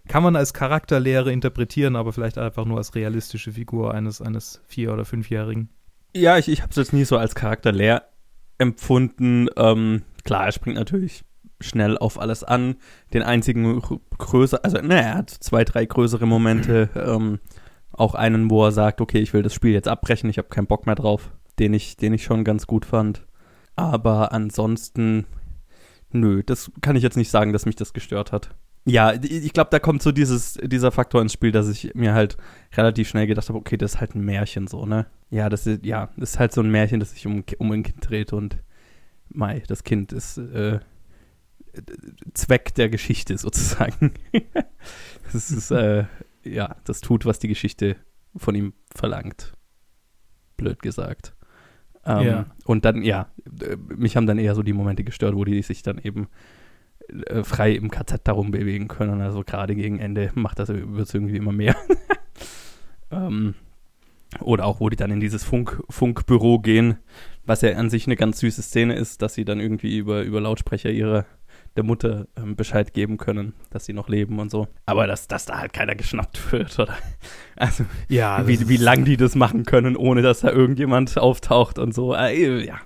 Kann 0.08 0.22
man 0.22 0.36
als 0.36 0.54
Charakterlehre 0.54 1.32
interpretieren, 1.32 1.96
aber 1.96 2.12
vielleicht 2.12 2.38
einfach 2.38 2.64
nur 2.64 2.76
als 2.78 2.94
realistische 2.94 3.52
Figur 3.52 3.92
eines, 3.94 4.20
eines 4.22 4.62
Vier- 4.68 4.92
oder 4.92 5.04
Fünfjährigen. 5.04 5.70
Ja, 6.14 6.38
ich, 6.38 6.48
ich 6.48 6.60
habe 6.62 6.70
es 6.70 6.76
jetzt 6.76 6.92
nie 6.92 7.04
so 7.04 7.16
als 7.18 7.34
Charakter 7.34 7.72
leer 7.72 8.04
empfunden. 8.58 9.48
Ähm, 9.56 10.02
klar, 10.24 10.46
er 10.46 10.52
springt 10.52 10.76
natürlich 10.76 11.24
schnell 11.60 11.98
auf 11.98 12.20
alles 12.20 12.44
an. 12.44 12.76
Den 13.12 13.22
einzigen 13.22 13.80
gr- 13.80 13.98
größer, 14.18 14.64
also 14.64 14.78
ne, 14.78 15.02
er 15.02 15.14
hat 15.14 15.30
zwei, 15.30 15.64
drei 15.64 15.86
größere 15.86 16.26
Momente. 16.26 16.90
Ähm, 16.94 17.38
auch 17.92 18.14
einen, 18.14 18.50
wo 18.50 18.64
er 18.64 18.72
sagt, 18.72 19.00
okay, 19.00 19.20
ich 19.20 19.32
will 19.32 19.42
das 19.42 19.54
Spiel 19.54 19.72
jetzt 19.72 19.88
abbrechen, 19.88 20.28
ich 20.28 20.36
habe 20.36 20.48
keinen 20.48 20.66
Bock 20.66 20.84
mehr 20.84 20.96
drauf, 20.96 21.30
den 21.58 21.72
ich, 21.72 21.96
den 21.96 22.12
ich 22.12 22.24
schon 22.24 22.44
ganz 22.44 22.66
gut 22.66 22.84
fand. 22.84 23.24
Aber 23.74 24.32
ansonsten, 24.32 25.24
nö, 26.12 26.42
das 26.44 26.70
kann 26.82 26.96
ich 26.96 27.02
jetzt 27.02 27.16
nicht 27.16 27.30
sagen, 27.30 27.54
dass 27.54 27.64
mich 27.64 27.76
das 27.76 27.94
gestört 27.94 28.32
hat. 28.32 28.50
Ja, 28.84 29.14
ich 29.14 29.30
ich 29.46 29.52
glaube, 29.52 29.70
da 29.70 29.78
kommt 29.78 30.02
so 30.02 30.12
dieses, 30.12 30.58
dieser 30.62 30.92
Faktor 30.92 31.22
ins 31.22 31.32
Spiel, 31.32 31.52
dass 31.52 31.68
ich 31.68 31.94
mir 31.94 32.12
halt 32.12 32.36
relativ 32.76 33.08
schnell 33.08 33.26
gedacht 33.26 33.48
habe, 33.48 33.58
okay, 33.58 33.76
das 33.76 33.94
ist 33.94 34.00
halt 34.00 34.14
ein 34.14 34.24
Märchen 34.24 34.66
so, 34.66 34.84
ne? 34.84 35.06
Ja, 35.30 35.48
das 35.48 35.66
ist, 35.66 35.84
ja, 35.84 36.10
das 36.16 36.34
ist 36.34 36.38
halt 36.38 36.52
so 36.52 36.60
ein 36.60 36.70
Märchen, 36.70 37.00
das 37.00 37.12
sich 37.12 37.26
um, 37.26 37.44
um 37.58 37.72
ein 37.72 37.82
Kind 37.82 38.08
dreht 38.08 38.32
und 38.32 38.58
Mai, 39.28 39.62
das 39.66 39.82
Kind 39.84 40.12
ist 40.12 40.38
äh, 40.38 40.78
Zweck 42.34 42.74
der 42.74 42.88
Geschichte 42.88 43.36
sozusagen. 43.38 44.12
das 45.32 45.50
ist, 45.50 45.70
äh, 45.70 46.04
ja, 46.44 46.76
das 46.84 47.00
tut, 47.00 47.26
was 47.26 47.38
die 47.38 47.48
Geschichte 47.48 47.96
von 48.36 48.54
ihm 48.54 48.72
verlangt. 48.94 49.52
Blöd 50.56 50.80
gesagt. 50.80 51.34
Ähm, 52.04 52.26
Ja. 52.26 52.46
Und 52.64 52.84
dann, 52.84 53.02
ja, 53.02 53.28
äh, 53.62 53.76
mich 53.94 54.16
haben 54.16 54.26
dann 54.26 54.38
eher 54.38 54.54
so 54.54 54.62
die 54.62 54.72
Momente 54.72 55.04
gestört, 55.04 55.34
wo 55.34 55.44
die 55.44 55.62
sich 55.62 55.82
dann 55.82 55.98
eben 55.98 56.28
äh, 57.08 57.42
frei 57.44 57.72
im 57.72 57.90
KZ 57.90 58.20
darum 58.24 58.50
bewegen 58.50 58.88
können. 58.88 59.20
Also 59.20 59.42
gerade 59.42 59.74
gegen 59.74 59.98
Ende 59.98 60.30
macht 60.34 60.58
das 60.58 60.68
wird 60.68 61.12
irgendwie 61.14 61.36
immer 61.36 61.52
mehr. 61.52 61.76
ähm, 63.10 63.54
oder 64.40 64.66
auch, 64.66 64.80
wo 64.80 64.88
die 64.88 64.96
dann 64.96 65.10
in 65.10 65.20
dieses 65.20 65.44
Funk, 65.44 65.82
Funkbüro 65.88 66.58
gehen, 66.58 66.98
was 67.44 67.62
ja 67.62 67.72
an 67.76 67.90
sich 67.90 68.06
eine 68.06 68.16
ganz 68.16 68.40
süße 68.40 68.62
Szene 68.62 68.94
ist, 68.94 69.22
dass 69.22 69.34
sie 69.34 69.44
dann 69.44 69.60
irgendwie 69.60 69.96
über, 69.96 70.22
über 70.22 70.40
Lautsprecher 70.40 70.90
ihrer 70.90 71.26
der 71.76 71.84
Mutter 71.84 72.26
ähm, 72.36 72.56
Bescheid 72.56 72.92
geben 72.94 73.16
können, 73.18 73.52
dass 73.70 73.84
sie 73.84 73.92
noch 73.92 74.08
leben 74.08 74.38
und 74.38 74.50
so. 74.50 74.66
Aber 74.86 75.06
dass, 75.06 75.28
dass 75.28 75.44
da 75.46 75.58
halt 75.58 75.72
keiner 75.72 75.94
geschnappt 75.94 76.40
wird, 76.52 76.78
oder? 76.78 76.94
Also, 77.56 77.84
Ja, 78.08 78.46
wie, 78.48 78.68
wie 78.68 78.76
lang 78.76 79.04
die 79.04 79.16
das 79.16 79.34
machen 79.34 79.64
können, 79.64 79.96
ohne 79.96 80.22
dass 80.22 80.40
da 80.40 80.50
irgendjemand 80.50 81.16
auftaucht 81.18 81.78
und 81.78 81.94
so. 81.94 82.14
Äh, 82.14 82.64
ja. 82.66 82.76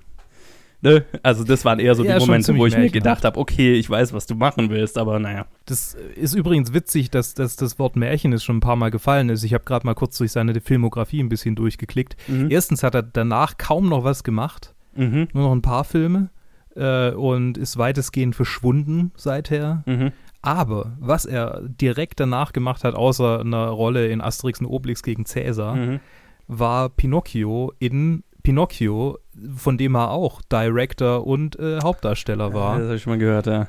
Ne? 0.83 1.05
Also, 1.21 1.43
das 1.43 1.63
waren 1.63 1.77
eher 1.79 1.93
so 1.93 2.03
Ja, 2.03 2.17
die 2.17 2.25
Momente, 2.25 2.57
wo 2.57 2.65
ich 2.65 2.75
mir 2.75 2.89
gedacht 2.89 3.23
habe, 3.23 3.39
okay, 3.39 3.73
ich 3.73 3.87
weiß, 3.87 4.13
was 4.13 4.25
du 4.25 4.33
machen 4.33 4.71
willst, 4.71 4.97
aber 4.97 5.19
naja. 5.19 5.45
Das 5.67 5.93
ist 6.15 6.33
übrigens 6.33 6.73
witzig, 6.73 7.11
dass, 7.11 7.35
dass 7.35 7.55
das 7.55 7.77
Wort 7.77 7.95
Märchen 7.95 8.33
ist 8.33 8.43
schon 8.43 8.57
ein 8.57 8.61
paar 8.61 8.75
Mal 8.75 8.89
gefallen 8.89 9.29
ist. 9.29 9.43
Ich 9.43 9.53
habe 9.53 9.63
gerade 9.63 9.85
mal 9.85 9.93
kurz 9.93 10.17
durch 10.17 10.31
seine 10.31 10.59
Filmografie 10.59 11.21
ein 11.21 11.29
bisschen 11.29 11.53
durchgeklickt. 11.55 12.15
Mhm. 12.27 12.49
Erstens 12.49 12.81
hat 12.81 12.95
er 12.95 13.03
danach 13.03 13.57
kaum 13.59 13.89
noch 13.89 14.03
was 14.03 14.23
gemacht, 14.23 14.73
Mhm. 14.95 15.27
nur 15.33 15.43
noch 15.43 15.51
ein 15.53 15.61
paar 15.61 15.83
Filme 15.83 16.29
äh, 16.75 17.11
und 17.11 17.57
ist 17.57 17.77
weitestgehend 17.77 18.35
verschwunden 18.35 19.11
seither. 19.15 19.83
Mhm. 19.85 20.11
Aber 20.41 20.93
was 20.99 21.25
er 21.25 21.61
direkt 21.63 22.19
danach 22.19 22.51
gemacht 22.53 22.83
hat, 22.83 22.95
außer 22.95 23.41
einer 23.41 23.67
Rolle 23.67 24.07
in 24.07 24.21
Asterix 24.21 24.59
und 24.59 24.65
Obelix 24.65 25.03
gegen 25.03 25.25
Cäsar, 25.25 25.75
Mhm. 25.75 25.99
war 26.47 26.89
Pinocchio 26.89 27.73
in 27.79 28.23
Pinocchio, 28.43 29.19
von 29.55 29.77
dem 29.77 29.95
er 29.95 30.09
auch 30.09 30.41
Director 30.51 31.27
und 31.27 31.59
äh, 31.59 31.79
Hauptdarsteller 31.83 32.53
war. 32.55 32.77
Das 32.79 32.85
habe 32.87 32.95
ich 32.95 33.03
schon 33.03 33.13
mal 33.13 33.19
gehört, 33.19 33.45
ja. 33.45 33.67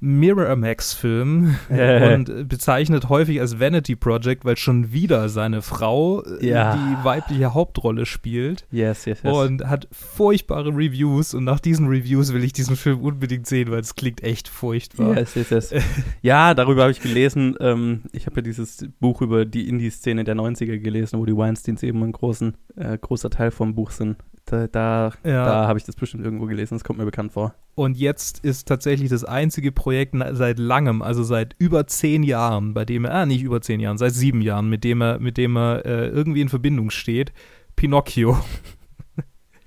Miramax-Film 0.00 1.56
und 1.68 2.48
bezeichnet 2.48 3.08
häufig 3.08 3.40
als 3.40 3.58
Vanity 3.60 3.96
Project, 3.96 4.44
weil 4.44 4.56
schon 4.56 4.92
wieder 4.92 5.28
seine 5.28 5.62
Frau 5.62 6.22
äh, 6.22 6.46
Ja. 6.48 6.74
die 6.76 7.04
weibliche 7.04 7.54
Hauptrolle 7.54 8.06
spielt 8.06 8.66
Yes, 8.70 9.04
yes, 9.04 9.22
yes. 9.22 9.32
und 9.34 9.66
hat 9.68 9.88
furchtbare 9.92 10.70
Reviews 10.70 11.34
und 11.34 11.44
nach 11.44 11.60
diesen 11.60 11.88
Reviews 11.88 12.32
will 12.32 12.44
ich 12.44 12.52
diesen 12.52 12.76
Film 12.76 13.00
unbedingt 13.00 13.46
sehen, 13.46 13.70
weil 13.70 13.80
es 13.80 13.94
klingt 13.94 14.22
echt 14.22 14.48
furchtbar. 14.48 15.16
Yes, 15.16 15.34
yes, 15.34 15.50
yes. 15.50 15.74
ja, 16.22 16.54
darüber 16.54 16.82
habe 16.82 16.92
ich 16.92 17.00
gelesen. 17.00 17.54
Ähm, 17.60 18.02
ich 18.12 18.26
habe 18.26 18.36
ja 18.36 18.42
dieses 18.42 18.86
Buch 19.00 19.22
über 19.22 19.44
die 19.44 19.68
Indie-Szene 19.68 20.24
der 20.24 20.34
90er 20.36 20.78
gelesen, 20.78 21.18
wo 21.18 21.26
die 21.26 21.36
Weinsteins 21.36 21.82
eben 21.82 22.02
ein 22.02 22.12
großen, 22.12 22.56
äh, 22.76 22.98
großer 22.98 23.30
Teil 23.30 23.50
vom 23.50 23.74
Buch 23.74 23.90
sind. 23.90 24.16
Da, 24.44 24.66
da, 24.68 25.12
Ja. 25.24 25.44
da 25.44 25.68
habe 25.68 25.78
ich 25.78 25.84
das 25.84 25.96
bestimmt 25.96 26.24
irgendwo 26.24 26.46
gelesen. 26.46 26.74
Das 26.74 26.84
kommt 26.84 26.98
mir 26.98 27.04
bekannt 27.04 27.32
vor. 27.32 27.54
Und 27.76 27.98
jetzt 27.98 28.38
ist 28.42 28.66
tatsächlich 28.66 29.10
das 29.10 29.22
einzige 29.22 29.70
Projekt 29.70 30.14
seit 30.32 30.58
langem, 30.58 31.02
also 31.02 31.22
seit 31.22 31.54
über 31.58 31.86
zehn 31.86 32.22
Jahren, 32.22 32.72
bei 32.72 32.86
dem 32.86 33.04
er, 33.04 33.12
ah, 33.12 33.26
nicht 33.26 33.42
über 33.42 33.60
zehn 33.60 33.80
Jahren, 33.80 33.98
seit 33.98 34.14
sieben 34.14 34.40
Jahren, 34.40 34.70
mit 34.70 34.82
dem 34.82 35.02
er, 35.02 35.18
mit 35.18 35.36
dem 35.36 35.58
er 35.58 35.84
äh, 35.84 36.08
irgendwie 36.08 36.40
in 36.40 36.48
Verbindung 36.48 36.88
steht, 36.88 37.34
Pinocchio. 37.76 38.38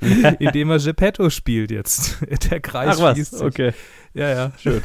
in 0.39 0.51
dem 0.53 0.71
er 0.71 0.79
Geppetto 0.79 1.29
spielt 1.29 1.69
jetzt. 1.69 2.17
Der 2.49 2.59
Kreis 2.61 2.97
Ach 2.97 3.03
was, 3.03 3.13
schließt 3.13 3.43
okay. 3.43 3.73
Ja, 4.15 4.29
ja. 4.29 4.51
Schön. 4.57 4.81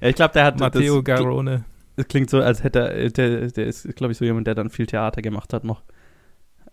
Ja, 0.00 0.08
ich 0.08 0.14
glaube, 0.14 0.34
der 0.34 0.44
hat 0.44 0.60
Matteo 0.60 1.02
das, 1.02 1.04
Garone. 1.16 1.64
das 1.96 2.06
klingt 2.06 2.30
so, 2.30 2.40
als 2.40 2.62
hätte 2.62 2.88
er, 2.88 3.10
der, 3.10 3.48
der 3.48 3.66
ist, 3.66 3.96
glaube 3.96 4.12
ich, 4.12 4.18
so 4.18 4.24
jemand, 4.24 4.46
der 4.46 4.54
dann 4.54 4.70
viel 4.70 4.86
Theater 4.86 5.22
gemacht 5.22 5.52
hat 5.52 5.64
noch. 5.64 5.82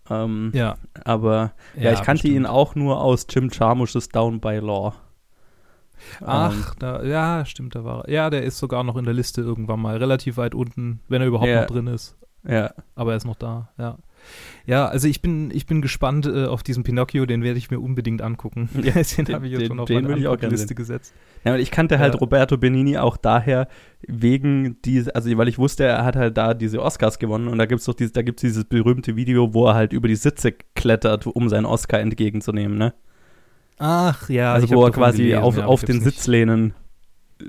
Ähm, 0.08 0.52
Ja. 0.54 0.76
Aber 1.02 1.54
ja, 1.74 1.90
ich 1.92 2.02
kannte 2.02 2.22
bestimmt. 2.22 2.36
ihn 2.36 2.46
auch 2.46 2.76
nur 2.76 3.00
aus 3.00 3.26
Jim 3.28 3.50
Jarmusch's 3.52 4.10
Down 4.10 4.38
by 4.38 4.58
Law. 4.58 4.94
Ach, 6.24 6.74
da, 6.76 7.02
ja, 7.02 7.44
stimmt, 7.44 7.74
da 7.74 7.84
war 7.84 8.04
er. 8.06 8.12
Ja, 8.12 8.30
der 8.30 8.42
ist 8.42 8.58
sogar 8.58 8.84
noch 8.84 8.96
in 8.96 9.04
der 9.04 9.14
Liste 9.14 9.40
irgendwann 9.40 9.80
mal 9.80 9.96
relativ 9.96 10.36
weit 10.36 10.54
unten, 10.54 11.00
wenn 11.08 11.20
er 11.22 11.28
überhaupt 11.28 11.48
Ja. 11.50 11.60
noch 11.62 11.66
drin 11.68 11.86
ist. 11.86 12.16
Ähm, 12.46 12.54
ja. 12.54 12.70
Aber 12.94 13.12
er 13.12 13.16
ist 13.16 13.26
noch 13.26 13.36
da, 13.36 13.68
ja. 13.78 13.98
Ja, 14.66 14.86
also 14.86 15.06
ich 15.06 15.22
bin, 15.22 15.50
ich 15.52 15.66
bin 15.66 15.80
gespannt 15.80 16.26
äh, 16.26 16.46
auf 16.46 16.62
diesen 16.64 16.82
Pinocchio, 16.82 17.24
den 17.24 17.42
werde 17.44 17.56
ich 17.58 17.70
mir 17.70 17.78
unbedingt 17.78 18.20
angucken. 18.20 18.68
Ja, 18.82 18.92
den 18.94 19.34
habe 19.34 19.46
ich 19.46 19.52
jetzt 19.52 19.60
den- 19.62 19.68
schon 19.68 19.80
auf 19.80 19.86
den 19.86 20.04
meine 20.04 20.28
auch 20.28 20.36
Liste 20.40 20.74
gesetzt. 20.74 21.14
Ja, 21.44 21.56
ich 21.56 21.70
kannte 21.70 21.98
halt 22.00 22.14
Ja. 22.14 22.20
Roberto 22.20 22.56
Benini 22.58 22.98
auch 22.98 23.16
daher 23.16 23.68
wegen 24.06 24.76
diese, 24.84 25.14
also 25.14 25.36
weil 25.38 25.48
ich 25.48 25.58
wusste, 25.58 25.84
er 25.84 26.04
hat 26.04 26.16
halt 26.16 26.36
da 26.36 26.52
diese 26.54 26.82
Oscars 26.82 27.18
gewonnen 27.18 27.46
und 27.48 27.58
da 27.58 27.66
gibt's 27.66 27.84
doch 27.84 27.94
dieses, 27.94 28.12
da 28.12 28.22
gibt's 28.22 28.42
dieses 28.42 28.64
berühmte 28.64 29.14
Video, 29.16 29.54
wo 29.54 29.66
er 29.68 29.74
halt 29.74 29.92
über 29.92 30.08
die 30.08 30.16
Sitze 30.16 30.52
klettert, 30.74 31.26
um 31.26 31.48
seinen 31.48 31.64
Oscar 31.66 32.00
entgegenzunehmen, 32.00 32.76
ne? 32.76 32.94
Ach 33.78 34.28
ja, 34.28 34.52
also 34.54 34.68
wo 34.70 34.84
er 34.84 34.90
quasi 34.90 35.18
gelesen, 35.18 35.42
auf, 35.42 35.56
ja, 35.56 35.66
auf 35.66 35.84
den 35.84 36.00
Sitzlehnen 36.00 36.74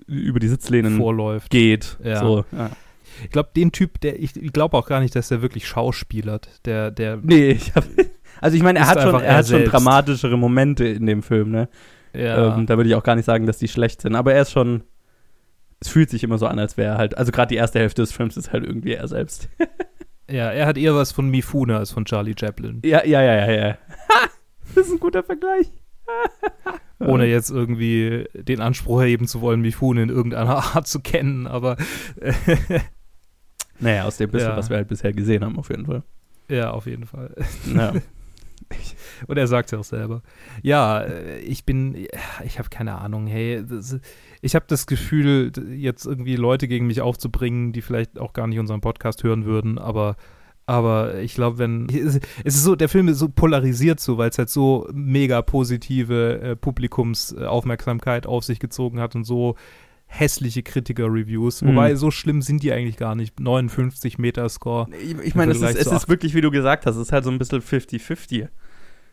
über 0.08 0.40
die 0.40 0.48
Sitzlehnen 0.48 0.98
vorläuft. 0.98 1.50
geht. 1.50 1.98
Ja. 2.04 2.20
So, 2.20 2.46
ja. 2.52 2.70
Ich 3.24 3.32
glaube, 3.32 3.50
den 3.56 3.72
Typ, 3.72 4.00
der 4.02 4.20
ich, 4.20 4.36
ich 4.36 4.54
glaube 4.54 4.78
auch 4.78 4.88
gar 4.88 5.00
nicht, 5.00 5.16
dass 5.16 5.28
der 5.30 5.42
wirklich 5.42 5.68
schauspielert. 5.68 6.48
Der, 6.66 6.92
der, 6.92 7.18
Nee, 7.18 7.52
ich 7.52 7.74
hab, 7.76 7.84
also 8.42 8.56
ich 8.56 8.64
meine, 8.64 8.80
er 8.80 8.88
hat 8.88 9.02
schon, 9.02 9.16
er 9.16 9.24
er 9.24 9.38
hat 9.38 9.48
schon 9.48 9.66
dramatischere 9.66 10.38
Momente 10.38 10.86
in 10.86 11.06
dem 11.06 11.24
Film, 11.24 11.52
ne? 11.52 11.70
ja, 12.14 12.56
Ähm, 12.56 12.66
da 12.66 12.78
würde 12.78 12.90
ich 12.90 12.96
auch 12.96 13.04
gar 13.04 13.16
nicht 13.16 13.26
sagen, 13.26 13.46
dass 13.46 13.58
die 13.58 13.68
schlecht 13.68 14.02
sind, 14.02 14.16
aber 14.16 14.34
er 14.34 14.44
ist 14.44 14.52
schon, 14.52 14.84
es 15.80 15.90
fühlt 15.90 16.10
sich 16.10 16.24
immer 16.24 16.38
so 16.38 16.48
an, 16.48 16.60
als 16.60 16.78
wäre 16.78 16.94
er 16.94 16.98
halt, 16.98 17.18
also 17.18 17.32
gerade 17.32 17.50
die 17.50 17.56
erste 17.56 17.80
Hälfte 17.80 18.02
des 18.02 18.12
Films 18.12 18.38
ist 18.38 18.52
halt 18.52 18.64
irgendwie 18.64 18.94
er 18.94 19.08
selbst. 19.08 19.50
ja, 20.30 20.52
er 20.52 20.66
hat 20.66 20.78
eher 20.78 20.96
was 20.96 21.12
von 21.12 21.30
Mifune 21.30 21.78
als 21.78 21.92
von 21.92 22.06
Charlie 22.06 22.36
Chaplin. 22.40 22.82
Ja, 22.86 23.06
ja, 23.06 23.22
ja, 23.22 23.36
ja, 23.36 23.52
ja. 23.52 23.78
Das 24.76 24.86
ist 24.86 24.94
ein 24.94 25.00
guter 25.00 25.24
Vergleich. 25.24 25.72
Ohne 27.00 27.26
jetzt 27.28 27.50
irgendwie 27.50 28.26
den 28.34 28.60
Anspruch 28.60 29.00
erheben 29.02 29.26
zu 29.28 29.40
wollen, 29.42 29.62
Mifune 29.62 30.04
in 30.04 30.10
irgendeiner 30.10 30.58
Art 30.76 30.88
zu 30.88 31.00
kennen, 31.00 31.48
aber 31.48 31.78
Naja, 33.80 34.04
aus 34.06 34.18
dem 34.18 34.30
bisschen, 34.30 34.50
Ja. 34.50 34.58
was 34.58 34.70
wir 34.70 34.78
halt 34.78 34.88
bisher 34.90 35.14
gesehen 35.14 35.44
haben, 35.44 35.58
auf 35.58 35.70
jeden 35.70 35.86
Fall. 35.86 36.04
Ja, 36.50 36.72
auf 36.72 36.86
jeden 36.86 37.06
Fall. 37.06 37.34
Ja. 37.74 37.94
Und 39.28 39.38
er 39.38 39.48
sagt 39.48 39.72
ja 39.72 39.80
auch 39.80 39.84
selber. 39.84 40.22
Ja, 40.62 41.02
äh, 41.02 41.40
ich 41.40 41.66
bin, 41.66 41.96
ich 42.46 42.60
habe 42.60 42.70
keine 42.70 42.98
Ahnung, 43.00 43.28
hey, 43.28 43.64
das, 43.68 43.98
ich 44.42 44.56
habe 44.56 44.66
das 44.68 44.86
Gefühl, 44.86 45.52
jetzt 45.76 46.06
irgendwie 46.06 46.36
Leute 46.36 46.68
gegen 46.68 46.88
mich 46.88 47.02
aufzubringen, 47.02 47.72
die 47.72 47.82
vielleicht 47.82 48.20
auch 48.20 48.34
gar 48.34 48.48
nicht 48.48 48.60
unseren 48.60 48.82
Podcast 48.82 49.24
hören 49.24 49.46
würden, 49.46 49.78
aber 49.78 50.18
aber 50.70 51.16
ich 51.20 51.34
glaube, 51.34 51.58
wenn 51.58 51.88
es 51.90 52.20
ist 52.44 52.64
so, 52.64 52.76
der 52.76 52.90
Film 52.90 53.08
ist 53.08 53.18
so 53.18 53.28
polarisiert 53.28 54.00
so, 54.00 54.20
weil 54.20 54.30
es 54.30 54.38
halt 54.38 54.52
so 54.52 54.88
mega 54.94 55.42
positive 55.42 56.40
äh, 56.42 56.56
Publikumsaufmerksamkeit 56.56 58.28
auf 58.28 58.44
sich 58.44 58.60
gezogen 58.60 59.00
hat 59.00 59.16
und 59.16 59.24
so 59.24 59.56
hässliche 60.06 60.62
Kritiker-Reviews. 60.62 61.64
Mhm. 61.64 61.70
Wobei, 61.70 61.96
so 61.96 62.12
schlimm 62.12 62.44
sind 62.44 62.62
die 62.62 62.72
eigentlich 62.72 62.98
gar 62.98 63.16
nicht. 63.16 63.40
59 63.40 64.20
Meter-Score. 64.20 64.88
Ich, 65.02 65.18
ich 65.20 65.34
meine, 65.34 65.54
es, 65.54 65.62
ist, 65.62 65.76
es 65.76 65.92
ist 65.92 66.08
wirklich, 66.08 66.36
wie 66.36 66.42
du 66.42 66.52
gesagt 66.52 66.86
hast, 66.86 66.98
es 66.98 67.02
ist 67.08 67.12
halt 67.12 67.24
so 67.24 67.32
ein 67.32 67.40
bisschen 67.40 67.62
50-50. 67.64 68.48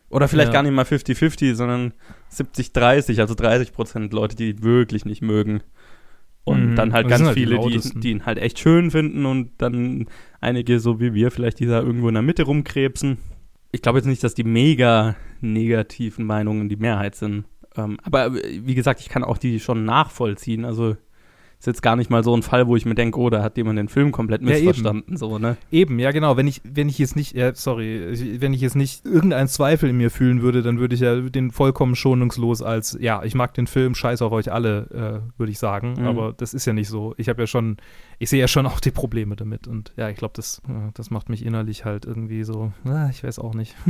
Oder 0.09 0.27
vielleicht 0.27 0.49
Ja. 0.49 0.53
gar 0.53 0.63
nicht 0.63 0.73
mal 0.73 0.85
50-50, 0.85 1.55
sondern 1.55 1.93
70-30, 2.31 3.19
also 3.19 3.33
30 3.33 3.73
Prozent 3.73 4.13
Leute, 4.13 4.35
die 4.35 4.61
wirklich 4.61 5.05
nicht 5.05 5.23
mögen. 5.23 5.61
Und 6.47 6.71
Mhm. 6.71 6.75
dann 6.75 6.93
halt 6.93 7.05
das 7.07 7.11
ganz 7.19 7.25
halt 7.25 7.37
viele, 7.37 7.59
die, 7.59 7.99
die 7.99 8.11
ihn 8.11 8.25
halt 8.25 8.37
echt 8.37 8.57
schön 8.59 8.89
finden 8.89 9.25
und 9.25 9.51
dann 9.57 10.07
einige, 10.39 10.79
so 10.79 11.01
wie 11.01 11.13
wir, 11.13 11.29
vielleicht 11.29 11.59
die 11.59 11.65
da 11.65 11.81
irgendwo 11.81 12.07
in 12.07 12.13
der 12.13 12.23
Mitte 12.23 12.43
rumkrebsen. 12.43 13.17
Ich 13.73 13.81
glaube 13.81 13.97
jetzt 13.99 14.05
nicht, 14.05 14.23
dass 14.23 14.33
die 14.33 14.45
mega 14.45 15.17
negativen 15.41 16.25
Meinungen 16.25 16.69
die 16.69 16.77
Mehrheit 16.77 17.15
sind. 17.15 17.43
Ähm, 17.75 17.97
aber 18.01 18.27
äh, 18.27 18.61
wie 18.63 18.75
gesagt, 18.75 19.01
ich 19.01 19.09
kann 19.09 19.25
auch 19.25 19.37
die 19.37 19.59
schon 19.59 19.83
nachvollziehen. 19.83 20.63
Also 20.63 20.95
ist 21.59 21.65
jetzt 21.65 21.81
gar 21.81 21.95
nicht 21.95 22.11
mal 22.11 22.23
so 22.23 22.35
ein 22.35 22.43
Fall, 22.43 22.67
wo 22.67 22.75
ich 22.75 22.85
mir 22.85 22.93
denke, 22.93 23.19
oh, 23.19 23.31
da 23.31 23.41
hat 23.41 23.57
jemand 23.57 23.79
den 23.79 23.87
Film 23.87 24.11
komplett 24.11 24.41
Ja, 24.41 24.49
missverstanden. 24.49 25.17
so, 25.17 25.39
ne? 25.39 25.57
Eben, 25.71 25.97
ja 25.97 26.11
genau. 26.11 26.37
Wenn 26.37 26.45
ich, 26.45 26.61
wenn 26.63 26.87
ich 26.87 26.99
jetzt 26.99 27.15
nicht, 27.15 27.33
ja, 27.33 27.53
sorry, 27.55 28.37
wenn 28.39 28.53
ich 28.53 28.61
jetzt 28.61 28.75
nicht 28.75 29.05
irgendeinen 29.05 29.47
Zweifel 29.47 29.89
in 29.89 29.97
mir 29.97 30.11
fühlen 30.11 30.43
würde, 30.43 30.61
dann 30.61 30.79
würde 30.79 30.93
ich 30.93 31.01
ja 31.01 31.19
den 31.19 31.49
vollkommen 31.49 31.95
schonungslos 31.95 32.61
als, 32.61 32.95
ja, 33.01 33.23
ich 33.23 33.33
mag 33.33 33.55
den 33.55 33.65
Film, 33.65 33.95
scheiß 33.95 34.21
auf 34.21 34.31
euch 34.33 34.51
alle, 34.51 35.23
äh, 35.33 35.39
würde 35.39 35.51
ich 35.51 35.57
sagen. 35.57 35.95
Mhm. 35.97 36.05
Aber 36.05 36.33
das 36.33 36.53
ist 36.53 36.65
ja 36.65 36.73
nicht 36.73 36.89
so. 36.89 37.15
Ich 37.17 37.27
habe 37.27 37.41
ja 37.41 37.47
schon, 37.47 37.77
ich 38.19 38.29
sehe 38.29 38.39
ja 38.39 38.47
schon 38.47 38.67
auch 38.67 38.79
die 38.79 38.91
Probleme 38.91 39.35
damit. 39.35 39.67
Und 39.67 39.93
ja, 39.97 40.09
ich 40.09 40.17
glaube, 40.17 40.33
das, 40.35 40.61
äh, 40.67 40.91
das 40.93 41.09
macht 41.09 41.27
mich 41.29 41.43
innerlich 41.43 41.85
halt 41.85 42.05
irgendwie 42.05 42.43
so, 42.43 42.71
ah, 42.85 43.09
ich 43.09 43.23
weiß 43.23 43.39
auch 43.39 43.55
nicht. 43.55 43.75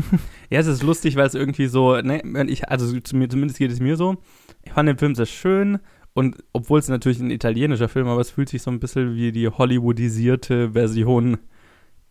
Ja, 0.49 0.59
es 0.59 0.67
ist 0.67 0.83
lustig, 0.83 1.17
weil 1.17 1.27
es 1.27 1.33
irgendwie 1.35 1.67
so, 1.67 1.99
ne, 1.99 2.21
ich, 2.47 2.69
also 2.69 2.97
zu 3.01 3.17
mir, 3.17 3.27
zumindest 3.27 3.59
geht 3.59 3.71
es 3.71 3.81
mir 3.81 3.97
so, 3.97 4.15
ich 4.63 4.71
fand 4.71 4.87
den 4.87 4.97
Film 4.97 5.13
sehr 5.15 5.25
schön 5.25 5.79
und 6.17 6.43
obwohl 6.51 6.79
es 6.79 6.87
natürlich 6.87 7.19
ein 7.19 7.29
italienischer 7.29 7.87
Film, 7.87 8.07
aber 8.07 8.19
es 8.21 8.31
fühlt 8.31 8.49
sich 8.49 8.63
so 8.63 8.71
ein 8.71 8.79
bisschen 8.79 9.13
wie 9.13 9.31
die 9.31 9.49
Hollywoodisierte 9.49 10.71
Version 10.71 11.37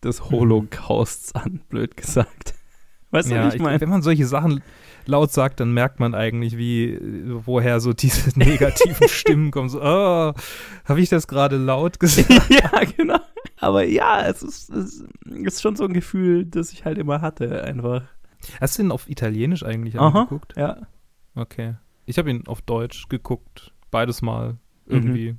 des 0.01 0.31
Holocausts 0.31 1.35
an, 1.35 1.59
blöd 1.67 1.97
gesagt. 1.97 2.53
Weißt 3.11 3.29
du, 3.29 3.35
ja, 3.35 3.45
was 3.45 3.55
ich 3.55 3.61
meine? 3.61 3.81
wenn 3.81 3.89
man 3.89 4.01
solche 4.01 4.25
Sachen 4.25 4.63
laut 5.07 5.33
sagt, 5.33 5.59
dann 5.59 5.73
merkt 5.73 5.99
man 5.99 6.15
eigentlich, 6.15 6.57
wie, 6.57 6.97
woher 7.45 7.81
so 7.81 7.91
diese 7.91 8.29
negativen 8.39 9.09
Stimmen 9.09 9.51
kommen. 9.51 9.67
So, 9.67 9.81
oh, 9.81 10.33
habe 10.85 11.01
ich 11.01 11.09
das 11.09 11.27
gerade 11.27 11.57
laut 11.57 11.99
gesagt? 11.99 12.29
ja, 12.49 12.83
genau. 12.95 13.19
Aber 13.57 13.83
ja, 13.83 14.25
es 14.25 14.41
ist, 14.41 14.69
es 14.69 15.03
ist 15.25 15.61
schon 15.61 15.75
so 15.75 15.83
ein 15.83 15.91
Gefühl, 15.91 16.45
das 16.45 16.71
ich 16.71 16.85
halt 16.85 16.97
immer 16.97 17.19
hatte, 17.19 17.61
einfach. 17.65 18.03
Hast 18.61 18.77
du 18.77 18.83
ihn 18.83 18.91
auf 18.91 19.09
Italienisch 19.09 19.63
eigentlich 19.63 19.99
Aha. 19.99 20.21
angeguckt? 20.21 20.53
Ja. 20.55 20.87
Okay. 21.35 21.75
Ich 22.05 22.17
habe 22.17 22.29
ihn 22.29 22.47
auf 22.47 22.61
Deutsch 22.61 23.09
geguckt, 23.09 23.73
beides 23.97 24.21
Mal 24.21 24.57
irgendwie. 24.85 25.35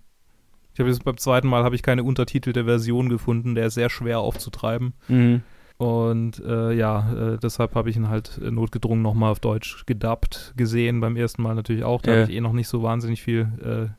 Ich 0.75 0.81
habe 0.81 0.91
jetzt 0.91 1.05
beim 1.05 1.17
zweiten 1.17 1.49
Mal 1.49 1.63
habe 1.65 1.75
ich 1.77 1.83
keine 1.83 2.03
untertitelte 2.05 2.65
Version 2.65 3.09
gefunden, 3.09 3.55
der 3.55 3.67
ist 3.67 3.75
sehr 3.75 3.91
schwer 3.91 4.19
aufzutreiben. 4.21 4.95
Mhm. 5.09 5.43
Und 5.77 6.41
äh, 6.45 6.73
ja, 6.73 7.35
äh, 7.35 7.39
deshalb 7.39 7.77
habe 7.77 7.89
ich 7.89 7.97
ihn 7.97 8.09
halt 8.09 8.41
äh, 8.45 8.51
notgedrungen 8.51 9.01
nochmal 9.03 9.31
auf 9.31 9.39
Deutsch 9.41 9.87
gedubbt 9.87 10.55
gesehen. 10.57 11.01
Beim 11.01 11.15
ersten 11.17 11.41
Mal 11.43 11.55
natürlich 11.55 11.85
auch. 11.85 12.03
Da 12.03 12.11
Ja. 12.13 12.21
habe 12.23 12.31
ich 12.33 12.37
eh 12.37 12.41
noch 12.41 12.53
nicht 12.53 12.67
so 12.67 12.83
wahnsinnig 12.83 13.23
viel 13.23 13.47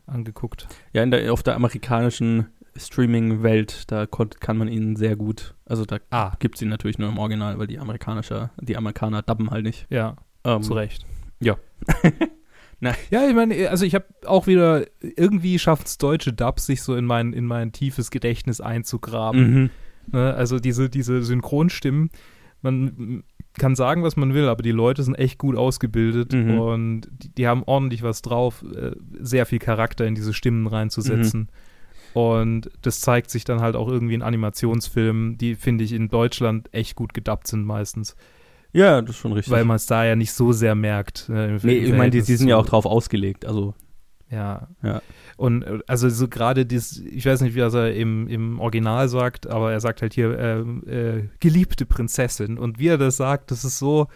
äh, 0.08 0.12
angeguckt. 0.12 0.67
Ja, 0.91 1.04
in 1.04 1.12
der, 1.12 1.32
auf 1.32 1.41
der 1.41 1.56
amerikanischen 1.56 2.48
Streaming-Welt, 2.76 3.91
da 3.91 4.06
kann 4.08 4.58
man 4.58 4.67
ihn 4.67 4.95
sehr 4.98 5.15
gut, 5.15 5.56
also 5.65 5.86
da 5.86 5.98
Ah, 6.12 6.34
gibt 6.39 6.56
es 6.56 6.62
ihn 6.62 6.69
natürlich 6.69 6.98
nur 7.00 7.10
im 7.10 7.17
Original, 7.17 7.58
weil 7.60 7.67
die 7.67 7.80
amerikanische, 7.80 8.50
die 8.62 8.76
Amerikaner 8.78 9.22
dubben 9.22 9.50
halt 9.52 9.63
nicht. 9.65 9.86
ja, 9.89 10.15
Ähm, 10.45 10.62
zu 10.63 10.74
Recht. 10.74 11.06
ja. 11.41 11.56
Na. 12.82 12.94
Ja, 13.12 13.28
ich 13.28 13.36
meine, 13.36 13.70
also 13.70 13.86
ich 13.86 13.94
habe 13.96 14.06
auch 14.26 14.48
wieder, 14.48 14.86
irgendwie 15.02 15.60
schafft 15.60 15.88
es 15.88 15.98
deutsche 15.98 16.32
Dubs, 16.34 16.65
sich 16.65 16.82
so 16.82 16.96
in 16.96 17.06
mein, 17.06 17.34
in 17.34 17.46
mein 17.46 17.72
tiefes 17.72 18.10
Gedächtnis 18.12 18.62
einzugraben. 18.62 19.54
Mhm. 19.54 19.70
Ne? 20.12 20.34
Also 20.34 20.60
diese, 20.60 20.89
diese 20.89 21.22
Synchronstimmen, 21.24 22.10
man 22.62 23.24
kann 23.58 23.76
sagen, 23.76 24.04
was 24.04 24.15
man 24.15 24.34
will, 24.34 24.48
aber 24.48 24.63
die 24.63 24.72
Leute 24.72 25.04
sind 25.04 25.15
echt 25.15 25.38
gut 25.38 25.56
ausgebildet 25.58 26.34
Mhm. 26.34 26.60
und 26.60 27.02
die, 27.12 27.30
die 27.36 27.48
haben 27.48 27.63
ordentlich 27.65 28.04
was 28.04 28.22
drauf, 28.22 28.63
äh, 28.74 28.92
sehr 29.20 29.46
viel 29.46 29.60
Charakter 29.60 30.06
in 30.06 30.15
diese 30.15 30.34
Stimmen 30.34 30.68
reinzusetzen. 30.68 31.42
Mhm. 31.42 31.48
Und 32.13 32.72
das 32.82 33.02
zeigt 33.02 33.30
sich 33.30 33.44
dann 33.44 33.62
halt 33.62 33.76
auch 33.76 33.88
irgendwie 33.88 34.15
in 34.15 34.24
Animationsfilmen, 34.24 35.38
die, 35.38 35.56
finde 35.56 35.84
ich, 35.84 35.94
in 35.94 36.08
Deutschland 36.10 36.74
echt 36.74 36.96
gut 36.96 37.13
gedubbt 37.13 37.48
sind 37.48 37.65
meistens. 37.65 38.15
Ja, 38.71 39.01
das 39.01 39.12
ist 39.12 39.17
schon 39.17 39.34
richtig. 39.34 39.51
Weil 39.51 39.65
man 39.65 39.77
es 39.77 39.86
da 39.88 40.05
ja 40.05 40.15
nicht 40.15 40.32
so 40.34 40.51
sehr 40.51 40.75
merkt. 40.75 41.27
Äh, 41.29 41.58
nee, 41.63 41.73
ich 41.77 41.91
meine, 41.93 42.12
die, 42.12 42.21
die 42.21 42.36
sind 42.36 42.47
ja 42.49 42.58
auch 42.58 42.65
drauf 42.67 42.86
ausgelegt, 42.86 43.45
also 43.45 43.73
Ja. 44.29 44.67
Ja. 44.84 45.01
Und 45.38 45.63
äh, 45.63 45.79
also 45.88 46.08
so 46.10 46.27
gerade 46.27 46.65
das, 46.65 46.97
ich 46.97 47.25
weiß 47.25 47.41
nicht, 47.41 47.55
wie 47.55 47.60
das 47.60 47.73
er 47.73 47.93
im, 47.95 48.27
im 48.27 48.60
Original 48.60 49.08
sagt, 49.10 49.47
aber 49.47 49.71
er 49.71 49.79
sagt 49.79 50.01
halt 50.03 50.13
hier, 50.13 50.38
ähm, 50.38 50.84
äh, 50.88 51.27
geliebte 51.39 51.86
Prinzessin. 51.88 52.58
Und 52.60 52.77
wie 52.77 52.88
er 52.89 52.97
das 52.99 53.17
sagt, 53.17 53.49
das 53.51 53.63
ist 53.65 53.79
so 53.79 54.08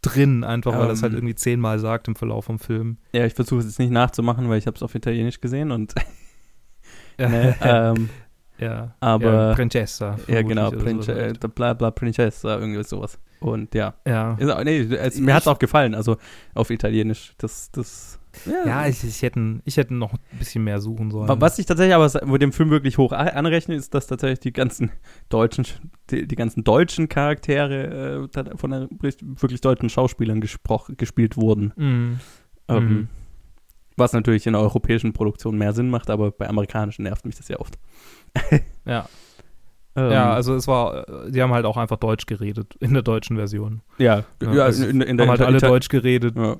drin, 0.00 0.42
einfach 0.42 0.72
weil 0.76 0.86
er 0.88 0.92
es 0.94 1.02
halt 1.02 1.12
Ähm. 1.12 1.18
irgendwie 1.18 1.36
zehnmal 1.36 1.78
sagt 1.78 2.08
im 2.08 2.16
Verlauf 2.16 2.46
vom 2.46 2.58
Film. 2.58 2.96
ja, 3.12 3.24
ich 3.24 3.34
versuche 3.34 3.60
es 3.60 3.66
jetzt 3.66 3.78
nicht 3.78 3.92
nachzumachen, 3.92 4.48
weil 4.48 4.58
ich 4.58 4.66
habe 4.66 4.74
es 4.76 4.82
auf 4.82 4.94
Italienisch 4.96 5.40
gesehen 5.40 5.70
und 5.70 5.94
ne, 7.18 7.54
ähm, 7.62 8.08
ja. 8.58 8.94
aber- 8.98 9.32
ja, 9.32 9.54
Princessa. 9.54 10.16
ja 10.26 10.42
genau, 10.42 10.70
Prince, 10.72 11.04
so. 11.04 11.12
äh, 11.12 11.34
bla 11.54 11.74
bla 11.74 11.90
Princessa, 11.92 12.58
irgendwie 12.58 12.82
sowas. 12.82 13.18
Und 13.42 13.74
ja, 13.74 13.94
ja. 14.06 14.34
ist, 14.38 14.64
nee, 14.64 14.78
es, 14.80 15.18
mir 15.20 15.34
hat 15.34 15.42
es 15.42 15.48
auch 15.48 15.58
gefallen, 15.58 15.94
also 15.94 16.16
auf 16.54 16.70
Italienisch, 16.70 17.34
das, 17.38 17.70
das, 17.72 18.18
Ja, 18.66 18.86
ich, 18.86 19.02
ich, 19.04 19.22
hätte, 19.22 19.60
ich 19.64 19.76
hätte 19.76 19.94
noch 19.94 20.12
ein 20.14 20.38
bisschen 20.38 20.64
mehr 20.64 20.80
suchen 20.80 21.10
sollen. 21.10 21.28
Wa- 21.28 21.40
Was 21.40 21.58
ich 21.58 21.66
tatsächlich 21.66 21.94
aber 21.94 22.08
wo 22.30 22.36
dem 22.38 22.52
Film 22.52 22.70
wirklich 22.70 22.98
hoch 22.98 23.12
anrechne, 23.12 23.74
ist, 23.74 23.94
dass 23.94 24.06
tatsächlich 24.06 24.40
die 24.40 24.52
ganzen 24.52 24.90
deutschen, 25.28 25.66
die, 26.10 26.26
die 26.26 26.36
ganzen 26.36 26.64
deutschen 26.64 27.08
Charaktere 27.08 28.28
äh, 28.32 28.56
von 28.56 28.70
wirklich 28.70 29.60
deutschen 29.60 29.88
Schauspielern 29.90 30.40
gespielt 30.40 31.36
wurden. 31.36 31.72
Mhm. 31.76 32.20
Ähm, 32.68 32.86
Mhm. 32.88 33.08
Was 33.98 34.14
natürlich 34.14 34.46
in 34.46 34.54
der 34.54 34.62
europäischen 34.62 35.12
Produktion 35.12 35.58
mehr 35.58 35.74
Sinn 35.74 35.90
macht, 35.90 36.08
aber 36.08 36.30
bei 36.30 36.48
amerikanischen 36.48 37.02
nervt 37.02 37.26
mich 37.26 37.36
das 37.36 37.48
ja 37.48 37.58
oft. 37.60 37.78
Ja. 38.86 39.06
Ähm, 39.94 40.10
ja, 40.10 40.32
also 40.32 40.54
es 40.54 40.66
war, 40.66 41.04
die 41.28 41.42
haben 41.42 41.52
halt 41.52 41.66
auch 41.66 41.76
einfach 41.76 41.98
Deutsch 41.98 42.26
geredet 42.26 42.74
in 42.80 42.94
der 42.94 43.02
deutschen 43.02 43.36
Version. 43.36 43.82
ja, 43.98 44.24
Ja, 44.42 44.54
ja, 44.54 44.64
also 44.64 44.86
in, 44.86 45.00
in 45.02 45.16
der 45.18 45.26
haben 45.26 45.30
halt 45.30 45.42
alle 45.42 45.58
Deutsch 45.58 45.88
geredet. 45.88 46.34
Ja. 46.36 46.56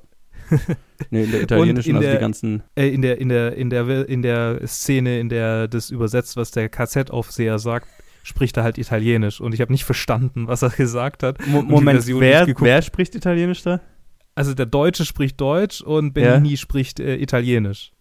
nee, 1.11 1.25
in 1.25 1.31
der 1.33 1.43
italienischen, 1.43 1.91
in 1.91 1.97
also 1.97 2.07
der- 2.09 2.17
die 2.17 2.21
ganzen. 2.21 2.63
Äh, 2.75 2.89
in 2.89 3.01
der, 3.01 3.19
in 3.19 3.29
der, 3.31 3.55
in 3.57 3.71
der, 3.71 4.07
in 4.09 4.21
der 4.23 4.67
Szene, 4.67 5.19
in 5.19 5.29
der 5.31 5.67
das 5.69 5.89
übersetzt, 5.91 6.37
was 6.37 6.51
der 6.51 6.69
KZ-Aufseher 6.69 7.59
sagt, 7.59 7.89
spricht 8.23 8.57
er 8.59 8.65
halt 8.65 8.77
Italienisch 8.77 9.41
und 9.41 9.55
ich 9.55 9.61
habe 9.63 9.73
nicht 9.73 9.85
verstanden, 9.85 10.47
was 10.47 10.61
er 10.63 10.69
gesagt 10.71 11.23
hat. 11.23 11.45
Mo 11.47 11.63
Moment, 11.63 12.07
wer, 12.07 12.47
wer 12.47 12.83
spricht 12.83 13.15
Italienisch 13.15 13.63
da? 13.63 13.81
Also 14.35 14.53
der 14.55 14.67
Deutsche 14.67 15.05
spricht 15.07 15.41
Deutsch 15.41 15.81
und 15.81 16.13
Benini 16.13 16.57
spricht 16.59 17.01
äh, 17.01 17.17
Italienisch. 17.17 17.93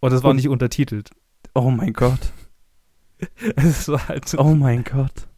Und 0.00 0.12
das 0.14 0.22
war 0.22 0.30
Und- 0.30 0.36
nicht 0.36 0.48
untertitelt. 0.48 1.10
Oh 1.54 1.70
mein 1.70 1.92
Gott. 1.92 2.18
Es 3.56 3.88
war 3.88 4.08
halt 4.08 4.34
Oh 4.38 4.54
mein 4.54 4.84
Gott. 4.84 5.28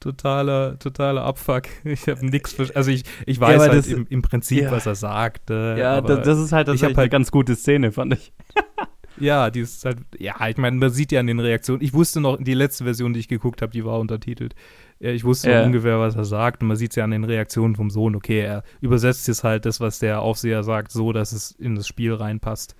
totaler, 0.00 0.78
totaler 0.78 1.22
Abfuck. 1.24 1.64
Ich 1.84 2.06
habe 2.08 2.24
nichts 2.26 2.52
verstanden. 2.52 2.76
Also 2.78 2.90
ich, 2.90 3.04
ich 3.26 3.36
Ja, 3.36 3.42
weiß 3.42 3.54
aber 3.62 3.68
halt 3.72 3.78
das- 3.78 3.86
im, 3.88 4.06
im 4.08 4.22
Prinzip, 4.22 4.62
ja. 4.64 4.70
was 4.70 4.86
er 4.86 4.94
sagt. 4.94 5.50
Äh, 5.50 5.78
Ja, 5.78 6.00
das, 6.00 6.26
das 6.26 6.38
ist 6.38 6.52
halt 6.52 6.68
ich 6.68 6.72
hab 6.72 6.74
tatsächlich 6.74 6.88
eine 6.88 6.96
halt- 6.98 7.10
ganz 7.12 7.30
gute 7.30 7.56
Szene, 7.56 7.92
fand 7.92 8.14
ich. 8.14 8.32
Ja, 9.18 9.50
die 9.50 9.60
ist 9.60 9.84
halt, 9.84 9.98
ja, 10.18 10.34
ich 10.48 10.56
meine, 10.56 10.74
man 10.78 10.88
sieht 10.90 11.12
ja 11.12 11.20
an 11.20 11.26
den 11.26 11.38
Reaktionen. 11.38 11.82
Ich 11.82 11.92
wusste 11.92 12.20
noch, 12.20 12.38
die 12.42 12.54
letzte 12.54 12.84
Version, 12.84 13.12
die 13.12 13.20
ich 13.20 13.28
geguckt 13.28 13.60
habe, 13.60 13.70
die 13.70 13.84
war 13.84 14.00
untertitelt. 14.00 14.54
Ja, 15.00 15.10
Ich 15.10 15.22
wusste 15.22 15.50
Ja. 15.50 15.64
ungefähr, 15.64 16.00
was 16.00 16.16
er 16.16 16.24
sagt 16.24 16.62
und 16.62 16.68
man 16.68 16.78
sieht 16.78 16.90
es 16.92 16.96
ja 16.96 17.04
an 17.04 17.10
den 17.10 17.22
Reaktionen 17.22 17.76
vom 17.76 17.90
Sohn. 17.90 18.16
Okay, 18.16 18.40
er 18.40 18.64
übersetzt 18.80 19.28
jetzt 19.28 19.44
halt 19.44 19.66
das, 19.66 19.80
was 19.80 19.98
der 19.98 20.22
Aufseher 20.22 20.64
sagt, 20.64 20.90
so, 20.92 21.12
dass 21.12 21.32
es 21.32 21.50
in 21.52 21.74
das 21.76 21.86
Spiel 21.86 22.14
reinpasst. 22.14 22.74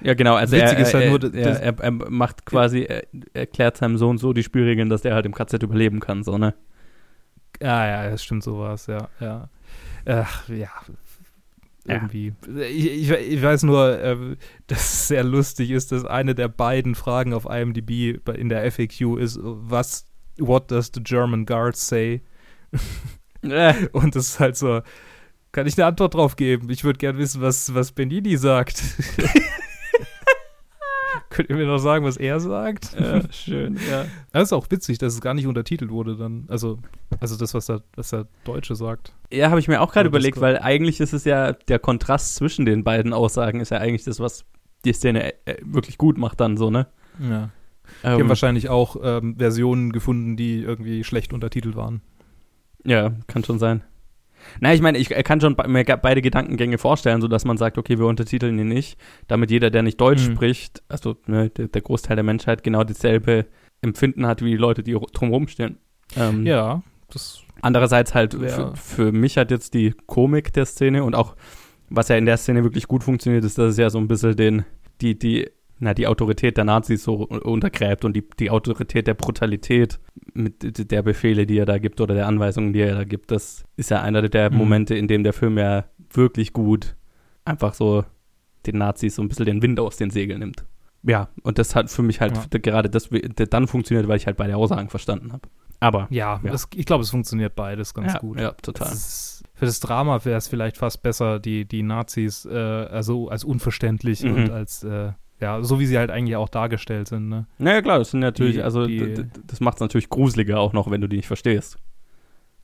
Ja, 0.00 0.14
genau. 0.14 0.34
Also 0.34 0.56
er, 0.56 0.76
er, 0.76 0.84
halt 0.84 1.34
er, 1.34 1.60
er, 1.60 1.80
er, 1.80 1.90
macht 1.90 2.46
quasi, 2.46 2.82
er 2.82 3.04
erklärt 3.32 3.76
seinem 3.76 3.98
Sohn 3.98 4.18
so 4.18 4.32
die 4.32 4.42
Spielregeln, 4.42 4.88
dass 4.88 5.02
der 5.02 5.14
halt 5.14 5.26
im 5.26 5.34
KZ 5.34 5.62
überleben 5.62 6.00
kann, 6.00 6.22
so, 6.22 6.38
ne? 6.38 6.54
Ah, 7.60 7.86
ja, 7.86 8.10
das 8.10 8.22
stimmt 8.22 8.44
sowas, 8.44 8.86
ja, 8.86 9.08
ja. 9.20 9.48
Ach, 10.06 10.48
ja. 10.48 10.70
Irgendwie. 11.84 12.34
Ich, 12.70 12.86
ich, 12.86 13.10
ich 13.10 13.42
weiß 13.42 13.62
nur, 13.62 13.98
äh, 13.98 14.36
dass 14.66 14.80
es 14.80 15.08
sehr 15.08 15.24
lustig 15.24 15.70
ist, 15.70 15.90
dass 15.90 16.04
eine 16.04 16.34
der 16.34 16.48
beiden 16.48 16.94
Fragen 16.94 17.32
auf 17.32 17.46
IMDb 17.46 18.20
in 18.36 18.50
der 18.50 18.70
FAQ 18.70 19.18
ist, 19.18 19.38
was, 19.42 20.06
what 20.38 20.70
does 20.70 20.90
the 20.94 21.02
German 21.02 21.46
guard 21.46 21.76
say? 21.76 22.20
Äh. 23.42 23.86
Und 23.92 24.14
das 24.14 24.28
ist 24.28 24.40
halt 24.40 24.56
so, 24.56 24.82
kann 25.52 25.66
ich 25.66 25.78
eine 25.78 25.86
Antwort 25.86 26.14
drauf 26.14 26.36
geben? 26.36 26.68
Ich 26.70 26.84
würde 26.84 26.98
gern 26.98 27.16
wissen, 27.16 27.40
was, 27.40 27.74
was 27.74 27.92
Benini 27.92 28.36
sagt. 28.36 28.82
Könnt 31.30 31.50
ihr 31.50 31.56
mir 31.56 31.66
noch 31.66 31.78
sagen, 31.78 32.04
was 32.04 32.16
er 32.16 32.40
sagt? 32.40 32.96
Ja, 32.98 33.20
schön, 33.30 33.78
ja. 33.90 34.06
Das 34.32 34.44
ist 34.44 34.52
auch 34.52 34.66
witzig, 34.70 34.98
dass 34.98 35.14
es 35.14 35.20
gar 35.20 35.34
nicht 35.34 35.46
untertitelt 35.46 35.90
wurde 35.90 36.16
dann. 36.16 36.46
Also, 36.48 36.78
also 37.20 37.36
das, 37.36 37.54
was 37.54 37.66
der, 37.66 37.82
was 37.96 38.10
der 38.10 38.26
Deutsche 38.44 38.74
sagt. 38.74 39.14
Ja, 39.30 39.50
habe 39.50 39.60
ich 39.60 39.68
mir 39.68 39.80
auch 39.80 39.92
gerade 39.92 40.08
überlegt, 40.08 40.40
weil 40.40 40.58
eigentlich 40.58 41.00
ist 41.00 41.12
es 41.12 41.24
ja, 41.24 41.52
der 41.52 41.78
Kontrast 41.78 42.36
zwischen 42.36 42.64
den 42.64 42.84
beiden 42.84 43.12
Aussagen 43.12 43.60
ist 43.60 43.70
ja 43.70 43.78
eigentlich 43.78 44.04
das, 44.04 44.20
was 44.20 44.44
die 44.84 44.92
Szene 44.92 45.34
äh, 45.46 45.56
wirklich 45.62 45.98
gut 45.98 46.16
macht 46.18 46.40
dann 46.40 46.56
so, 46.56 46.70
ne? 46.70 46.86
Ja. 47.20 47.50
Die 48.02 48.06
ähm, 48.06 48.20
haben 48.20 48.28
wahrscheinlich 48.28 48.68
auch 48.68 48.96
ähm, 49.02 49.36
Versionen 49.36 49.92
gefunden, 49.92 50.36
die 50.36 50.60
irgendwie 50.60 51.04
schlecht 51.04 51.32
untertitelt 51.32 51.76
waren. 51.76 52.02
Ja, 52.84 53.12
kann 53.26 53.44
schon 53.44 53.58
sein. 53.58 53.82
Na, 54.60 54.74
ich 54.74 54.80
meine, 54.80 54.98
ich 54.98 55.08
kann 55.08 55.40
schon 55.40 55.56
mir 55.66 55.84
beide 55.84 56.22
Gedankengänge 56.22 56.78
vorstellen, 56.78 57.20
sodass 57.20 57.44
man 57.44 57.56
sagt, 57.56 57.78
okay, 57.78 57.98
wir 57.98 58.06
untertiteln 58.06 58.58
ihn 58.58 58.68
nicht, 58.68 58.98
damit 59.26 59.50
jeder, 59.50 59.70
der 59.70 59.82
nicht 59.82 60.00
Deutsch 60.00 60.28
mhm. 60.28 60.34
spricht, 60.34 60.82
also 60.88 61.16
ne, 61.26 61.50
der, 61.50 61.68
der, 61.68 61.82
Großteil 61.82 62.16
der 62.16 62.24
Menschheit 62.24 62.62
genau 62.62 62.84
dasselbe 62.84 63.46
Empfinden 63.80 64.26
hat 64.26 64.42
wie 64.42 64.50
die 64.50 64.56
Leute, 64.56 64.82
die 64.82 64.96
drumherum 65.12 65.48
stehen. 65.48 65.78
Ähm, 66.16 66.46
ja, 66.46 66.82
das. 67.10 67.42
Andererseits 67.60 68.14
halt 68.14 68.34
für, 68.34 68.76
für 68.76 69.10
mich 69.10 69.36
hat 69.36 69.50
jetzt 69.50 69.74
die 69.74 69.92
Komik 70.06 70.52
der 70.52 70.64
Szene 70.64 71.02
und 71.02 71.14
auch 71.14 71.34
was 71.90 72.08
ja 72.08 72.16
in 72.16 72.26
der 72.26 72.36
Szene 72.36 72.62
wirklich 72.62 72.86
gut 72.86 73.02
funktioniert, 73.02 73.44
ist, 73.44 73.58
dass 73.58 73.72
es 73.72 73.76
ja 73.78 73.90
so 73.90 73.98
ein 73.98 74.08
bisschen 74.08 74.36
den, 74.36 74.64
die, 75.00 75.18
die 75.18 75.50
na, 75.78 75.94
die 75.94 76.06
Autorität 76.06 76.56
der 76.56 76.64
Nazis 76.64 77.04
so 77.04 77.14
untergräbt 77.14 78.04
und 78.04 78.14
die, 78.14 78.28
die 78.38 78.50
Autorität 78.50 79.06
der 79.06 79.14
Brutalität 79.14 80.00
mit 80.34 80.90
der 80.90 81.02
Befehle, 81.02 81.46
die 81.46 81.58
er 81.58 81.66
da 81.66 81.78
gibt 81.78 82.00
oder 82.00 82.14
der 82.14 82.26
Anweisungen, 82.26 82.72
die 82.72 82.80
er 82.80 82.94
da 82.94 83.04
gibt, 83.04 83.30
das 83.30 83.64
ist 83.76 83.90
ja 83.90 84.02
einer 84.02 84.28
der 84.28 84.50
mhm. 84.50 84.56
Momente, 84.56 84.94
in 84.94 85.08
dem 85.08 85.22
der 85.22 85.32
Film 85.32 85.58
ja 85.58 85.84
wirklich 86.10 86.52
gut 86.52 86.96
einfach 87.44 87.74
so 87.74 88.04
den 88.66 88.78
Nazis 88.78 89.14
so 89.14 89.22
ein 89.22 89.28
bisschen 89.28 89.46
den 89.46 89.62
Wind 89.62 89.80
aus 89.80 89.96
den 89.96 90.10
Segeln 90.10 90.40
nimmt. 90.40 90.64
Ja, 91.04 91.28
und 91.42 91.58
das 91.58 91.74
hat 91.76 91.90
für 91.90 92.02
mich 92.02 92.20
halt 92.20 92.36
ja. 92.36 92.58
gerade 92.58 92.90
das 92.90 93.08
dann 93.50 93.68
funktioniert, 93.68 94.08
weil 94.08 94.16
ich 94.16 94.26
halt 94.26 94.36
beide 94.36 94.56
Aussagen 94.56 94.88
verstanden 94.88 95.32
habe. 95.32 95.48
Aber 95.80 96.08
ja, 96.10 96.40
ja. 96.42 96.50
Das, 96.50 96.68
ich 96.74 96.86
glaube, 96.86 97.04
es 97.04 97.10
funktioniert 97.10 97.54
beides 97.54 97.94
ganz 97.94 98.14
ja, 98.14 98.18
gut. 98.18 98.40
Ja, 98.40 98.50
total. 98.52 98.88
Das 98.88 99.44
für 99.54 99.66
das 99.66 99.80
Drama 99.80 100.24
wäre 100.24 100.38
es 100.38 100.46
vielleicht 100.46 100.76
fast 100.76 101.02
besser, 101.02 101.40
die, 101.40 101.64
die 101.64 101.82
Nazis 101.82 102.44
äh, 102.46 102.56
also 102.56 103.28
als 103.28 103.42
unverständlich 103.42 104.22
mhm. 104.22 104.34
und 104.34 104.50
als 104.50 104.84
äh, 104.84 105.12
ja, 105.40 105.62
so 105.62 105.78
wie 105.78 105.86
sie 105.86 105.98
halt 105.98 106.10
eigentlich 106.10 106.36
auch 106.36 106.48
dargestellt 106.48 107.08
sind, 107.08 107.28
ne? 107.28 107.46
Naja, 107.58 107.80
klar, 107.82 107.98
das 107.98 108.10
sind 108.10 108.20
natürlich, 108.20 108.56
die, 108.56 108.62
also 108.62 108.86
die, 108.86 109.24
das 109.46 109.60
macht 109.60 109.76
es 109.76 109.80
natürlich 109.80 110.08
gruseliger 110.08 110.58
auch 110.58 110.72
noch, 110.72 110.90
wenn 110.90 111.00
du 111.00 111.06
die 111.06 111.16
nicht 111.16 111.26
verstehst. 111.26 111.78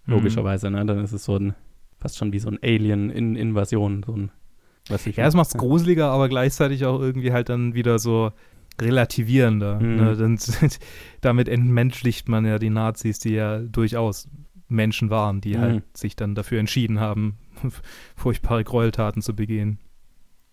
Mhm. 0.07 0.15
Logischerweise, 0.15 0.71
ne? 0.71 0.85
Dann 0.85 0.99
ist 0.99 1.13
es 1.13 1.25
so 1.25 1.37
ein, 1.37 1.55
fast 2.01 2.19
schon 2.19 2.33
wie 2.33 2.41
so 2.41 2.49
ein 2.51 2.59
Alien-Invasion, 2.63 4.03
so 4.05 4.17
ein, 4.17 4.31
weiß 4.89 5.07
ich 5.07 5.17
Ja, 5.17 5.27
es 5.27 5.35
macht 5.35 5.49
es 5.49 5.55
gruseliger, 5.55 6.11
aber 6.11 6.29
gleichzeitig 6.29 6.85
auch 6.85 7.01
irgendwie 7.01 7.33
halt 7.33 7.49
dann 7.49 7.75
wieder 7.75 7.99
so 7.99 8.33
relativierender. 8.81 9.79
Mhm. 9.79 9.97
Ne? 9.97 10.17
Dann, 10.17 10.39
damit 11.21 11.49
entmenschlicht 11.49 12.29
man 12.29 12.45
ja 12.45 12.59
die 12.59 12.71
Nazis, 12.71 13.21
die 13.21 13.35
ja 13.35 13.59
durchaus 13.59 14.29
Menschen 14.69 15.11
waren, 15.11 15.41
die 15.41 15.57
mhm. 15.57 15.61
halt 15.61 15.97
sich 15.97 16.17
dann 16.17 16.35
dafür 16.35 16.59
entschieden 16.59 16.99
haben, 16.99 17.39
furchtbare 18.17 18.65
Gräueltaten 18.65 19.23
zu 19.23 19.35
begehen. 19.35 19.79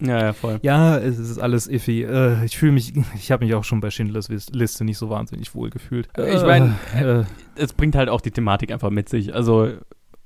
Ja, 0.02 0.20
ja, 0.20 0.34
voll. 0.34 0.60
Ja, 0.64 0.98
es 0.98 1.20
ist 1.20 1.38
alles 1.38 1.68
iffy. 1.68 2.04
Äh, 2.04 2.44
ich 2.46 2.58
fühle 2.58 2.72
mich, 2.74 2.94
ich 3.16 3.32
habe 3.32 3.46
mich 3.46 3.54
auch 3.54 3.64
schon 3.64 3.80
bei 3.80 3.92
Schindlers 3.92 4.30
Liste 4.30 4.84
nicht 4.84 4.98
so 4.98 5.10
wahnsinnig 5.10 5.54
wohl 5.56 5.70
gefühlt. 5.70 6.10
ich 6.18 6.42
meine, 6.42 6.76
äh, 6.96 7.20
äh, 7.22 7.24
es 7.56 7.74
bringt 7.74 7.96
halt 7.96 8.10
auch 8.10 8.22
die 8.22 8.32
Thematik 8.32 8.72
einfach 8.72 8.90
mit 8.90 9.10
sich. 9.10 9.34
Also, 9.34 9.68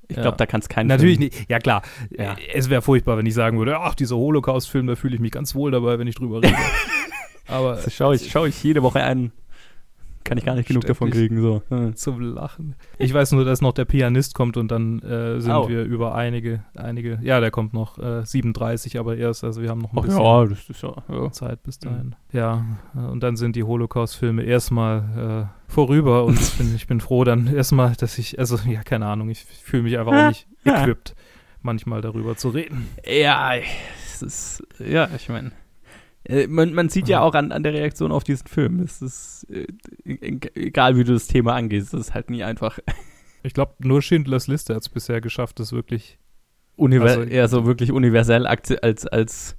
ich 0.08 0.16
glaube, 0.16 0.30
ja. 0.30 0.36
da 0.38 0.46
kann 0.46 0.62
es 0.62 0.70
keinen. 0.70 0.88
Natürlich 0.88 1.18
Film. 1.18 1.30
nicht. 1.34 1.50
Ja, 1.50 1.60
klar. 1.60 1.82
Ja. 2.16 2.36
Es 2.54 2.70
wäre 2.70 2.82
furchtbar, 2.82 3.18
wenn 3.18 3.26
ich 3.26 3.34
sagen 3.34 3.58
würde, 3.58 3.80
ach, 3.80 3.96
dieser 3.96 4.16
Holocaust-Film, 4.16 4.88
da 4.88 4.96
fühle 4.96 5.16
ich 5.16 5.22
mich 5.22 5.32
ganz 5.32 5.56
wohl 5.56 5.72
dabei, 5.72 6.00
wenn 6.00 6.08
ich 6.08 6.16
drüber 6.16 6.42
rede. 6.42 6.56
Aber 7.48 7.76
das 7.76 7.94
schaue 7.94 8.16
ich, 8.16 8.32
schau 8.32 8.46
ich 8.46 8.64
jede 8.64 8.82
Woche 8.82 9.04
ein 9.04 9.32
kann 10.26 10.38
ich 10.38 10.44
gar 10.44 10.56
nicht 10.56 10.68
genug 10.68 10.86
davon 10.86 11.12
kriegen. 11.12 11.40
So. 11.40 11.62
Zum 11.94 12.20
Lachen. 12.20 12.76
Ich 12.98 13.14
weiß 13.14 13.32
nur, 13.34 13.46
dass 13.46 13.62
noch 13.62 13.74
der 13.74 13.86
Pianist 13.86 14.34
kommt 14.34 14.58
und 14.58 14.70
dann 14.72 15.00
äh, 15.00 15.40
sind 15.40 15.54
oh. 15.54 15.70
wir 15.70 15.84
über 15.84 16.16
einige, 16.16 16.66
einige, 16.76 17.20
ja, 17.22 17.40
der 17.40 17.52
kommt 17.52 17.74
noch 17.74 18.00
äh, 18.00 18.26
37, 18.26 19.00
aber 19.00 19.16
erst, 19.16 19.44
also 19.44 19.62
wir 19.62 19.70
haben 19.70 19.80
noch 19.80 19.94
ein 19.94 20.02
bisschen 20.02 20.22
ja, 20.22 20.46
das 20.46 20.70
ist 20.70 20.82
ja, 20.82 20.94
ja. 21.08 21.32
Zeit 21.32 21.64
bis 21.64 21.80
dahin. 21.80 22.08
Mhm. 22.08 22.38
Ja, 22.38 22.66
und 22.94 23.22
dann 23.22 23.38
sind 23.38 23.56
die 23.56 23.64
Holocaust-Filme 23.64 24.44
erstmal 24.44 25.48
äh, 25.70 25.72
vorüber 25.72 26.26
und 26.26 26.40
ich 26.40 26.54
bin, 26.58 26.76
ich 26.76 26.88
bin 26.88 27.00
froh 27.00 27.24
dann 27.24 27.48
erstmal, 27.48 27.96
dass 27.96 28.18
ich, 28.18 28.40
also 28.40 28.58
ja, 28.68 28.84
keine 28.84 29.06
Ahnung, 29.06 29.30
ich 29.30 29.46
fühle 29.46 29.84
mich 29.84 29.98
einfach 29.98 30.12
auch 30.12 30.28
nicht 30.30 30.48
equipped, 30.66 31.16
manchmal 31.62 32.02
darüber 32.02 32.36
zu 32.36 32.50
reden. 32.50 32.88
Ja, 33.06 33.52
es 33.56 34.24
ist, 34.24 34.64
ja, 34.80 35.08
ich 35.16 35.30
meine 35.30 35.50
äh, 35.50 35.65
man, 36.48 36.74
man 36.74 36.90
sieht 36.90 37.08
ja 37.08 37.22
auch 37.22 37.36
an, 37.36 37.52
an 37.52 37.64
der 37.64 37.74
Reaktion 37.74 38.12
auf 38.12 38.24
diesen 38.24 38.48
Film. 38.48 38.80
Es 38.80 39.02
ist, 39.02 39.48
äh, 39.50 39.68
egal 40.04 40.98
wie 40.98 41.04
du 41.04 41.14
das 41.14 41.28
Thema 41.28 41.56
angehst, 41.56 41.94
es 41.94 42.08
ist 42.08 42.14
halt 42.14 42.30
nie 42.30 42.44
einfach. 42.44 42.80
Ich 43.44 43.54
glaube, 43.54 43.74
nur 43.80 44.02
Schindlers 44.02 44.48
Liste 44.48 44.74
hat 44.74 44.82
es 44.82 44.90
bisher 44.90 45.22
geschafft, 45.22 45.60
das 45.60 45.72
wirklich. 45.72 46.18
Univers 46.78 47.18
also, 47.18 47.30
eher 47.30 47.48
so 47.48 47.66
wirklich 47.66 47.92
universell 47.92 48.48
als, 48.48 48.72
als 49.08 49.56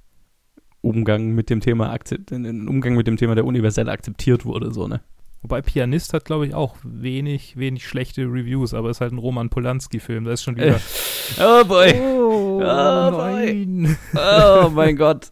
Umgang 0.81 1.29
mit 1.29 1.49
dem 1.49 1.61
Thema, 1.61 1.97
ein 2.31 2.67
Umgang 2.67 2.95
mit 2.95 3.07
dem 3.07 3.17
Thema, 3.17 3.33
der 3.33 3.45
universell 3.45 3.89
akzeptiert 3.89 4.45
wurde, 4.45 4.71
so, 4.71 4.87
ne? 4.87 5.01
Wobei 5.41 5.61
Pianist 5.61 6.13
hat, 6.13 6.25
glaube 6.25 6.47
ich, 6.47 6.53
auch 6.53 6.75
wenig, 6.83 7.57
wenig 7.57 7.87
schlechte 7.87 8.23
Reviews, 8.23 8.73
aber 8.73 8.89
ist 8.89 9.01
halt 9.01 9.13
ein 9.13 9.19
Roman 9.19 9.49
Polanski-Film. 9.49 10.25
Da 10.25 10.31
ist 10.33 10.43
schon 10.43 10.57
wieder. 10.57 10.79
oh 11.39 11.63
boy! 11.63 11.93
Oh, 11.93 12.61
oh 12.61 13.11
boy! 13.11 13.95
Oh 14.15 14.69
mein 14.69 14.95
Gott! 14.97 15.31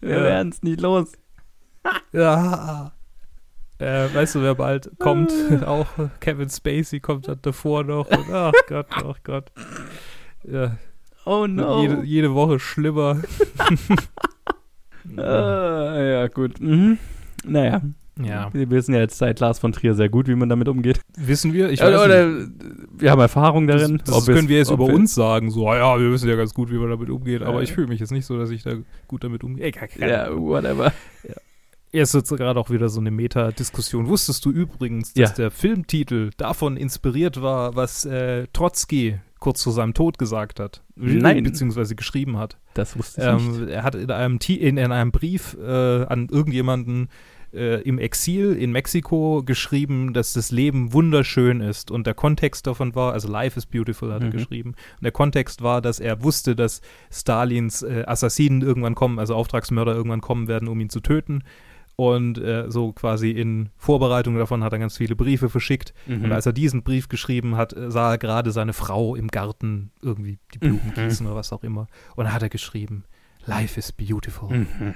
Wir 0.00 0.16
ja. 0.16 0.22
werden 0.22 0.48
es 0.50 0.62
nicht 0.62 0.80
los. 0.80 1.12
ja. 2.12 2.92
Äh, 3.78 4.12
weißt 4.12 4.34
du, 4.34 4.42
wer 4.42 4.54
bald 4.54 4.90
kommt? 4.98 5.32
auch 5.66 5.86
Kevin 6.20 6.50
Spacey 6.50 7.00
kommt 7.00 7.28
dann 7.28 7.38
davor 7.42 7.84
noch. 7.84 8.06
Und, 8.10 8.32
ach 8.32 8.52
Gott, 8.66 8.86
ach 8.90 9.18
Gott. 9.24 9.52
Ja. 10.44 10.76
Oh 11.24 11.46
no. 11.46 11.82
Jede, 11.82 12.02
jede 12.02 12.34
Woche 12.34 12.58
schlimmer. 12.58 13.22
uh, 15.16 15.20
ja, 15.20 16.26
gut. 16.28 16.60
Mhm. 16.60 16.98
Naja. 17.44 17.80
Ja. 18.24 18.50
Wir 18.52 18.70
wissen 18.70 18.94
ja 18.94 19.00
jetzt 19.00 19.18
seit 19.18 19.40
Lars 19.40 19.58
von 19.58 19.72
Trier 19.72 19.94
sehr 19.94 20.08
gut, 20.08 20.28
wie 20.28 20.34
man 20.34 20.48
damit 20.48 20.68
umgeht. 20.68 21.00
Wissen 21.16 21.52
wir? 21.52 21.70
Ich 21.70 21.80
weiß 21.80 22.00
oder, 22.00 22.26
nicht. 22.26 22.50
Wir 22.98 23.10
haben 23.10 23.20
Erfahrung 23.20 23.66
darin. 23.66 23.98
Das, 24.04 24.14
das 24.14 24.26
können 24.26 24.48
wir 24.48 24.58
jetzt 24.58 24.70
über 24.70 24.84
uns 24.84 25.14
sagen. 25.14 25.50
So, 25.50 25.72
ja, 25.72 25.98
wir 25.98 26.10
wissen 26.10 26.28
ja 26.28 26.36
ganz 26.36 26.54
gut, 26.54 26.70
wie 26.70 26.78
man 26.78 26.90
damit 26.90 27.10
umgeht. 27.10 27.42
Aber 27.42 27.62
ich 27.62 27.72
fühle 27.72 27.88
mich 27.88 28.00
jetzt 28.00 28.12
nicht 28.12 28.26
so, 28.26 28.38
dass 28.38 28.50
ich 28.50 28.62
da 28.62 28.74
gut 29.08 29.24
damit 29.24 29.44
umgehe. 29.44 29.72
Ja, 29.98 30.34
whatever. 30.36 30.92
Ja. 31.26 31.34
Jetzt 31.92 32.14
ist 32.14 32.28
gerade 32.28 32.58
auch 32.60 32.70
wieder 32.70 32.88
so 32.88 33.00
eine 33.00 33.10
Meta-Diskussion. 33.10 34.06
Wusstest 34.06 34.44
du 34.44 34.50
übrigens, 34.50 35.12
dass 35.12 35.30
ja. 35.30 35.36
der 35.36 35.50
Filmtitel 35.50 36.30
davon 36.36 36.76
inspiriert 36.76 37.42
war, 37.42 37.74
was 37.74 38.04
äh, 38.04 38.46
Trotzki 38.52 39.18
kurz 39.40 39.64
vor 39.64 39.72
seinem 39.72 39.94
Tod 39.94 40.16
gesagt 40.16 40.60
hat? 40.60 40.82
Nein. 40.94 41.42
Beziehungsweise 41.42 41.96
geschrieben 41.96 42.36
hat. 42.36 42.58
Das 42.74 42.96
wusste 42.96 43.22
ich 43.22 43.26
ähm, 43.26 43.60
nicht. 43.60 43.70
Er 43.70 43.82
hat 43.82 43.96
in 43.96 44.10
einem, 44.10 44.38
in, 44.46 44.76
in 44.76 44.92
einem 44.92 45.10
Brief 45.10 45.56
äh, 45.60 46.04
an 46.04 46.28
irgendjemanden 46.30 47.08
äh, 47.52 47.80
im 47.82 47.98
Exil 47.98 48.52
in 48.52 48.72
Mexiko 48.72 49.42
geschrieben, 49.44 50.12
dass 50.12 50.32
das 50.32 50.50
Leben 50.50 50.92
wunderschön 50.92 51.60
ist. 51.60 51.90
Und 51.90 52.06
der 52.06 52.14
Kontext 52.14 52.66
davon 52.66 52.94
war, 52.94 53.12
also 53.12 53.28
Life 53.28 53.58
is 53.58 53.66
Beautiful 53.66 54.12
hat 54.12 54.22
er 54.22 54.28
mhm. 54.28 54.32
geschrieben. 54.32 54.70
Und 54.70 55.04
der 55.04 55.12
Kontext 55.12 55.62
war, 55.62 55.80
dass 55.80 56.00
er 56.00 56.22
wusste, 56.22 56.54
dass 56.56 56.80
Stalins 57.10 57.82
äh, 57.82 58.04
Assassinen 58.06 58.62
irgendwann 58.62 58.94
kommen, 58.94 59.18
also 59.18 59.34
Auftragsmörder 59.34 59.94
irgendwann 59.94 60.20
kommen 60.20 60.48
werden, 60.48 60.68
um 60.68 60.80
ihn 60.80 60.90
zu 60.90 61.00
töten. 61.00 61.42
Und 61.96 62.38
äh, 62.38 62.70
so 62.70 62.92
quasi 62.92 63.30
in 63.30 63.68
Vorbereitung 63.76 64.36
davon 64.38 64.64
hat 64.64 64.72
er 64.72 64.78
ganz 64.78 64.96
viele 64.96 65.16
Briefe 65.16 65.50
verschickt. 65.50 65.92
Mhm. 66.06 66.24
Und 66.24 66.32
als 66.32 66.46
er 66.46 66.54
diesen 66.54 66.82
Brief 66.82 67.08
geschrieben 67.08 67.56
hat, 67.56 67.74
äh, 67.74 67.90
sah 67.90 68.12
er 68.12 68.18
gerade 68.18 68.52
seine 68.52 68.72
Frau 68.72 69.14
im 69.16 69.28
Garten 69.28 69.90
irgendwie 70.00 70.38
die 70.54 70.58
Blumen 70.58 70.80
mhm. 70.86 70.94
gießen 70.94 71.26
oder 71.26 71.36
was 71.36 71.52
auch 71.52 71.62
immer. 71.62 71.88
Und 72.16 72.24
da 72.24 72.32
hat 72.32 72.42
er 72.42 72.48
geschrieben, 72.48 73.04
Life 73.44 73.78
is 73.78 73.92
beautiful. 73.92 74.48
Mhm. 74.48 74.94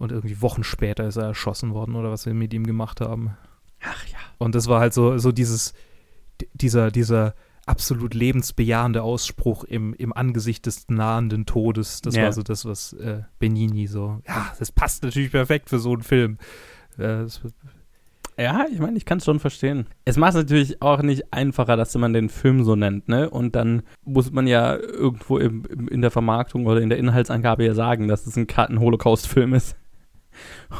Und 0.00 0.12
irgendwie 0.12 0.40
Wochen 0.40 0.64
später 0.64 1.06
ist 1.06 1.16
er 1.16 1.24
erschossen 1.24 1.74
worden 1.74 1.94
oder 1.94 2.10
was 2.10 2.24
wir 2.24 2.32
mit 2.32 2.54
ihm 2.54 2.66
gemacht 2.66 3.02
haben. 3.02 3.36
Ach 3.82 4.06
ja. 4.06 4.16
Und 4.38 4.54
das 4.54 4.66
war 4.66 4.80
halt 4.80 4.94
so, 4.94 5.18
so 5.18 5.30
dieses, 5.30 5.74
dieser, 6.54 6.90
dieser 6.90 7.34
absolut 7.66 8.14
lebensbejahende 8.14 9.02
Ausspruch 9.02 9.62
im, 9.64 9.92
im 9.92 10.14
Angesicht 10.14 10.64
des 10.64 10.88
nahenden 10.88 11.44
Todes. 11.44 12.00
Das 12.00 12.16
ja. 12.16 12.24
war 12.24 12.32
so 12.32 12.42
das, 12.42 12.64
was 12.64 12.94
äh, 12.94 13.24
Benini 13.38 13.86
so, 13.88 14.22
ja, 14.26 14.50
das 14.58 14.72
passt 14.72 15.02
natürlich 15.02 15.32
perfekt 15.32 15.68
für 15.68 15.78
so 15.78 15.92
einen 15.92 16.02
Film. 16.02 16.38
Äh, 16.96 17.26
ja, 18.38 18.64
ich 18.72 18.78
meine, 18.78 18.96
ich 18.96 19.04
kann 19.04 19.18
es 19.18 19.26
schon 19.26 19.38
verstehen. 19.38 19.86
Es 20.06 20.16
macht 20.16 20.30
es 20.30 20.36
natürlich 20.36 20.80
auch 20.80 21.02
nicht 21.02 21.30
einfacher, 21.30 21.76
dass 21.76 21.94
man 21.96 22.14
den 22.14 22.30
Film 22.30 22.64
so 22.64 22.74
nennt, 22.74 23.06
ne? 23.06 23.28
Und 23.28 23.54
dann 23.54 23.82
muss 24.02 24.32
man 24.32 24.46
ja 24.46 24.76
irgendwo 24.76 25.36
im, 25.36 25.66
im, 25.66 25.88
in 25.88 26.00
der 26.00 26.10
Vermarktung 26.10 26.64
oder 26.64 26.80
in 26.80 26.88
der 26.88 26.96
Inhaltsangabe 26.96 27.66
ja 27.66 27.74
sagen, 27.74 28.08
dass 28.08 28.26
es 28.26 28.36
ein, 28.36 28.46
ein 28.48 28.80
Holocaust-Film 28.80 29.52
ist. 29.52 29.76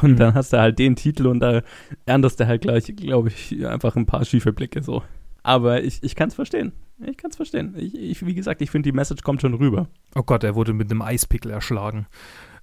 Und 0.01 0.17
dann 0.17 0.33
hast 0.33 0.53
du 0.53 0.57
halt 0.57 0.79
den 0.79 0.95
Titel 0.95 1.27
und 1.27 1.39
da 1.39 1.61
erntest 2.05 2.39
du 2.39 2.47
halt 2.47 2.61
gleich, 2.61 2.93
glaube 2.95 3.29
ich, 3.29 3.65
einfach 3.65 3.95
ein 3.95 4.05
paar 4.05 4.25
schiefe 4.25 4.53
Blicke 4.53 4.81
so. 4.83 5.03
Aber 5.43 5.83
ich, 5.83 6.03
ich 6.03 6.15
kann 6.15 6.29
es 6.29 6.35
verstehen. 6.35 6.71
Ich 7.03 7.17
kann 7.17 7.31
es 7.31 7.35
verstehen. 7.35 7.75
Ich, 7.77 7.95
ich, 7.95 8.25
wie 8.25 8.35
gesagt, 8.35 8.61
ich 8.61 8.69
finde, 8.69 8.89
die 8.89 8.95
Message 8.95 9.23
kommt 9.23 9.41
schon 9.41 9.53
rüber. 9.55 9.87
Oh 10.15 10.23
Gott, 10.23 10.43
er 10.43 10.55
wurde 10.55 10.73
mit 10.73 10.91
einem 10.91 11.01
Eispickel 11.01 11.51
erschlagen. 11.51 12.05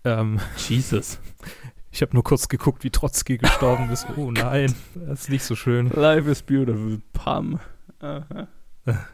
Ähm, 0.05 0.39
Jesus. 0.57 1.19
ich 1.91 2.03
habe 2.03 2.15
nur 2.15 2.23
kurz 2.23 2.49
geguckt, 2.49 2.85
wie 2.85 2.91
Trotzki 2.91 3.39
gestorben 3.39 3.91
ist. 3.91 4.07
Oh 4.17 4.31
nein, 4.33 4.73
das 4.95 5.23
ist 5.23 5.31
nicht 5.31 5.43
so 5.43 5.57
schön. 5.57 5.91
Life 5.91 6.31
is 6.31 6.43
beautiful. 6.43 7.01
Pam. 7.13 7.59
Aha. 8.01 8.47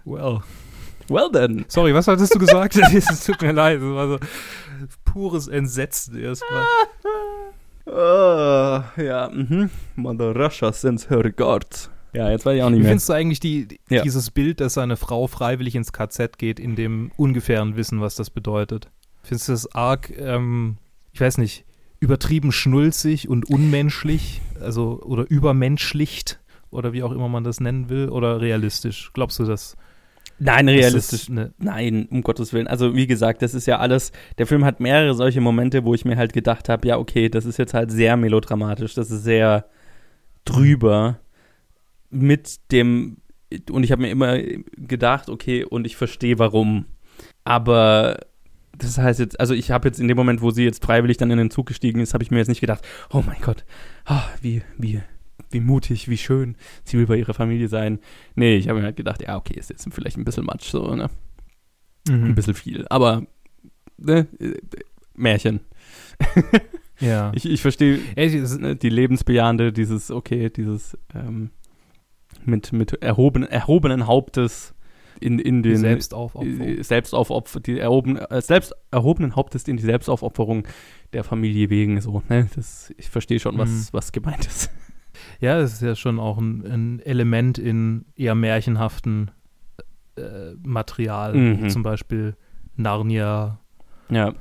Well. 0.05 0.43
Well 1.09 1.30
then. 1.30 1.64
Sorry, 1.68 1.95
was 1.95 2.07
hattest 2.07 2.35
du 2.35 2.39
gesagt? 2.39 2.76
es 2.95 3.24
tut 3.24 3.41
mir 3.43 3.53
leid. 3.53 3.80
Das 3.80 3.89
war 3.89 4.09
so 4.09 4.18
pures 5.05 5.49
Entsetzen 5.49 6.18
erstmal. 6.18 6.64
Oh, 7.97 8.83
ja, 9.01 9.31
mhm. 9.33 9.71
Mother 9.95 10.35
Russia 10.35 10.73
sends 10.73 11.09
her 11.11 11.25
regards. 11.25 11.91
Ja, 12.13 12.31
jetzt 12.31 12.45
weiß 12.47 12.57
ich 12.57 12.63
auch 12.63 12.71
nicht 12.71 12.79
Wie 12.79 12.83
mehr. 12.83 12.91
findest 12.91 13.09
du 13.09 13.13
eigentlich 13.13 13.41
die, 13.41 13.67
die- 13.69 13.81
Ja. 13.89 14.03
dieses 14.03 14.31
Bild, 14.31 14.61
dass 14.61 14.75
seine 14.75 14.97
Frau 14.97 15.27
freiwillig 15.27 15.75
ins 15.77 15.93
KZ 15.93 16.39
geht, 16.39 16.59
in 16.61 16.75
dem 16.77 17.11
ungefähren 17.17 17.77
Wissen, 17.77 18.01
was 18.01 18.15
das 18.17 18.31
bedeutet? 18.31 18.89
Findest 19.23 19.49
du 19.49 19.53
das 19.53 19.75
arg, 19.75 20.13
ähm, 20.19 20.77
ich 21.13 21.21
weiß 21.21 21.39
nicht, 21.39 21.65
übertrieben 22.01 22.51
schnulzig 22.53 23.29
und 23.29 23.49
unmenschlich? 23.49 24.43
Also, 24.61 25.01
oder 25.03 25.29
übermenschlicht? 25.31 26.41
Oder 26.71 26.93
wie 26.93 27.03
auch 27.05 27.13
immer 27.13 27.29
man 27.29 27.45
das 27.45 27.61
nennen 27.61 27.89
will? 27.89 28.09
Oder 28.09 28.41
realistisch? 28.41 29.11
Glaubst 29.15 29.39
du 29.39 29.45
das? 29.45 29.77
Nein, 30.39 30.68
realistisch. 30.68 31.26
Das 31.26 31.30
eine, 31.30 31.53
Nein, 31.59 32.09
um 32.11 32.22
Gottes 32.22 32.53
Willen. 32.53 32.66
Also 32.66 32.95
wie 32.95 33.07
gesagt, 33.07 33.43
das 33.43 33.55
ist 33.55 33.66
ja 33.66 33.78
alles, 33.78 34.12
der 34.39 34.47
Film 34.47 34.64
hat 34.64 34.80
mehrere 34.80 35.14
solche 35.14 35.41
Momente, 35.41 35.85
wo 35.85 35.95
ich 35.95 36.05
mir 36.05 36.16
halt 36.16 36.32
gedacht 36.32 36.68
habe, 36.68 36.87
ja, 36.89 36.99
okay, 36.99 37.28
das 37.28 37.45
ist 37.45 37.59
jetzt 37.59 37.74
halt 37.74 37.91
sehr 37.91 38.16
melodramatisch, 38.16 38.95
das 38.95 39.11
ist 39.11 39.24
sehr 39.24 39.66
drüber 40.45 41.20
mit 42.11 42.72
dem, 42.72 43.18
und 43.70 43.85
ich 43.85 43.93
habe 43.93 44.03
mir 44.03 44.11
immer 44.11 44.39
gedacht, 44.76 45.28
okay, 45.28 45.64
und 45.64 45.87
ich 45.87 45.97
verstehe 45.97 46.39
warum. 46.39 46.87
Aber 47.45 48.18
das 48.76 48.99
heißt 48.99 49.20
jetzt, 49.20 49.39
also 49.39 49.55
ich 49.55 49.70
habe 49.70 49.89
jetzt 49.89 50.01
in 50.01 50.09
dem 50.09 50.16
Moment, 50.16 50.43
wo 50.43 50.51
sie 50.51 50.64
jetzt 50.64 50.85
freiwillig 50.85 51.16
dann 51.16 51.30
in 51.30 51.39
den 51.39 51.51
Zug 51.51 51.66
gestiegen 51.66 52.01
ist, 52.01 52.14
habe 52.14 52.24
ich 52.24 52.30
mir 52.30 52.39
jetzt 52.39 52.49
nicht 52.49 52.61
gedacht, 52.61 52.85
oh 53.11 53.22
mein 53.24 53.41
Gott, 53.41 53.64
ah, 54.05 54.24
wie, 54.41 54.62
wie, 54.78 55.01
wie 55.55 55.61
mutig, 55.61 56.09
wie 56.11 56.19
schön, 56.19 56.57
sie 56.85 56.99
will 56.99 57.07
bei 57.07 57.17
ihrer 57.17 57.33
Familie 57.33 57.69
sein. 57.69 57.99
Nee, 58.35 58.57
ich 58.57 58.69
habe 58.69 58.79
mir 58.81 58.85
halt 58.85 58.97
gedacht, 58.97 59.23
ja, 59.23 59.37
okay, 59.39 59.55
ist 59.59 59.71
jetzt 59.71 59.89
vielleicht 59.91 60.19
ein 60.19 60.25
bisschen 60.27 60.45
Matsch, 60.45 60.69
so, 60.71 60.95
ne? 60.95 61.09
Mhm. 62.09 62.25
Ein 62.25 62.35
bisschen 62.35 62.55
viel. 62.55 62.87
Aber, 62.91 63.23
ne, 63.97 64.27
Märchen. 65.15 65.61
Ja. 67.01 67.33
Ich, 67.35 67.45
ich 67.45 67.61
verstehe 67.61 67.99
ne, 68.17 68.77
die 68.77 68.89
lebensbejahende, 68.89 69.73
dieses, 69.73 70.13
okay, 70.13 70.49
dieses 70.49 70.97
ähm, 71.13 71.51
mit, 72.45 72.73
mit 72.73 73.03
erhoben, 73.03 73.43
erhobenen 73.43 74.07
Hauptes 74.07 74.75
in, 75.21 75.41
in 75.41 75.65
die 75.65 75.71
den 75.71 75.79
Selbstaufopferung. 75.79 76.61
äh, 76.61 76.83
Selbstaufopfer, 76.85 77.59
die 77.59 77.81
erhoben, 77.81 78.17
äh, 78.17 78.41
selbst 78.41 78.75
erhobenen 78.93 79.35
Hauptes 79.35 79.67
in 79.67 79.77
die 79.77 79.83
Selbstaufopferung 79.83 80.69
der 81.13 81.25
Familie 81.25 81.69
wegen, 81.69 82.01
so, 82.01 82.23
ne? 82.29 82.49
Das, 82.55 82.95
ich 82.97 83.11
verstehe 83.11 83.41
schon, 83.41 83.59
was, 83.59 83.71
Mhm. 83.71 83.87
was 83.91 84.13
gemeint 84.13 84.47
ist. 84.47 84.71
Ja, 85.45 85.59
es 85.61 85.75
ist 85.75 85.83
ja 85.83 85.95
schon 85.95 86.19
auch 86.19 86.39
ein, 86.39 86.65
ein 86.67 87.01
Element 87.01 87.59
in 87.59 88.05
eher 88.17 88.35
märchenhaften 88.35 89.31
äh, 90.17 90.55
Material, 90.63 91.35
Mhm. 91.35 91.63
wie 91.65 91.69
zum 91.69 91.83
Beispiel 91.83 92.35
Narnia 92.77 93.59
Ja, 94.09 94.33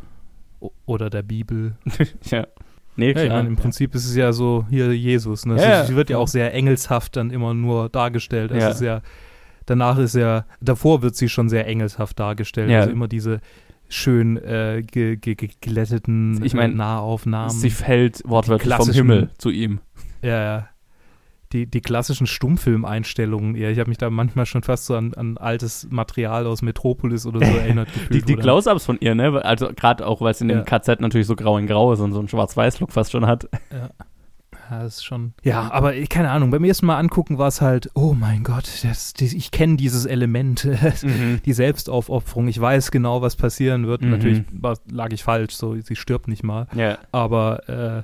oder 0.86 1.10
der 1.10 1.24
Bibel. 1.24 1.76
ja. 2.32 2.48
Nee, 2.96 3.08
Ja, 3.08 3.14
klar. 3.14 3.24
ich 3.26 3.32
meine, 3.32 3.48
im 3.48 3.56
Prinzip 3.56 3.96
ist 3.96 4.06
es 4.06 4.16
ja 4.16 4.32
so 4.34 4.66
hier 4.70 4.96
Jesus. 4.96 5.46
Ne? 5.48 5.60
Ja, 5.60 5.84
sie 5.84 5.96
wird 5.96 6.10
ja 6.12 6.18
auch 6.20 6.28
sehr 6.28 6.54
engelshaft 6.54 7.16
dann 7.16 7.32
immer 7.32 7.54
nur 7.56 7.90
dargestellt. 7.90 8.52
Es 8.52 8.62
Ja. 8.64 8.70
ist 8.70 8.82
ja, 8.82 9.02
danach 9.66 9.98
ist 9.98 10.14
ja, 10.16 10.46
davor 10.62 11.02
wird 11.02 11.16
sie 11.16 11.28
schon 11.28 11.50
sehr 11.50 11.66
engelshaft 11.68 12.20
dargestellt. 12.20 12.70
Ja. 12.70 12.82
Also 12.82 12.92
immer 12.92 13.08
diese 13.08 13.40
schön 13.90 14.38
äh, 14.38 14.84
ge, 14.86 15.18
ge, 15.18 15.36
geglätteten 15.36 16.44
Ich 16.44 16.54
mein, 16.54 16.76
Nahaufnahmen. 16.76 17.50
Sie 17.50 17.70
fällt 17.72 18.22
wortwörtlich 18.26 18.74
vom 18.76 18.92
Himmel 18.92 19.30
zu 19.40 19.50
ihm. 19.50 19.80
Ja, 20.22 20.42
ja. 20.42 20.68
Die, 21.54 21.66
die 21.68 21.82
klassischen 21.82 22.28
Stummfilmeinstellungen 22.28 23.56
eher. 23.56 23.70
Ich 23.72 23.80
habe 23.80 23.90
mich 23.90 23.98
da 23.98 24.10
manchmal 24.10 24.46
schon 24.46 24.64
fast 24.64 24.86
so 24.88 24.96
an, 24.96 25.14
an 25.14 25.38
altes 25.38 25.88
Material 25.92 26.48
aus 26.48 26.62
Metropolis 26.62 27.26
oder 27.26 27.40
so 27.46 27.46
erinnert 27.58 27.88
Die, 27.96 28.00
gefühlt. 28.00 28.30
die 28.30 28.34
dann- 28.36 28.42
Close-Ups 28.44 28.86
von 28.86 28.98
ihr, 29.00 29.16
ne? 29.16 29.44
Also 29.46 29.70
gerade 29.76 30.06
auch, 30.06 30.20
weil 30.22 30.32
es 30.32 30.42
in 30.42 30.48
dem 30.48 30.58
Ja. 30.60 30.64
KZ 30.64 31.00
natürlich 31.00 31.28
so 31.28 31.36
grau 31.36 31.58
in 31.58 31.68
grau 31.68 31.94
ist 31.94 32.00
und 32.00 32.12
so 32.12 32.20
einen 32.20 32.28
Schwarz-Weiß-Look 32.28 32.92
fast 32.92 33.12
schon 33.12 33.26
hat. 33.28 33.48
Ja. 33.72 33.90
Ja, 34.72 34.84
ist 34.86 35.04
schon. 35.04 35.34
Ja, 35.44 35.70
aber 35.72 35.94
ich- 35.96 36.10
keine 36.10 36.32
Ahnung. 36.32 36.50
Beim 36.50 36.64
ersten 36.64 36.86
Mal 36.86 36.98
angucken 36.98 37.38
war 37.38 37.48
es 37.50 37.60
halt, 37.62 37.90
oh 37.96 38.14
mein 38.14 38.44
Gott, 38.44 38.68
das, 38.84 39.14
das, 39.14 39.34
ich 39.34 39.52
kenne 39.52 39.76
dieses 39.78 40.06
Element, 40.06 40.68
die 41.46 41.54
Selbstaufopferung. 41.54 42.48
Ich 42.48 42.60
weiß 42.60 42.90
genau, 42.92 43.22
was 43.22 43.36
passieren 43.36 43.88
wird. 43.88 44.02
Mhm. 44.02 44.10
Natürlich 44.12 44.44
war, 44.52 44.78
lag 44.90 45.12
ich 45.12 45.24
falsch, 45.24 45.54
so 45.56 45.76
sie 45.80 45.96
stirbt 45.96 46.28
nicht 46.28 46.44
mal. 46.44 46.68
Ja. 46.76 46.98
Aber 47.12 47.68
äh, 47.70 48.04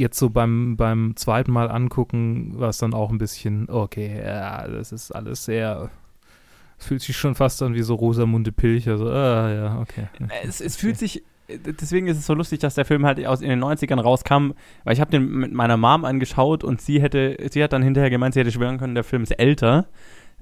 jetzt 0.00 0.18
so 0.18 0.30
beim, 0.30 0.76
beim 0.76 1.14
zweiten 1.16 1.52
Mal 1.52 1.70
angucken 1.70 2.58
war 2.58 2.70
es 2.70 2.78
dann 2.78 2.94
auch 2.94 3.10
ein 3.10 3.18
bisschen, 3.18 3.68
okay, 3.68 4.20
ja, 4.24 4.66
das 4.66 4.90
ist 4.92 5.12
alles 5.12 5.44
sehr. 5.44 5.90
Es 6.78 6.86
fühlt 6.86 7.02
sich 7.02 7.16
schon 7.16 7.34
fast 7.34 7.62
an 7.62 7.74
wie 7.74 7.82
so 7.82 7.94
Rosamunde 7.94 8.52
Pilcher. 8.52 8.96
So, 8.96 9.08
ah, 9.10 9.52
ja, 9.52 9.78
okay. 9.80 10.06
Es, 10.42 10.60
es 10.60 10.76
fühlt 10.76 10.96
sich, 10.96 11.22
deswegen 11.48 12.06
ist 12.06 12.16
es 12.16 12.26
so 12.26 12.34
lustig, 12.34 12.60
dass 12.60 12.74
der 12.74 12.86
Film 12.86 13.04
halt 13.04 13.24
aus 13.26 13.42
in 13.42 13.50
den 13.50 13.62
90ern 13.62 14.00
rauskam, 14.00 14.52
weil 14.84 14.94
ich 14.94 15.00
habe 15.00 15.10
den 15.10 15.30
mit 15.30 15.52
meiner 15.52 15.76
Mom 15.76 16.04
angeschaut 16.04 16.64
und 16.64 16.80
sie 16.80 17.02
hätte, 17.02 17.36
sie 17.50 17.62
hat 17.62 17.74
dann 17.74 17.82
hinterher 17.82 18.10
gemeint, 18.10 18.34
sie 18.34 18.40
hätte 18.40 18.52
schwören 18.52 18.78
können, 18.78 18.94
der 18.94 19.04
Film 19.04 19.22
ist 19.22 19.32
älter. 19.32 19.86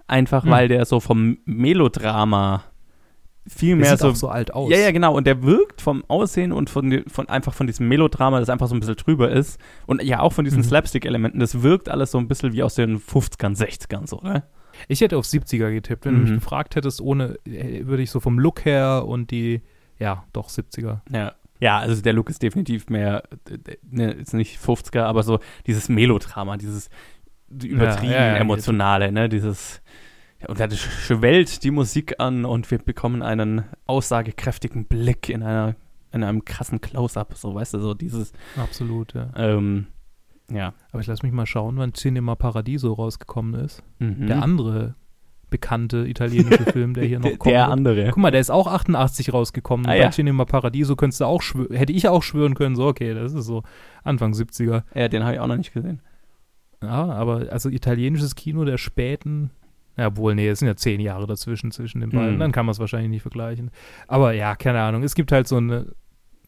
Einfach 0.06 0.44
Hm. 0.44 0.50
weil 0.50 0.68
der 0.68 0.84
so 0.86 1.00
vom 1.00 1.38
Melodrama 1.44 2.62
viel 3.48 3.76
mehr 3.76 3.90
sieht 3.90 3.98
so 4.00 4.08
auch 4.10 4.14
so 4.16 4.28
alt 4.28 4.52
aus. 4.54 4.70
Ja, 4.70 4.78
ja, 4.78 4.90
genau. 4.90 5.16
Und 5.16 5.26
der 5.26 5.42
wirkt 5.42 5.80
vom 5.80 6.04
Aussehen 6.08 6.52
und 6.52 6.70
von, 6.70 7.04
von 7.08 7.28
einfach 7.28 7.54
von 7.54 7.66
diesem 7.66 7.88
Melodrama, 7.88 8.40
das 8.40 8.48
einfach 8.50 8.68
so 8.68 8.74
ein 8.74 8.80
bisschen 8.80 8.96
drüber 8.96 9.30
ist. 9.30 9.58
Und 9.86 10.02
ja, 10.02 10.20
auch 10.20 10.32
von 10.32 10.44
diesen 10.44 10.60
Mhm. 10.60 10.64
Slapstick-Elementen. 10.64 11.40
Das 11.40 11.62
wirkt 11.62 11.88
alles 11.88 12.10
so 12.10 12.18
ein 12.18 12.28
bisschen 12.28 12.52
wie 12.52 12.62
aus 12.62 12.74
den 12.74 12.98
50ern, 13.00 13.56
60ern, 13.56 14.06
so, 14.06 14.20
ne? 14.22 14.44
Ich 14.86 15.00
hätte 15.00 15.16
auf 15.16 15.24
70er 15.24 15.72
getippt. 15.72 16.04
Wenn 16.04 16.14
du 16.14 16.20
mich 16.20 16.30
Mhm. 16.30 16.34
gefragt 16.36 16.76
hättest, 16.76 17.00
ohne, 17.00 17.36
äh, 17.46 17.84
würde 17.86 18.02
ich 18.02 18.10
so 18.10 18.20
vom 18.20 18.38
Look 18.38 18.64
her 18.64 19.04
und 19.06 19.30
die, 19.30 19.62
ja, 19.98 20.24
doch 20.32 20.48
70er. 20.50 21.00
Ja. 21.12 21.32
Ja, 21.60 21.78
also 21.78 22.00
der 22.00 22.12
Look 22.12 22.30
ist 22.30 22.40
definitiv 22.40 22.88
mehr, 22.88 23.24
ne, 23.90 24.12
ist 24.12 24.32
nicht 24.34 24.60
50er, 24.60 25.02
aber 25.02 25.24
so 25.24 25.40
dieses 25.66 25.88
Melodrama, 25.88 26.56
dieses 26.56 26.88
übertrieben 27.50 28.12
Ja, 28.12 28.18
ja, 28.20 28.26
ja, 28.28 28.36
emotionale, 28.36 29.10
ne? 29.10 29.28
Dieses, 29.28 29.80
und 30.46 30.60
da 30.60 30.70
schwellt 30.70 31.64
die 31.64 31.70
Musik 31.70 32.20
an 32.20 32.44
und 32.44 32.70
wir 32.70 32.78
bekommen 32.78 33.22
einen 33.22 33.64
aussagekräftigen 33.86 34.84
Blick 34.86 35.28
in 35.28 35.42
einer, 35.42 35.74
in 36.12 36.22
einem 36.22 36.44
krassen 36.44 36.80
Close-Up, 36.80 37.34
so, 37.34 37.54
weißt 37.54 37.74
du, 37.74 37.80
so 37.80 37.94
dieses, 37.94 38.32
Absolut, 38.56 39.14
ja. 39.14 39.30
ähm, 39.36 39.86
ja. 40.50 40.74
Aber 40.92 41.00
ich 41.00 41.06
lass 41.06 41.22
mich 41.22 41.32
mal 41.32 41.46
schauen, 41.46 41.76
wann 41.78 41.92
Cinema 41.94 42.34
Paradiso 42.34 42.92
rausgekommen 42.92 43.54
ist. 43.60 43.82
Mhm. 43.98 44.26
Der 44.28 44.42
andere 44.42 44.94
bekannte 45.50 46.06
italienische 46.06 46.64
Film, 46.72 46.94
der 46.94 47.04
hier 47.04 47.18
noch 47.20 47.38
kommt. 47.38 47.46
der 47.46 47.68
andere. 47.68 48.06
Guck 48.08 48.18
mal, 48.18 48.30
der 48.30 48.40
ist 48.40 48.50
auch 48.50 48.66
88 48.66 49.32
rausgekommen. 49.32 49.86
Ah, 49.86 49.90
Bei 49.90 49.98
ja. 50.00 50.10
Cinema 50.10 50.44
Paradiso 50.44 50.94
könntest 50.94 51.20
du 51.20 51.24
auch 51.24 51.42
hätte 51.70 51.92
ich 51.92 52.06
auch 52.08 52.22
schwören 52.22 52.54
können, 52.54 52.76
so 52.76 52.86
okay, 52.86 53.14
das 53.14 53.32
ist 53.32 53.46
so 53.46 53.62
Anfang 54.04 54.32
70er. 54.32 54.82
Ja, 54.94 55.08
den 55.08 55.24
habe 55.24 55.34
ich 55.34 55.40
auch 55.40 55.46
noch 55.46 55.56
nicht 55.56 55.72
gesehen. 55.72 56.00
Ja, 56.82 57.06
aber 57.12 57.46
also 57.50 57.70
italienisches 57.70 58.34
Kino 58.34 58.64
der 58.64 58.78
späten, 58.78 59.50
ja 59.98 60.16
wohl, 60.16 60.34
nee, 60.34 60.48
es 60.48 60.60
sind 60.60 60.68
ja 60.68 60.76
zehn 60.76 61.00
Jahre 61.00 61.26
dazwischen 61.26 61.70
zwischen 61.72 62.00
den 62.00 62.10
beiden, 62.10 62.32
Hm. 62.34 62.38
dann 62.38 62.52
kann 62.52 62.64
man 62.66 62.72
es 62.72 62.78
wahrscheinlich 62.78 63.10
nicht 63.10 63.22
vergleichen. 63.22 63.70
Aber 64.06 64.32
ja, 64.32 64.54
keine 64.56 64.80
Ahnung, 64.80 65.02
es 65.02 65.14
gibt 65.14 65.32
halt 65.32 65.46
so 65.48 65.56
eine, 65.56 65.92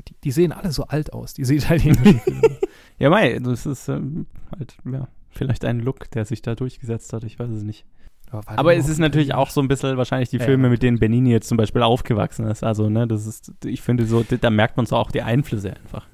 die, 0.09 0.15
die 0.25 0.31
sehen 0.31 0.53
alle 0.53 0.73
so 0.73 0.85
alt 0.85 1.13
aus, 1.13 1.35
diese 1.35 1.55
italienischen 1.55 2.21
Filme. 2.21 2.57
Ja, 2.99 3.11
mei, 3.11 3.39
das 3.39 3.67
ist 3.67 3.89
ähm, 3.89 4.27
halt, 4.57 4.77
ja, 4.91 5.09
vielleicht 5.31 5.65
ein 5.65 5.81
Look, 5.81 6.11
der 6.13 6.25
sich 6.25 6.43
da 6.43 6.55
durchgesetzt 6.55 7.13
hat, 7.13 7.25
ich 7.25 7.39
weiß 7.39 7.51
es 7.51 7.63
nicht. 7.65 7.85
Aber 8.31 8.63
mal, 8.63 8.75
es 8.77 8.89
ist 8.89 8.99
natürlich 8.99 9.35
auch 9.35 9.51
so 9.51 9.61
ein 9.61 9.67
bisschen 9.67 9.97
wahrscheinlich 9.97 10.29
die 10.31 10.37
Ja, 10.37 10.45
Filme, 10.45 10.69
mit 10.71 10.85
denen 10.85 11.01
Benini 11.01 11.33
jetzt 11.33 11.49
zum 11.49 11.57
Beispiel 11.57 11.83
aufgewachsen 11.83 12.47
ist. 12.47 12.63
Also, 12.63 12.89
ne, 12.89 13.09
das 13.09 13.27
ist, 13.27 13.53
ich 13.65 13.83
finde 13.83 14.07
so, 14.07 14.23
da 14.23 14.51
merkt 14.51 14.77
man 14.77 14.87
so 14.87 14.95
auch 14.95 15.11
die 15.11 15.23
Einflüsse 15.23 15.75
einfach. 15.75 16.07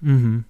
Mhm. 0.00 0.44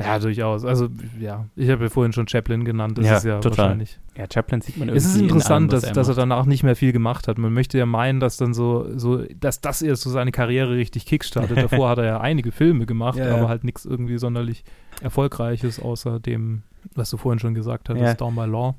Ja, 0.00 0.18
durchaus. 0.18 0.64
Also, 0.64 0.88
ja, 1.20 1.46
ich 1.54 1.70
habe 1.70 1.84
ja 1.84 1.90
vorhin 1.90 2.12
schon 2.12 2.26
Chaplin 2.26 2.64
genannt. 2.64 2.98
Das 2.98 3.06
Ja, 3.06 3.16
ist 3.18 3.24
ja 3.24 3.38
total. 3.40 3.58
wahrscheinlich. 3.66 4.00
Ja, 4.16 4.24
Chaplin 4.32 4.60
sieht 4.60 4.76
man 4.78 4.88
Es 4.88 5.04
ist 5.04 5.10
irgendwie 5.16 5.18
in 5.20 5.28
interessant, 5.30 5.72
allem, 5.72 5.82
dass, 5.82 5.92
dass 5.92 6.08
er 6.08 6.14
danach 6.14 6.44
nicht 6.46 6.62
mehr 6.64 6.74
viel 6.74 6.92
gemacht 6.92 7.28
hat. 7.28 7.38
Man 7.38 7.52
möchte 7.52 7.78
ja 7.78 7.86
meinen, 7.86 8.18
dass 8.18 8.36
dann 8.36 8.52
so, 8.52 8.86
so 8.98 9.18
dass 9.38 9.60
das 9.60 9.80
erst 9.82 10.02
so 10.02 10.10
seine 10.10 10.32
Karriere 10.32 10.74
richtig 10.74 11.06
kickstartet. 11.06 11.56
Davor 11.62 11.90
hat 11.90 11.98
er 11.98 12.04
ja 12.04 12.20
einige 12.20 12.50
Filme 12.52 12.86
gemacht, 12.86 13.18
Ja, 13.18 13.28
ja. 13.28 13.36
aber 13.36 13.48
halt 13.48 13.64
nichts 13.64 13.84
irgendwie 13.84 14.18
sonderlich 14.18 14.64
Erfolgreiches, 15.02 15.78
außer 15.80 16.18
dem, 16.20 16.62
was 16.94 17.10
du 17.10 17.16
vorhin 17.16 17.38
schon 17.38 17.54
gesagt 17.54 17.88
hast, 17.88 17.98
Ja. 18.00 18.14
Down 18.14 18.34
by 18.34 18.46
Law. 18.46 18.74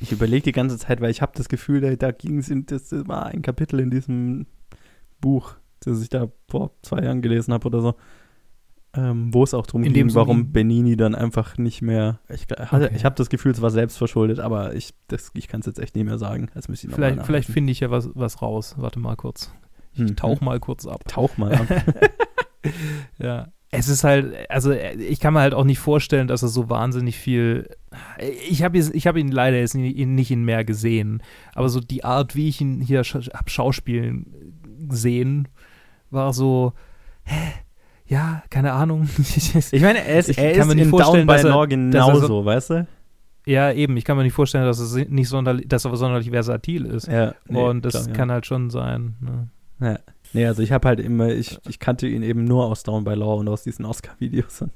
Ich 0.00 0.12
überlege 0.12 0.44
die 0.44 0.52
ganze 0.52 0.78
Zeit, 0.78 1.00
weil 1.00 1.10
ich 1.10 1.20
habe 1.20 1.32
das 1.34 1.48
Gefühl, 1.48 1.80
da, 1.80 1.94
da 1.96 2.10
ging 2.12 2.38
es 2.38 2.48
in, 2.48 2.64
das 2.66 2.90
war 3.08 3.26
ein 3.26 3.42
Kapitel 3.42 3.80
in 3.80 3.90
diesem 3.90 4.46
Buch, 5.20 5.54
das 5.80 6.00
ich 6.02 6.08
da 6.10 6.28
vor 6.48 6.70
zwei 6.82 7.00
Jahren 7.02 7.22
gelesen 7.22 7.52
habe 7.52 7.66
oder 7.66 7.80
so. 7.80 7.94
Ähm, 8.94 9.32
wo 9.32 9.44
es 9.44 9.54
auch 9.54 9.66
darum 9.66 9.84
In 9.84 9.92
ging, 9.92 10.14
warum 10.14 10.52
Benini 10.52 10.96
dann 10.96 11.14
einfach 11.14 11.58
nicht 11.58 11.80
mehr. 11.82 12.18
Ich, 12.28 12.46
Okay. 12.50 12.90
ich 12.94 13.04
habe 13.04 13.14
das 13.14 13.30
Gefühl, 13.30 13.52
es 13.52 13.62
war 13.62 13.70
selbst 13.70 13.96
verschuldet, 13.98 14.40
aber 14.40 14.74
ich, 14.74 14.94
das- 15.08 15.30
ich 15.34 15.46
kann 15.48 15.60
es 15.60 15.66
jetzt 15.66 15.78
echt 15.78 15.94
nicht 15.94 16.04
mehr 16.06 16.18
sagen. 16.18 16.48
Jetzt 16.54 16.68
müsste 16.68 16.86
ich 16.86 16.90
noch 16.90 16.96
Vielleicht, 16.96 17.24
vielleicht 17.24 17.48
finde 17.50 17.70
ich 17.72 17.80
ja 17.80 17.90
was, 17.90 18.10
was 18.14 18.42
raus. 18.42 18.74
Warte 18.78 18.98
mal 18.98 19.16
kurz. 19.16 19.52
Ich 19.92 20.00
Hm. 20.00 20.16
tauch 20.16 20.40
mal 20.40 20.58
kurz 20.60 20.86
ab. 20.86 21.02
Tauch 21.06 21.36
mal 21.36 21.52
ab. 21.54 21.66
Ja. 23.18 23.48
Es 23.72 23.88
ist 23.88 24.02
halt, 24.02 24.34
also 24.50 24.72
ich 24.72 25.20
kann 25.20 25.32
mir 25.32 25.40
halt 25.40 25.54
auch 25.54 25.64
nicht 25.64 25.78
vorstellen, 25.78 26.26
dass 26.26 26.42
er 26.42 26.48
so 26.48 26.68
wahnsinnig 26.68 27.16
viel. 27.16 27.70
Ich 28.48 28.64
habe 28.64 28.76
ich 28.76 29.06
hab 29.06 29.16
ihn 29.16 29.30
leider 29.30 29.58
jetzt 29.58 29.76
nicht 29.76 29.96
in 30.30 30.44
mehr 30.44 30.64
gesehen, 30.64 31.22
aber 31.54 31.68
so 31.68 31.78
die 31.78 32.02
Art, 32.02 32.34
wie 32.34 32.48
ich 32.48 32.60
ihn 32.60 32.80
hier 32.80 33.04
sch 33.04 33.30
hab 33.32 33.48
schauspielen 33.48 34.56
sehen, 34.90 35.46
war 36.10 36.32
so, 36.32 36.72
hä? 37.22 37.52
Ja, 38.10 38.42
keine 38.50 38.72
Ahnung. 38.72 39.08
Ich 39.72 39.80
meine, 39.82 40.04
er 40.04 40.18
ist, 40.18 40.28
Ich 40.28 40.36
er 40.38 40.52
kann 40.52 40.62
ist 40.62 40.66
mir 40.68 40.74
nicht 40.74 40.90
vorstellen, 40.90 41.26
Down 41.26 41.36
by 41.36 41.42
dass 41.42 41.52
er- 41.54 41.66
genauso, 41.68 42.26
so- 42.26 42.44
weißt 42.44 42.70
du? 42.70 42.86
ja, 43.46 43.72
eben, 43.72 43.96
ich 43.96 44.04
kann 44.04 44.16
mir 44.16 44.24
nicht 44.24 44.32
vorstellen, 44.34 44.64
dass 44.64 44.78
es 44.80 44.94
nicht 45.08 45.28
sonderlich, 45.28 45.66
dass 45.68 45.84
er 45.84 45.96
sonderlich 45.96 46.30
versatil 46.30 46.84
ist. 46.86 47.06
Ja, 47.06 47.34
Und 47.48 47.84
das 47.84 47.92
klar, 47.94 48.06
ja. 48.08 48.12
kann 48.12 48.30
halt 48.32 48.46
schon 48.46 48.68
sein. 48.70 49.14
Ne? 49.78 50.00
Nee, 50.32 50.46
also 50.46 50.62
ich 50.62 50.72
habe 50.72 50.86
halt 50.88 51.00
immer, 51.00 51.28
ich, 51.28 51.58
ich 51.68 51.78
kannte 51.78 52.06
ihn 52.06 52.22
eben 52.22 52.44
nur 52.44 52.66
aus 52.66 52.82
Down 52.82 53.04
by 53.04 53.14
Law 53.14 53.36
und 53.40 53.48
aus 53.48 53.62
diesen 53.62 53.84
Oscar-Videos. 53.86 54.64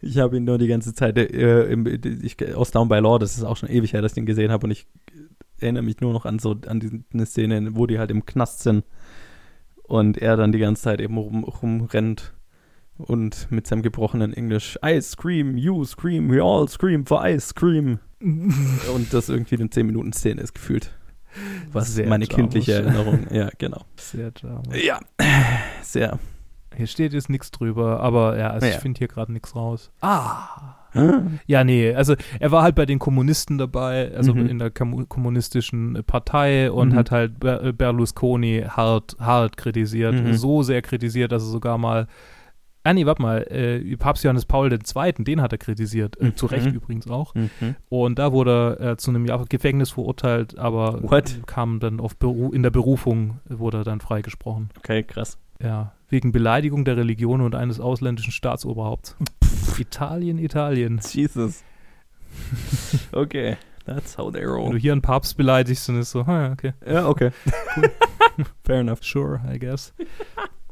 Ich 0.00 0.16
habe 0.18 0.36
ihn 0.36 0.44
nur 0.44 0.58
die 0.58 0.68
ganze 0.68 0.94
Zeit 0.94 1.18
äh, 1.18 1.64
im, 1.64 1.84
ich, 1.84 2.36
aus 2.54 2.70
Down 2.70 2.88
by 2.88 2.98
Law, 3.00 3.18
das 3.18 3.36
ist 3.36 3.42
auch 3.42 3.56
schon 3.56 3.68
ewig 3.68 3.94
her, 3.94 4.00
dass 4.00 4.12
ich 4.12 4.18
ihn 4.18 4.26
gesehen 4.26 4.52
habe 4.52 4.64
und 4.64 4.70
ich 4.70 4.86
erinnere 5.60 5.82
mich 5.82 6.00
nur 6.00 6.12
noch 6.12 6.24
an 6.24 6.38
so 6.38 6.54
an 6.68 6.78
die, 6.78 7.02
eine 7.12 7.26
Szene, 7.26 7.70
wo 7.74 7.84
die 7.88 7.98
halt 7.98 8.12
im 8.12 8.24
Knast 8.24 8.60
sind 8.62 8.84
und 9.82 10.16
er 10.16 10.36
dann 10.36 10.52
die 10.52 10.60
ganze 10.60 10.82
Zeit 10.82 11.00
eben 11.00 11.18
rum, 11.18 11.42
rumrennt 11.42 12.32
und 12.98 13.50
mit 13.50 13.66
seinem 13.66 13.82
gebrochenen 13.82 14.32
Englisch 14.34 14.78
I 14.84 15.00
scream, 15.00 15.56
you 15.56 15.84
scream, 15.84 16.30
we 16.30 16.42
all 16.42 16.68
scream 16.68 17.06
for 17.06 17.24
ice 17.24 17.54
cream 17.54 17.98
und 18.20 19.12
das 19.12 19.28
irgendwie 19.28 19.56
eine 19.56 19.70
10 19.70 19.86
Minuten 19.86 20.12
Szene 20.12 20.40
ist 20.42 20.54
gefühlt. 20.54 20.90
Was 21.72 21.94
Sehr 21.94 22.08
meine 22.08 22.24
Jarmusch. 22.24 22.36
kindliche 22.36 22.72
Erinnerung, 22.72 23.26
ja, 23.30 23.48
genau. 23.58 23.82
Sehr 23.96 24.32
charmant. 24.40 24.74
Ja, 24.82 24.98
sehr. 25.82 26.18
Hier 26.76 26.86
steht 26.86 27.12
jetzt 27.12 27.28
nichts 27.28 27.50
drüber, 27.50 28.00
aber 28.00 28.38
ja, 28.38 28.50
also 28.50 28.66
Ja. 28.66 28.72
ich 28.74 28.78
finde 28.78 28.98
hier 28.98 29.08
gerade 29.08 29.32
nichts 29.32 29.54
raus. 29.54 29.90
Ah. 30.00 30.74
Ja, 31.46 31.64
nee, 31.64 31.94
also 31.94 32.14
er 32.40 32.50
war 32.50 32.62
halt 32.62 32.74
bei 32.74 32.86
den 32.86 32.98
Kommunisten 32.98 33.58
dabei, 33.58 34.10
also 34.16 34.34
Mhm. 34.34 34.46
in 34.46 34.58
der 34.58 34.70
kommunistischen 34.70 36.02
Partei 36.06 36.72
und 36.72 36.90
Mhm. 36.90 36.96
hat 36.96 37.10
halt 37.10 37.38
Ber 37.40 37.72
Berlusconi 37.72 38.64
hart, 38.66 39.14
hart 39.20 39.56
kritisiert. 39.56 40.14
Mhm. 40.14 40.32
So 40.34 40.62
sehr 40.62 40.80
kritisiert, 40.82 41.30
dass 41.30 41.42
er 41.42 41.50
sogar 41.50 41.76
mal. 41.78 42.06
Ah, 42.84 42.94
nee, 42.94 43.04
warte 43.06 43.20
mal, 43.20 43.42
äh, 43.50 43.96
Papst 43.96 44.24
Johannes 44.24 44.46
Paul 44.46 44.72
II., 44.72 45.12
den 45.24 45.42
hat 45.42 45.52
er 45.52 45.58
kritisiert. 45.58 46.18
Äh, 46.20 46.34
zu 46.34 46.46
Mhm. 46.46 46.50
Recht 46.50 46.66
übrigens 46.74 47.06
auch. 47.08 47.34
Mhm. 47.34 47.74
Und 47.90 48.18
da 48.18 48.32
wurde 48.32 48.76
er 48.80 48.90
äh, 48.92 48.96
zu 48.96 49.10
einem 49.10 49.26
Jahr 49.26 49.44
Gefängnis 49.46 49.90
verurteilt, 49.90 50.56
aber 50.58 51.02
What? 51.02 51.40
kam 51.46 51.80
dann 51.80 52.00
auf 52.00 52.16
Beru 52.16 52.50
in 52.52 52.62
der 52.62 52.70
Berufung, 52.70 53.40
wurde 53.48 53.78
er 53.78 53.84
dann 53.84 54.00
freigesprochen. 54.00 54.70
Okay, 54.78 55.02
krass. 55.02 55.38
Ja, 55.60 55.92
wegen 56.08 56.32
Beleidigung 56.32 56.84
der 56.84 56.96
Religion 56.96 57.40
und 57.42 57.54
eines 57.54 57.80
ausländischen 57.80 58.32
Staatsoberhaupts. 58.32 59.16
Italien, 59.78 60.38
Italien. 60.38 61.00
Jesus. 61.12 61.64
Okay, 63.12 63.56
that's 63.84 64.16
how 64.16 64.30
they 64.30 64.40
Wenn 64.42 64.48
du 64.48 64.54
roll. 64.54 64.78
hier 64.78 64.92
einen 64.92 65.02
Papst 65.02 65.36
beleidigst, 65.36 65.88
dann 65.88 65.98
ist 65.98 66.10
so, 66.10 66.20
ah, 66.22 66.46
ja, 66.46 66.52
okay, 66.52 66.72
Ja, 66.86 67.08
okay. 67.08 67.30
Fair 68.64 68.80
enough. 68.80 69.02
sure, 69.02 69.40
I 69.52 69.58
guess. 69.58 69.92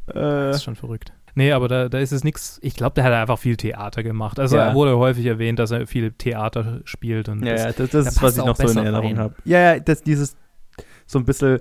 Äh, 0.07 0.13
Das 0.15 0.57
ist 0.57 0.65
schon 0.65 0.77
verrückt. 0.77 1.13
Nee, 1.39 1.53
aber 1.53 1.69
da, 1.69 1.89
da 1.91 1.99
ist 1.99 2.13
es 2.13 2.25
nichts. 2.25 2.59
Ich 2.63 2.75
glaube, 2.75 2.95
der 2.95 3.05
hat 3.05 3.13
einfach 3.13 3.39
viel 3.39 3.57
Theater 3.57 4.03
gemacht. 4.03 4.41
Also 4.41 4.57
Ja. 4.57 4.69
er 4.69 4.75
wurde 4.75 4.97
häufig 4.97 5.27
erwähnt, 5.27 5.59
dass 5.59 5.71
er 5.71 5.87
viel 5.87 6.11
Theater 6.13 6.81
spielt. 6.85 7.29
Und 7.29 7.45
ja, 7.45 7.53
das, 7.53 7.63
ja, 7.63 7.73
das, 7.73 7.91
das 7.91 7.91
da 7.91 8.11
ist, 8.11 8.23
was 8.23 8.39
ich 8.39 8.45
noch 8.45 8.57
so 8.57 8.69
in 8.69 8.79
Erinnerung 8.79 9.19
habe. 9.19 9.35
Ja, 9.45 9.61
ja, 9.75 9.79
das 9.79 10.03
dieses 10.03 10.35
so 11.07 11.19
ein 11.19 11.25
bisschen, 11.27 11.61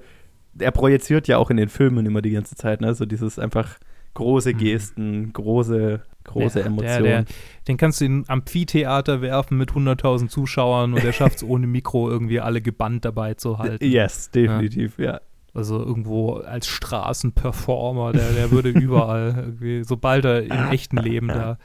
er 0.57 0.71
projiziert 0.71 1.27
ja 1.27 1.37
auch 1.37 1.49
in 1.51 1.57
den 1.57 1.69
Filmen 1.69 2.05
immer 2.05 2.21
die 2.21 2.31
ganze 2.31 2.55
Zeit, 2.55 2.79
ne? 2.81 2.95
So 2.95 3.05
dieses 3.05 3.37
einfach 3.37 3.77
große 4.13 4.53
Mhm. 4.53 4.57
Gesten, 4.59 5.33
große, 5.33 6.01
große 6.23 6.59
Ja, 6.59 6.63
der- 6.63 6.65
Emotionen. 6.71 7.03
der- 7.03 7.25
den 7.67 7.75
kannst 7.75 7.99
du 7.99 8.05
in 8.05 8.23
Amphitheater 8.29 9.21
werfen 9.21 9.57
mit 9.57 9.75
100.000 9.75 10.29
Zuschauern 10.31 10.93
und 10.93 11.03
er 11.03 11.11
schafft 11.11 11.35
es 11.37 11.43
ohne 11.43 11.67
Mikro 11.67 12.09
irgendwie 12.09 12.39
alle 12.39 12.61
gebannt 12.61 13.03
dabei 13.03 13.33
zu 13.33 13.59
halten. 13.59 13.83
yes, 13.83 14.31
definitiv, 14.31 14.97
ja. 14.99 15.19
Also 15.55 15.79
irgendwo 15.79 16.33
als 16.33 16.67
Straßenperformer, 16.67 18.11
der, 18.11 18.31
der 18.33 18.51
würde 18.51 18.69
überall 18.79 19.33
irgendwie, 19.37 19.83
sobald 19.83 20.25
er 20.25 20.43
im 20.43 20.71
echten 20.71 20.97
Leben 20.97 21.27
da. 21.29 21.57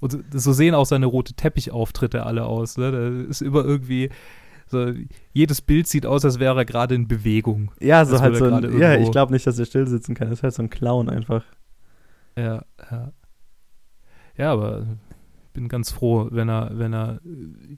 Und 0.00 0.16
so- 0.32 0.52
sehen 0.52 0.74
auch 0.74 0.86
seine 0.86 1.06
rote 1.06 1.34
Teppichauftritte 1.34 2.24
alle 2.24 2.44
aus. 2.44 2.76
Ne? 2.76 2.92
Da 2.92 3.28
ist 3.30 3.40
immer 3.42 3.64
irgendwie, 3.64 4.10
so, 4.66 4.92
jedes 5.32 5.62
Bild 5.62 5.86
sieht 5.88 6.04
aus, 6.06 6.24
als 6.24 6.38
wäre 6.38 6.56
er 6.58 6.64
gerade 6.66 6.94
in 6.94 7.08
Bewegung. 7.08 7.72
Ja, 7.80 8.04
so 8.04 8.20
halt 8.20 8.36
so 8.36 8.44
ein, 8.44 8.78
ja, 8.78 8.94
ich 8.96 9.10
glaube 9.10 9.32
nicht, 9.32 9.46
dass 9.46 9.58
er 9.58 9.64
still 9.64 9.86
sitzen 9.88 10.14
kann. 10.14 10.28
Das 10.28 10.40
ist 10.40 10.42
halt 10.42 10.54
so 10.54 10.62
ein 10.62 10.70
Clown 10.70 11.08
einfach. 11.08 11.42
Ja, 12.36 12.62
ja. 12.90 13.12
Ja, 14.36 14.52
aber 14.52 14.82
ich 15.46 15.52
bin 15.54 15.68
ganz 15.68 15.90
froh, 15.90 16.28
wenn 16.30 16.48
er, 16.48 16.70
wenn 16.74 16.92
er, 16.92 17.20
äh, 17.24 17.76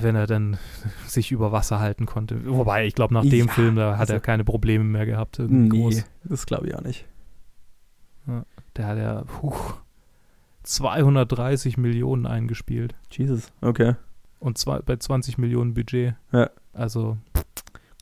wenn 0.00 0.14
er 0.16 0.26
dann 0.26 0.58
sich 1.06 1.32
über 1.32 1.52
Wasser 1.52 1.80
halten 1.80 2.06
konnte. 2.06 2.44
Wobei, 2.46 2.86
ich 2.86 2.94
glaube, 2.94 3.14
nach 3.14 3.22
dem 3.22 3.46
Ja, 3.46 3.52
Film, 3.52 3.76
da 3.76 3.92
hat 3.92 4.00
also- 4.00 4.14
er 4.14 4.20
keine 4.20 4.44
Probleme 4.44 4.84
mehr 4.84 5.06
gehabt. 5.06 5.38
Nee, 5.38 5.68
groß. 5.68 6.04
das 6.24 6.46
glaube 6.46 6.66
ich 6.68 6.74
auch 6.74 6.82
nicht. 6.82 7.06
Der 8.76 8.86
hat 8.86 8.98
ja 8.98 9.22
puh, 9.24 9.54
230 10.62 11.76
Millionen 11.76 12.26
eingespielt 12.26 12.94
Jesus, 13.10 13.52
okay. 13.60 13.94
und 14.38 14.58
zwei, 14.58 14.78
bei 14.80 14.96
20 14.96 15.38
Millionen 15.38 15.74
Budget. 15.74 16.14
Ja. 16.32 16.50
Also, 16.72 17.18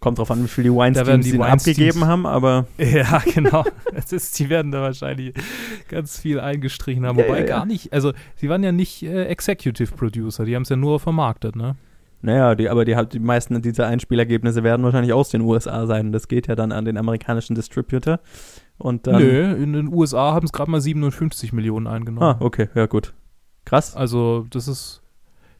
Kommt 0.01 0.19
drauf 0.19 0.31
an, 0.31 0.43
wie 0.43 0.49
viel 0.49 0.65
die 0.65 0.75
Weinsteins 0.75 1.27
die 1.27 1.39
Weinsteins- 1.39 1.71
abgegeben 1.71 2.07
haben, 2.07 2.27
aber 2.27 2.67
ja, 2.79 3.23
genau. 3.33 3.65
Es 3.95 4.13
ist, 4.13 4.39
die 4.39 4.49
werden 4.49 4.73
da 4.73 4.81
wahrscheinlich 4.81 5.35
ganz 5.89 6.19
viel 6.19 6.41
eingestrichen 6.41 7.07
haben. 7.07 7.19
Ja, 7.19 7.27
Wobei 7.27 7.41
ja, 7.41 7.47
gar 7.47 7.67
nicht, 7.67 7.93
also, 7.93 8.13
sie 8.37 8.49
waren 8.49 8.63
ja 8.63 8.73
nicht 8.73 9.03
äh, 9.03 9.27
Executive 9.27 9.95
Producer, 9.95 10.45
die 10.45 10.57
haben 10.57 10.63
es 10.63 10.71
ja 10.71 10.77
nur 10.77 11.01
vermarktet, 11.01 11.55
ne? 11.55 11.77
naja, 12.23 12.55
die, 12.55 12.69
aber 12.69 12.85
die, 12.85 12.97
die 13.13 13.19
meisten 13.19 13.61
dieser 13.63 13.87
Einspielergebnisse 13.87 14.63
werden 14.63 14.83
wahrscheinlich 14.85 15.13
aus 15.13 15.31
den 15.31 15.41
USA 15.41 15.87
sein. 15.87 16.13
Das 16.13 16.29
geht 16.29 16.49
ja 16.49 16.55
dann 16.55 16.73
an 16.73 16.85
den 16.85 16.99
amerikanischen 16.99 17.55
Distributor. 17.55 18.21
Und 18.79 19.07
dann. 19.07 19.23
Nö, 19.23 19.55
in 19.55 19.73
den 19.73 19.93
USA 19.93 20.33
haben 20.33 20.45
es 20.45 20.53
gerade 20.53 20.71
mal 20.71 20.81
57 20.81 21.53
Millionen 21.53 21.87
eingenommen. 21.87 22.23
Ah, 22.23 22.37
okay, 22.41 22.69
ja 22.75 22.87
gut. 22.87 23.15
Krass. 23.65 23.97
Also, 23.97 24.47
das 24.51 24.69
ist, 24.69 25.03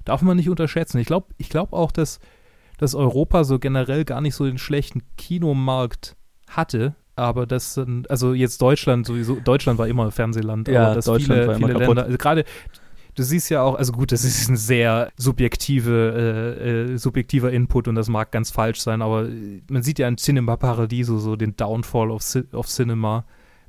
darf 0.05 0.23
man 0.23 0.37
nicht 0.37 0.51
unterschätzen. 0.51 0.99
Ich 0.99 1.07
glaube 1.07 1.29
ich 1.39 1.49
glaub 1.49 1.73
auch, 1.73 1.93
dass, 1.93 2.21
dass 2.81 2.95
Europa 2.95 3.45
so 3.45 3.59
generell 3.59 4.07
gar 4.07 4.23
nicht 4.23 4.35
so 4.35 4.47
den 4.47 4.57
schlechten 4.57 5.03
Kinomarkt 5.19 6.17
hatte. 6.49 6.95
Aber 7.15 7.47
das 7.47 7.75
sind, 7.75 8.11
also 8.11 8.33
jetzt 8.33 8.63
Deutschland 8.63 9.05
sowieso, 9.07 9.37
Deutschland 9.41 9.79
war 9.79 9.87
immer 9.87 10.11
Fernsehland, 10.11 10.67
Ja, 10.69 10.87
aber 10.87 10.95
dass 10.95 11.05
Deutschland 11.05 11.41
viele, 11.43 11.47
war 11.49 11.57
immer 11.57 11.67
viele 11.67 11.79
kaputt. 11.81 11.97
Länder, 11.97 12.05
also 12.07 12.17
gerade, 12.17 12.45
du 13.15 13.23
siehst 13.23 13.51
ja 13.51 13.61
auch, 13.63 13.75
also 13.75 13.93
gut, 13.93 14.13
das 14.13 14.25
ist 14.25 14.49
ein 14.49 14.57
sehr 14.57 15.11
subjektive, 15.19 16.57
äh, 16.59 16.93
äh, 16.93 16.97
subjektiver 16.97 17.53
Input 17.53 17.89
und 17.89 17.97
das 17.97 18.09
mag 18.09 18.31
ganz 18.33 18.51
falsch 18.51 18.81
sein, 18.81 19.03
aber 19.03 19.29
man 19.71 19.83
sieht 19.83 19.99
ja 19.99 20.09
in 20.09 20.17
Cinema 20.17 20.57
Paradiso 20.57 21.19
so 21.19 21.37
den 21.37 21.57
Downfall 21.57 22.11
of, 22.11 22.23
of 22.53 22.67
Cinema, 22.69 23.27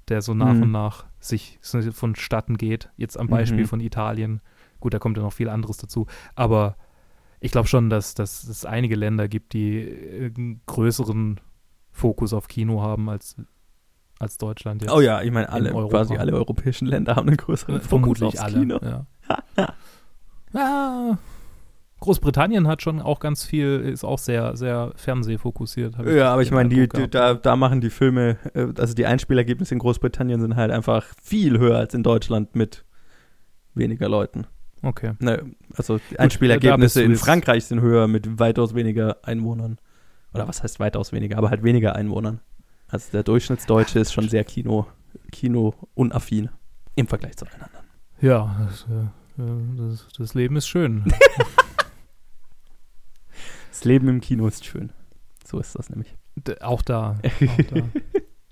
der 0.07 0.22
so 0.22 0.34
nach 0.34 0.53
Mhm. 0.53 0.64
und 0.64 0.72
nach 0.72 1.05
sich 1.20 1.59
vonstatten 1.91 2.57
geht. 2.57 2.89
Jetzt 2.95 3.20
am 3.20 3.28
Beispiel 3.28 3.64
Mhm. 3.64 3.68
von 3.68 3.80
Italien. 3.82 4.39
Gut, 4.80 4.93
da 4.93 4.99
kommt 4.99 5.18
ja 5.18 5.24
noch 5.24 5.34
viel 5.34 5.49
anderes 5.49 5.78
dazu. 5.78 6.07
Aber 6.36 6.76
ich 7.42 7.52
glaube 7.52 7.68
schon, 7.68 7.89
dass, 7.89 8.14
dass 8.14 8.44
es 8.44 8.66
einige 8.66 8.96
Länder 8.96 9.28
gibt, 9.28 9.54
die 9.54 9.80
äh, 9.80 10.32
einen 10.36 10.62
größeren 10.68 11.42
Fokus 11.92 12.34
auf 12.34 12.48
Kino 12.48 12.82
haben 12.82 13.10
als, 13.10 13.36
als 14.20 14.38
Deutschland 14.38 14.84
jetzt. 14.84 14.92
Oh 14.92 15.02
ja, 15.02 15.22
ich 15.22 15.32
meine, 15.32 15.50
alle, 15.50 15.72
quasi 15.72 16.16
alle 16.16 16.34
europäischen 16.34 16.86
Länder 16.86 17.16
haben 17.16 17.28
einen 17.28 17.38
größeren 17.38 17.76
Äh, 17.76 17.80
Fokus 17.80 17.89
Vermutlich 17.89 18.28
aufs 18.28 18.39
alle. 18.39 18.60
Kino. 18.60 18.80
Ja. 18.82 19.06
ja. 20.54 21.18
Großbritannien 22.00 22.68
hat 22.68 22.82
schon 22.82 23.00
auch 23.00 23.20
ganz 23.20 23.44
viel, 23.44 23.80
ist 23.80 24.04
auch 24.04 24.18
sehr, 24.20 24.56
sehr 24.56 24.92
fernsehfokussiert. 24.96 25.96
Ja, 26.06 26.34
aber 26.34 26.42
ich 26.44 26.52
meine, 26.52 26.70
die, 26.70 26.88
die, 26.88 27.08
da, 27.08 27.34
da 27.34 27.56
machen 27.56 27.82
die 27.82 27.92
Filme, 27.92 28.38
äh, 28.54 28.68
also 28.78 28.94
die 28.94 29.08
Einspielergebnisse 29.08 29.74
in 29.74 29.80
Großbritannien 29.80 30.42
sind 30.42 30.56
halt 30.56 30.72
einfach 30.72 31.06
viel 31.22 31.58
höher 31.58 31.78
als 31.78 31.96
in 31.96 32.04
Deutschland 32.04 32.56
mit 32.56 32.86
weniger 33.74 34.10
Leuten. 34.10 34.46
Okay. 34.84 35.13
Ne, 35.19 35.45
also 35.75 35.99
Einspielergebnisse 36.17 37.01
du 37.01 37.05
in 37.05 37.15
Frankreich 37.15 37.65
sind 37.65 37.82
höher 37.82 38.07
mit 38.07 38.39
weitaus 38.39 38.73
weniger 38.73 39.17
Einwohnern. 39.23 39.77
Oder 40.34 40.47
was 40.47 40.63
heißt 40.63 40.79
weitaus 40.79 41.11
weniger, 41.11 41.38
aber 41.38 41.49
halt 41.49 41.63
weniger 41.63 41.95
Einwohnern. 41.95 42.39
Also 42.88 43.11
der 43.11 43.23
Durchschnittsdeutsche 43.23 43.99
ist 43.99 44.13
schon 44.13 44.29
sehr 44.29 44.43
Kino, 44.43 44.88
Kino-unaffin 45.32 46.49
im 46.95 47.07
Vergleich 47.07 47.38
zu 47.38 47.45
allen 47.45 47.61
anderen. 47.61 47.86
Ja, 48.21 48.67
das, 48.67 48.86
äh, 48.89 49.41
äh, 49.41 49.89
das, 49.89 50.07
das 50.17 50.34
Leben 50.34 50.55
ist 50.55 50.67
schön. 50.67 51.05
Das 53.71 53.86
Leben 53.86 54.09
im 54.09 54.21
Kino 54.21 54.45
ist 54.45 54.63
schön. 54.63 54.91
So 55.43 55.57
ist 55.59 55.73
das 55.73 55.89
nämlich. 55.89 56.15
Auch 56.59 56.84
da. 56.84 57.17
Auch 57.23 57.63
da. 57.73 57.82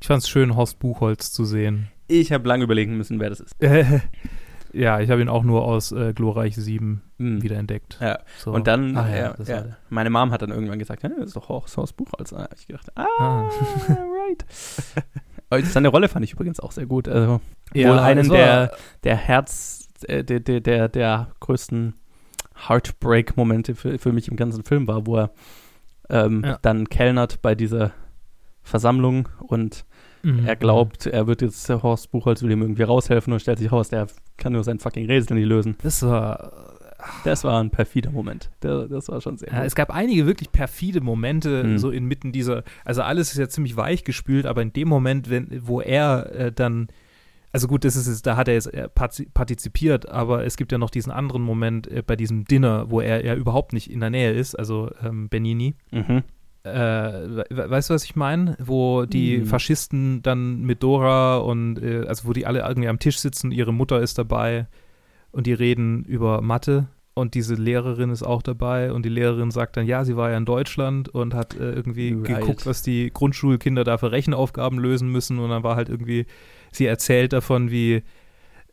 Ich 0.01 0.07
fand 0.07 0.23
es 0.23 0.30
schön, 0.30 0.55
Horst 0.55 0.80
Buchholz 0.80 1.32
zu 1.32 1.43
sehen. 1.43 1.89
Ich 2.07 2.32
habe 2.32 2.47
lange 2.47 2.63
überlegen 2.63 2.95
müssen, 2.95 3.19
wer 3.19 3.30
das 3.30 3.41
ist. 3.41 3.53
ja, 4.74 4.99
ich 4.99 5.09
habe 5.09 5.22
ihn 5.22 5.30
auch 5.30 5.43
nur 5.43 5.63
aus 5.63 5.91
äh, 5.91 6.13
Glorreich 6.13 6.55
7 6.55 7.01
Mhm. 7.17 7.43
wiederentdeckt. 7.43 7.97
Ja. 7.99 8.20
So. 8.38 8.51
Und 8.51 8.67
dann, 8.67 8.95
Ah, 8.95 9.09
ja, 9.09 9.36
ja, 9.45 9.65
meine 9.89 10.09
Mom 10.09 10.32
hat 10.32 10.41
dann 10.41 10.51
irgendwann 10.51 10.80
gesagt, 10.80 11.03
das 11.03 11.11
ist 11.11 11.36
doch 11.36 11.49
Horst 11.49 11.97
Buch. 11.97 12.07
Also 12.17 12.38
habe 12.38 12.47
ich 12.57 12.65
gedacht, 12.67 12.89
ah, 12.95 13.05
Ah. 13.20 13.49
right. 13.89 14.45
Seine 15.65 15.88
Rolle 15.89 16.07
fand 16.07 16.24
ich 16.24 16.34
übrigens 16.34 16.59
auch 16.59 16.72
sehr 16.72 16.86
gut. 16.86 17.07
Also 17.09 17.41
Ja, 17.74 17.89
wohl 17.89 17.99
einen 17.99 18.30
der, 18.30 18.72
der 19.03 19.15
Herz, 19.17 19.88
äh, 20.07 20.24
der, 20.24 20.39
der, 20.39 20.61
der, 20.61 20.88
der 20.88 21.28
größten 21.41 21.95
Heartbreak-Momente 22.70 23.76
für, 23.76 23.97
für 23.99 24.11
mich 24.13 24.28
im 24.28 24.36
ganzen 24.38 24.63
Film 24.63 24.88
war, 24.88 25.05
wo 25.05 25.17
er 25.17 25.32
ähm, 26.09 26.43
Ja. 26.45 26.57
dann 26.61 26.88
kellnert 26.89 27.41
bei 27.41 27.55
dieser 27.55 27.91
Versammlung 28.63 29.28
und 29.39 29.86
Mhm. 30.24 30.45
er 30.45 30.55
glaubt, 30.55 31.05
er 31.05 31.28
wird 31.28 31.41
jetzt 31.41 31.67
Horst 31.70 32.11
Buchholz 32.11 32.41
will 32.43 32.51
ihm 32.51 32.61
irgendwie 32.61 32.84
raushelfen 32.84 33.32
und 33.34 33.39
stellt 33.39 33.59
sich 33.59 33.72
raus, 33.72 33.89
der 33.89 34.07
kann 34.38 34.53
nur 34.53 34.63
sein 34.63 34.80
fucking 34.80 35.05
Rätsel 35.05 35.36
nicht 35.38 35.47
lösen. 35.47 35.76
Das 35.84 36.01
war. 36.03 36.51
Das 37.24 37.45
war 37.45 37.61
ein 37.63 37.70
perfider 37.70 38.11
Moment. 38.11 38.49
Das 38.59 39.07
war 39.07 39.22
schon 39.22 39.38
sehr 39.38 39.49
Ja, 39.53 39.63
es 39.63 39.74
gab 39.74 39.89
einige 39.89 40.26
wirklich 40.26 40.51
perfide 40.51 40.99
Momente, 40.99 41.63
Mhm. 41.63 41.78
so 41.78 41.91
inmitten 41.91 42.34
dieser. 42.34 42.63
Also, 42.84 43.03
alles 43.03 43.32
ist 43.32 43.38
ja 43.38 43.47
ziemlich 43.47 43.78
weich 43.78 44.03
gespült, 44.03 44.45
aber 44.45 44.61
in 44.61 44.74
dem 44.74 44.89
Moment, 44.89 45.30
wenn, 45.30 45.47
wo 45.65 45.80
er 45.80 46.30
äh, 46.36 46.51
dann. 46.51 46.88
Also 47.53 47.67
gut, 47.67 47.84
das 47.86 47.95
ist 47.95 48.05
es, 48.05 48.22
da 48.22 48.36
hat 48.36 48.47
er 48.49 48.53
jetzt 48.55 48.72
äh, 48.74 48.89
parti- 48.93 49.28
partizipiert, 49.34 50.07
aber 50.09 50.45
es 50.45 50.55
gibt 50.57 50.72
ja 50.74 50.78
noch 50.78 50.89
diesen 50.91 51.11
anderen 51.11 51.41
Moment 51.41 51.88
äh, 51.88 52.03
bei 52.05 52.15
diesem 52.17 52.43
Dinner, 52.45 52.91
wo 52.91 52.99
er 53.01 53.26
ja 53.26 53.34
überhaupt 53.34 53.72
nicht 53.74 53.89
in 53.89 54.01
der 54.01 54.09
Nähe 54.11 54.34
ist, 54.34 54.53
also 54.53 54.91
ähm, 55.03 55.30
Benini. 55.30 55.74
Mhm. 55.91 56.24
Äh, 56.64 56.70
we 57.49 57.70
weißt 57.70 57.89
du, 57.89 57.93
was 57.93 58.03
ich 58.03 58.16
meine? 58.16 58.57
Wo 58.60 59.05
die 59.05 59.38
Hm. 59.38 59.45
Faschisten 59.45 60.22
dann 60.22 60.62
mit 60.62 60.84
Dora 60.84 61.38
und 61.38 61.82
äh, 61.82 62.05
also 62.07 62.28
wo 62.28 62.34
die 62.34 62.45
alle 62.45 62.60
irgendwie 62.68 62.89
am 62.89 62.99
Tisch 62.99 63.18
sitzen, 63.20 63.51
ihre 63.51 63.74
Mutter 63.74 64.01
ist 64.01 64.18
dabei 64.18 64.68
und 65.32 65.47
die 65.47 65.53
reden 65.53 66.03
über 66.03 66.41
Mathe 66.41 66.88
und 67.14 67.34
diese 67.34 67.55
Lehrerin 67.55 68.10
ist 68.12 68.24
auch 68.24 68.41
dabei 68.41 68.91
und 68.91 69.03
die 69.05 69.10
Lehrerin 69.10 69.51
sagt 69.51 69.78
dann, 69.78 69.86
ja, 69.86 70.03
sie 70.05 70.16
war 70.18 70.32
ja 70.32 70.38
in 70.38 70.45
Deutschland 70.45 71.10
und 71.10 71.34
hat 71.34 71.55
äh, 71.55 71.72
irgendwie 71.72 72.14
Right. 72.14 72.26
geguckt, 72.41 72.66
was 72.66 72.82
die 72.82 73.10
Grundschulkinder 73.14 73.84
da 73.84 73.97
für 73.97 74.12
Rechenaufgaben 74.12 74.80
lösen 74.80 75.10
müssen 75.10 75.39
und 75.39 75.49
dann 75.49 75.64
war 75.64 75.76
halt 75.76 75.88
irgendwie, 75.89 76.26
sie 76.72 76.86
erzählt 76.86 77.32
davon, 77.34 77.72
wie 77.72 78.03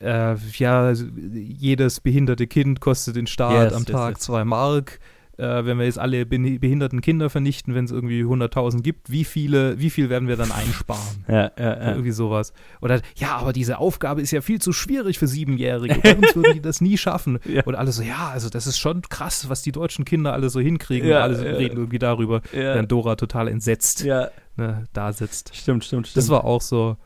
äh, 0.00 0.34
ja, 0.58 0.92
jedes 0.92 2.00
behinderte 2.00 2.46
Kind 2.46 2.80
kostet 2.80 3.16
den 3.16 3.26
Staat 3.26 3.70
Yes, 3.70 3.72
am 3.72 3.82
yes, 3.82 3.92
Tag 3.92 4.10
yes. 4.16 4.20
zwei 4.20 4.44
Mark. 4.44 4.98
Äh, 5.38 5.66
wenn 5.66 5.76
wir 5.78 5.84
jetzt 5.84 5.98
alle 5.98 6.22
behi- 6.22 6.58
behinderten 6.58 7.02
Kinder 7.02 7.28
vernichten, 7.28 7.74
wenn 7.74 7.84
es 7.84 7.90
irgendwie 7.90 8.22
100.000 8.22 8.80
gibt, 8.82 9.10
wie 9.10 9.24
viele, 9.24 9.78
wie 9.78 9.90
viel 9.90 10.08
werden 10.08 10.28
wir 10.28 10.36
dann 10.36 10.50
einsparen? 10.50 11.24
Ja, 11.28 11.50
ja, 11.58 11.76
ja. 11.76 11.88
Irgendwie 11.90 12.10
sowas. 12.12 12.54
Oder, 12.80 13.02
ja, 13.16 13.36
aber 13.36 13.52
diese 13.52 13.76
Aufgabe 13.78 14.22
ist 14.22 14.30
ja 14.30 14.40
viel 14.40 14.62
zu 14.62 14.72
schwierig 14.72 15.18
für 15.18 15.26
Siebenjährige. 15.26 15.96
Bei 16.02 16.16
uns 16.16 16.34
würden 16.34 16.54
die 16.54 16.62
das 16.62 16.80
nie 16.80 16.96
schaffen. 16.98 17.38
Ja. 17.46 17.62
Und 17.64 17.74
alle 17.74 17.92
so, 17.92 18.02
ja, 18.02 18.30
also 18.32 18.48
das 18.48 18.66
ist 18.66 18.78
schon 18.78 19.02
krass, 19.02 19.48
was 19.48 19.62
die 19.62 19.72
deutschen 19.72 20.04
Kinder 20.04 20.32
alle 20.32 20.48
so 20.50 20.58
hinkriegen. 20.58 21.08
Ja, 21.08 21.18
und 21.18 21.22
alle 21.24 21.36
so 21.36 21.44
reden 21.44 21.76
irgendwie 21.76 21.98
darüber, 21.98 22.40
während 22.52 22.90
Dora 22.90 23.16
total 23.16 23.48
entsetzt 23.48 24.04
ne, 24.04 24.84
da 24.92 25.12
sitzt. 25.12 25.54
Stimmt, 25.54 25.84
stimmt, 25.84 26.06
stimmt. 26.08 26.16
Das 26.16 26.28
war 26.30 26.44
auch 26.44 26.60
so, 26.62 26.96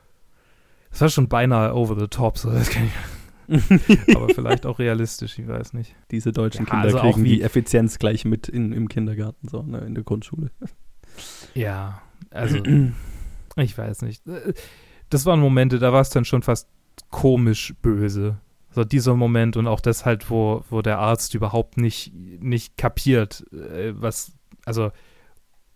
das 0.91 1.01
war 1.01 1.09
schon 1.09 1.29
beinahe 1.29 1.75
over 1.75 1.97
the 1.99 2.07
top. 2.07 2.39
So, 2.39 2.51
das 2.53 2.71
kann 2.71 2.85
ich, 2.85 2.91
aber 4.15 4.29
vielleicht 4.29 4.65
auch 4.67 4.79
realistisch, 4.79 5.39
ich 5.39 5.49
weiß 5.49 5.73
nicht. 5.73 5.95
Diese 6.11 6.33
deutschen 6.33 6.67
Ja, 6.67 6.71
Kinder 6.71 6.85
also 6.85 6.99
auch 7.01 7.03
kriegen 7.15 7.25
wie- 7.25 7.37
die 7.37 7.43
Effizienz 7.43 7.99
gleich 7.99 8.25
mit 8.25 8.49
in, 8.49 8.73
im 8.73 8.89
Kindergarten, 8.89 9.49
so, 9.49 9.63
ne, 9.63 9.79
in 9.81 9.95
der 9.95 10.05
Grundschule. 10.05 10.51
Ja, 11.55 12.01
also 12.31 12.59
ich 13.57 13.77
weiß 13.77 14.03
nicht. 14.03 14.23
Das 15.11 15.27
waren 15.27 15.41
Momente, 15.41 15.79
da 15.79 15.93
war 15.93 16.01
es 16.01 16.11
dann 16.11 16.25
schon 16.25 16.43
fast 16.43 16.69
komisch 17.11 17.75
böse. 17.83 18.39
So 18.73 18.85
dieser 18.85 19.17
Moment 19.17 19.57
und 19.57 19.67
auch 19.67 19.81
das 19.81 20.05
halt, 20.07 20.31
wo, 20.31 20.65
wo 20.71 20.81
der 20.81 20.99
Arzt 21.01 21.35
überhaupt 21.35 21.77
nicht, 21.77 22.15
nicht 22.15 22.77
kapiert, 22.77 23.45
äh, 23.53 23.93
was, 24.01 24.33
also, 24.65 24.93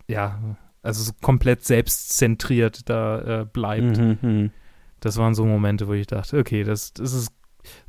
ja, 0.07 0.39
also 0.83 1.03
so 1.03 1.13
komplett 1.21 1.65
selbstzentriert 1.65 2.89
da 2.89 3.41
äh, 3.41 3.45
bleibt. 3.47 3.99
Mhm, 3.99 4.19
mhm. 4.23 4.51
Das 5.01 5.17
waren 5.17 5.35
so 5.35 5.45
Momente, 5.45 5.89
wo 5.89 5.93
ich 5.93 6.07
dachte, 6.07 6.39
okay, 6.39 6.63
das, 6.63 6.93
das 6.93 7.13
ist, 7.15 7.33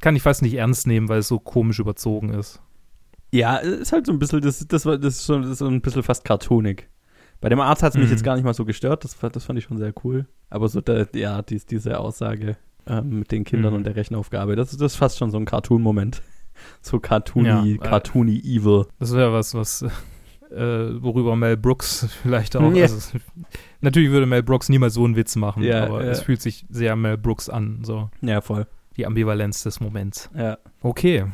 kann 0.01 0.15
ich 0.15 0.21
fast 0.21 0.41
nicht 0.41 0.55
ernst 0.55 0.88
nehmen, 0.88 1.09
weil 1.09 1.19
es 1.19 1.28
so 1.28 1.39
komisch 1.39 1.80
überzogen 1.80 2.30
ist. 2.30 2.61
Ja, 3.32 3.57
ist 3.57 3.91
halt 3.91 4.05
so 4.05 4.11
ein 4.13 4.19
bisschen, 4.19 4.41
das, 4.41 4.65
das, 4.67 4.86
war, 4.86 4.97
das, 4.97 5.15
ist 5.17 5.26
schon, 5.26 5.41
das 5.41 5.51
ist 5.51 5.57
so 5.59 5.67
ein 5.67 5.82
bisschen 5.82 6.03
fast 6.03 6.23
cartoonig. 6.26 6.88
Bei 7.41 7.49
dem 7.49 7.59
Arzt 7.59 7.84
hat 7.84 7.91
es 7.93 7.97
mich 7.97 8.05
Mhm. 8.05 8.11
jetzt 8.11 8.23
gar 8.23 8.36
nicht 8.36 8.45
mal 8.45 8.53
so 8.53 8.63
gestört, 8.65 9.03
das, 9.03 9.13
fand- 9.13 9.36
das 9.36 9.43
fand 9.43 9.59
ich 9.59 9.65
schon 9.65 9.78
sehr 9.78 9.93
cool. 10.03 10.26
Aber 10.49 10.69
so, 10.69 10.80
der, 10.82 11.07
ja, 11.13 11.41
dies, 11.41 11.65
diese 11.65 11.99
Aussage 11.99 12.55
ähm, 12.88 13.19
mit 13.19 13.32
den 13.32 13.43
Kindern 13.43 13.73
Mhm. 13.73 13.78
und 13.80 13.84
der 13.86 13.95
Rechenaufgabe, 13.95 14.55
das, 14.55 14.71
das 14.71 14.93
ist 14.93 14.95
fast 14.95 15.17
schon 15.17 15.32
so 15.32 15.38
ein 15.38 15.45
Cartoon-Moment. 15.45 16.21
So 16.82 17.01
cartoony, 17.01 17.47
Ja, 17.49 17.65
äh, 17.65 17.78
cartoony 17.80 18.39
evil. 18.39 18.86
Das 18.97 19.13
wäre 19.13 19.34
was, 19.34 19.53
was, 19.55 19.82
äh, 20.51 20.57
worüber 21.03 21.36
Mel 21.36 21.57
Brooks 21.57 22.07
vielleicht 22.23 22.55
auch. 22.55 22.71
Ja. 22.73 22.84
Also, 22.84 23.17
natürlich 23.82 24.09
würde 24.09 24.26
Mel 24.26 24.41
Brooks 24.41 24.69
niemals 24.69 24.93
so 24.93 25.03
einen 25.03 25.17
Witz 25.17 25.36
machen, 25.36 25.63
Ja, 25.63 25.84
aber 25.84 26.05
ja. 26.05 26.11
es 26.11 26.21
fühlt 26.21 26.41
sich 26.41 26.65
sehr 26.69 26.95
Mel 26.95 27.17
Brooks 27.17 27.49
an, 27.49 27.80
so 27.84 28.09
Ja, 28.21 28.39
voll. 28.39 28.67
Die 28.98 29.06
Ambivalenz 29.06 29.64
des 29.64 29.80
Moments. 29.80 30.30
Ja. 30.36 30.58
Okay. 30.82 31.26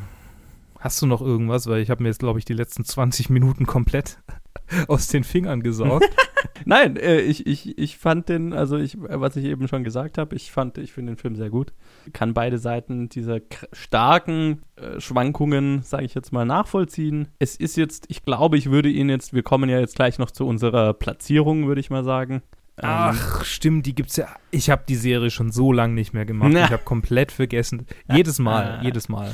Hast 0.79 1.01
du 1.01 1.05
noch 1.05 1.21
irgendwas? 1.21 1.67
Weil 1.67 1.81
ich 1.81 1.89
habe 1.89 2.01
mir 2.01 2.09
jetzt, 2.09 2.19
glaube 2.19 2.39
ich, 2.39 2.45
die 2.45 2.53
letzten 2.53 2.83
20 2.83 3.29
Minuten 3.29 3.65
komplett 3.65 4.17
aus 4.87 5.07
den 5.07 5.23
Fingern 5.23 5.61
gesaugt. 5.61 6.09
Nein, 6.65 6.95
äh, 6.97 7.19
ich, 7.21 7.45
ich, 7.45 7.77
ich 7.77 7.97
fand 7.97 8.29
den, 8.29 8.53
also 8.53 8.77
ich, 8.77 8.95
äh, 8.95 9.19
was 9.19 9.35
ich 9.35 9.45
eben 9.45 9.67
schon 9.67 9.83
gesagt 9.83 10.17
habe, 10.17 10.35
ich 10.35 10.51
fand, 10.51 10.77
ich 10.77 10.91
finde 10.91 11.13
den 11.13 11.17
Film 11.17 11.35
sehr 11.35 11.49
gut. 11.49 11.73
Kann 12.13 12.33
beide 12.33 12.57
Seiten 12.57 13.09
dieser 13.09 13.39
starken 13.73 14.61
äh, 14.75 14.99
Schwankungen, 14.99 15.81
sage 15.83 16.05
ich 16.05 16.13
jetzt 16.13 16.31
mal, 16.31 16.45
nachvollziehen. 16.45 17.27
Es 17.39 17.55
ist 17.55 17.77
jetzt, 17.77 18.05
ich 18.09 18.23
glaube, 18.23 18.57
ich 18.57 18.71
würde 18.71 18.89
ihn 18.89 19.09
jetzt, 19.09 19.33
wir 19.33 19.43
kommen 19.43 19.69
ja 19.69 19.79
jetzt 19.79 19.95
gleich 19.95 20.19
noch 20.19 20.31
zu 20.31 20.47
unserer 20.47 20.93
Platzierung, 20.93 21.67
würde 21.67 21.81
ich 21.81 21.89
mal 21.89 22.03
sagen. 22.03 22.41
Ähm, 22.83 22.89
Ach, 22.89 23.43
stimmt, 23.45 23.85
die 23.85 23.93
gibt's 23.95 24.15
ja. 24.17 24.27
Ich 24.51 24.69
habe 24.69 24.83
die 24.87 24.95
Serie 24.95 25.29
schon 25.29 25.51
so 25.51 25.71
lange 25.71 25.93
nicht 25.93 26.13
mehr 26.13 26.25
gemacht. 26.25 26.51
Na. 26.53 26.65
Ich 26.65 26.71
habe 26.71 26.83
komplett 26.83 27.31
vergessen. 27.31 27.85
Jedes 28.11 28.39
Mal, 28.39 28.79
Ah. 28.79 28.83
jedes 28.83 29.07
Mal. 29.09 29.31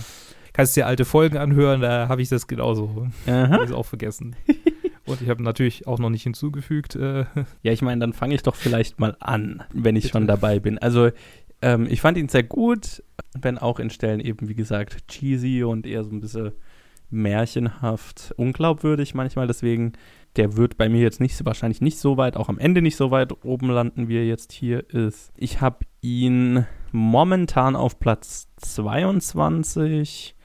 Kannst 0.53 0.75
dir 0.75 0.87
alte 0.87 1.05
Folgen 1.05 1.37
anhören, 1.37 1.81
da 1.81 2.07
habe 2.09 2.21
ich 2.21 2.29
das 2.29 2.47
genauso. 2.47 3.07
Habe 3.27 3.65
ich 3.65 3.71
auch 3.73 3.85
vergessen. 3.85 4.35
Und 5.05 5.21
ich 5.21 5.29
habe 5.29 5.41
natürlich 5.43 5.87
auch 5.87 5.99
noch 5.99 6.09
nicht 6.09 6.23
hinzugefügt. 6.23 6.95
Äh, 6.95 7.25
Ja, 7.63 7.71
ich 7.71 7.81
meine, 7.81 8.01
dann 8.01 8.11
fange 8.13 8.35
ich 8.35 8.43
doch 8.43 8.55
vielleicht 8.55 8.99
mal 8.99 9.15
an, 9.21 9.63
wenn 9.73 9.95
ich 9.95 10.03
Bitte. 10.05 10.13
schon 10.13 10.27
dabei 10.27 10.59
bin. 10.59 10.77
Also, 10.79 11.11
ähm, 11.61 11.87
ich 11.89 12.01
fand 12.01 12.17
ihn 12.17 12.27
sehr 12.27 12.43
gut, 12.43 13.01
wenn 13.39 13.57
auch 13.57 13.79
in 13.79 13.89
Stellen 13.89 14.19
eben, 14.19 14.49
wie 14.49 14.55
gesagt, 14.55 15.07
cheesy 15.07 15.63
und 15.63 15.85
eher 15.87 16.03
so 16.03 16.11
ein 16.11 16.19
bisschen 16.19 16.51
märchenhaft, 17.09 18.33
unglaubwürdig 18.37 19.13
manchmal. 19.15 19.47
Deswegen, 19.47 19.93
der 20.37 20.55
wird 20.55 20.77
bei 20.77 20.87
mir 20.89 21.01
jetzt 21.01 21.19
nicht, 21.19 21.43
wahrscheinlich 21.45 21.81
nicht 21.81 21.99
so 21.99 22.17
weit, 22.17 22.37
auch 22.37 22.49
am 22.49 22.59
Ende 22.59 22.81
nicht 22.81 22.95
so 22.95 23.11
weit 23.11 23.43
oben 23.43 23.69
landen, 23.69 24.07
wie 24.07 24.17
er 24.17 24.25
jetzt 24.25 24.51
hier 24.51 24.89
ist. 24.89 25.31
Ich 25.35 25.61
habe 25.61 25.79
ihn 26.01 26.65
momentan 26.91 27.75
auf 27.75 27.99
Platz 27.99 28.47
22, 28.57 30.35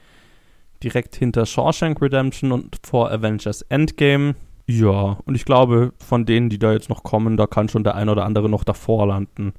direkt 0.83 1.15
hinter 1.15 1.45
Shawshank 1.45 2.01
Redemption 2.01 2.51
und 2.51 2.79
vor 2.83 3.11
Avengers 3.11 3.61
Endgame. 3.63 4.35
Ja, 4.65 5.19
und 5.25 5.35
ich 5.35 5.45
glaube, 5.45 5.93
von 5.99 6.25
denen, 6.25 6.49
die 6.49 6.59
da 6.59 6.73
jetzt 6.73 6.89
noch 6.89 7.03
kommen, 7.03 7.37
da 7.37 7.47
kann 7.47 7.69
schon 7.69 7.83
der 7.83 7.95
ein 7.95 8.09
oder 8.09 8.25
andere 8.25 8.49
noch 8.49 8.63
davor 8.63 9.07
landen. 9.07 9.53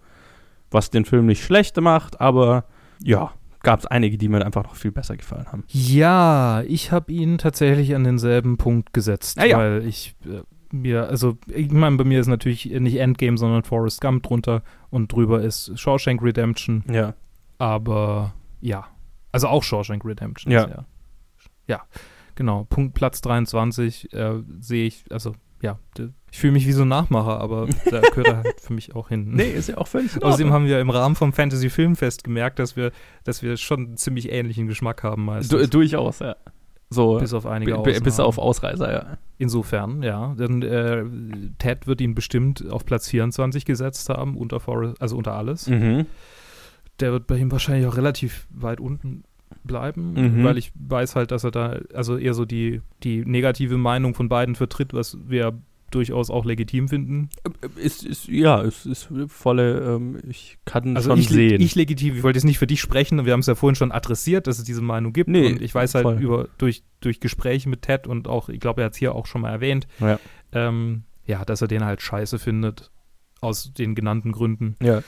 Was 0.71 0.91
den 0.91 1.05
Film 1.05 1.27
nicht 1.27 1.45
schlecht 1.45 1.81
macht, 1.81 2.21
aber 2.21 2.65
ja, 3.03 3.33
gab 3.65 3.81
es 3.81 3.87
einige, 3.87 4.17
die 4.19 4.29
mir 4.29 4.45
einfach 4.47 4.63
noch 4.63 4.77
viel 4.77 4.93
besser 4.93 5.17
gefallen 5.17 5.47
haben. 5.51 5.65
ja, 5.69 6.63
ich 6.63 6.93
habe 6.93 7.11
ihn 7.13 7.39
tatsächlich 7.39 7.95
an 7.97 8.05
denselben 8.05 8.57
Punkt 8.57 8.93
gesetzt, 8.93 9.39
Ah 9.41 9.45
ja. 9.47 9.59
weil 9.59 9.85
ich 9.87 10.15
äh, 10.25 10.43
mir, 10.71 11.09
also 11.09 11.37
ich 11.49 11.71
meine, 11.73 11.97
bei 11.97 12.05
mir 12.05 12.21
ist 12.21 12.27
natürlich 12.29 12.67
nicht 12.67 12.97
Endgame, 12.99 13.37
sondern 13.39 13.65
Forrest 13.65 14.01
Gump 14.01 14.23
drunter 14.23 14.63
und 14.91 15.13
drüber 15.13 15.43
ist 15.43 15.73
Shawshank 15.79 16.23
Redemption, 16.23 16.85
Ja. 16.91 17.15
aber 17.59 18.35
ja, 18.61 18.87
also 19.33 19.49
auch 19.49 19.63
Shawshank 19.63 20.05
Redemption. 20.05 20.53
Ja. 20.53 20.69
Ja, 20.69 20.85
ja, 21.67 21.83
genau. 22.35 22.65
Punkt 22.65 22.95
Platz 22.95 23.21
23 23.23 24.13
äh, 24.13 24.43
sehe 24.61 24.87
ich, 24.87 25.05
also 25.11 25.35
ja, 25.65 25.79
ich 26.31 26.39
fühle 26.39 26.53
mich 26.53 26.67
wie 26.67 26.73
so 26.73 26.83
ein 26.83 26.89
Nachmacher, 26.89 27.41
aber 27.41 27.67
da 27.91 28.01
gehört 28.01 28.27
er 28.27 28.37
halt 28.39 28.61
für 28.61 28.73
mich 28.73 28.95
auch 28.95 29.09
hin. 29.09 29.31
Nee, 29.33 29.51
ist 29.51 29.69
ja 29.69 29.79
auch 29.79 29.87
völlig 29.89 30.23
Außerdem 30.23 30.53
haben 30.53 30.67
wir 30.67 30.81
im 30.81 30.91
Rahmen 30.91 31.15
vom 31.15 31.33
Fantasy 31.33 31.71
Filmfest 31.71 32.25
gemerkt, 32.25 32.59
dass 32.59 32.77
wir, 32.77 32.93
dass 33.25 33.43
wir 33.43 33.57
schon 33.57 33.81
einen 33.87 33.97
ziemlich 33.97 34.31
ähnlichen 34.31 34.67
Geschmack 34.67 35.03
haben 35.03 35.25
meistens. 35.25 35.59
du, 35.61 35.69
durchaus, 35.69 36.19
ja. 36.21 36.37
So, 36.91 37.19
bis 37.19 37.33
auf 37.33 37.47
einige 37.47 37.77
b- 37.79 37.99
bis 38.01 38.15
Ausnahmen. 38.15 38.29
auf 38.29 38.39
Ausreißer, 38.39 38.93
ja. 38.93 39.19
Insofern, 39.39 40.03
ja. 40.03 40.35
Denn 40.39 40.63
äh, 40.63 41.05
Ted 41.59 41.87
wird 41.87 42.01
ihn 42.01 42.15
bestimmt 42.15 42.69
auf 42.71 42.85
Platz 42.85 43.09
24 43.09 43.65
gesetzt 43.65 44.09
haben, 44.11 44.37
unter 44.37 44.61
Forrest, 44.61 45.01
also 45.01 45.17
unter 45.17 45.33
alles. 45.35 45.67
Mhm. 45.69 46.07
Der 47.01 47.11
wird 47.13 47.27
bei 47.27 47.37
ihm 47.39 47.51
wahrscheinlich 47.51 47.87
auch 47.89 47.97
relativ 47.97 48.47
weit 48.51 48.81
unten 48.81 49.25
bleiben, 49.65 50.15
Mhm. 50.41 50.45
weil 50.45 50.59
ich 50.59 50.73
weiß 50.75 51.15
halt, 51.17 51.31
dass 51.31 51.45
er 51.45 51.51
da 51.51 51.79
also 51.95 52.17
eher 52.17 52.35
so 52.35 52.45
die, 52.45 52.81
die 53.03 53.25
negative 53.25 53.77
Meinung 53.79 54.15
von 54.15 54.29
beiden 54.29 54.55
vertritt, 54.55 54.93
was 54.95 55.17
wir 55.27 55.57
durchaus 55.91 56.29
auch 56.29 56.45
legitim 56.45 56.89
finden. 56.89 57.29
Ist, 57.77 58.05
ist, 58.05 58.27
ja, 58.27 58.61
es 58.63 58.85
ist 58.85 59.09
volle, 59.29 59.95
ähm, 59.95 60.19
ich 60.29 60.59
kann 60.65 60.97
Also 60.97 61.11
schon 61.11 61.21
ich, 61.21 61.29
sehen. 61.29 61.61
ich 61.61 61.77
legitim, 61.77 62.17
ich 62.17 62.23
wollte 62.25 62.39
jetzt 62.39 62.45
nicht 62.45 62.59
für 62.59 62.67
dich 62.67 62.81
sprechen, 62.81 63.25
wir 63.25 63.33
haben 63.33 63.41
es 63.41 63.47
ja 63.47 63.55
vorhin 63.55 63.77
schon 63.77 63.93
adressiert, 63.93 64.49
dass 64.49 64.59
es 64.59 64.65
diese 64.65 64.83
Meinung 64.83 65.13
gibt. 65.13 65.31
Nee, 65.31 65.53
und 65.53 65.63
ich 65.63 65.73
weiß 65.73 65.95
halt 65.95 66.03
voll. 66.03 66.17
über, 66.21 66.49
durch, 66.59 66.83
durch 67.01 67.21
Gespräche 67.21 67.69
mit 67.69 67.83
Ted 67.83 68.09
und 68.09 68.27
auch, 68.27 68.49
ich 68.49 68.59
glaube, 68.59 68.81
er 68.83 68.87
hat 68.87 68.95
es 68.95 68.99
hier 68.99 69.15
auch 69.15 69.27
schon 69.27 69.43
mal 69.43 69.51
erwähnt, 69.51 69.87
Ja. 70.01 70.19
ähm, 70.53 71.05
ja, 71.27 71.45
dass 71.45 71.63
er 71.63 71.69
den 71.69 71.85
halt 71.85 72.03
scheiße 72.03 72.39
findet. 72.41 72.91
Aus 73.41 73.73
den 73.75 73.95
genannten 73.95 74.33
Gründen. 74.33 74.75
ja. 74.83 75.03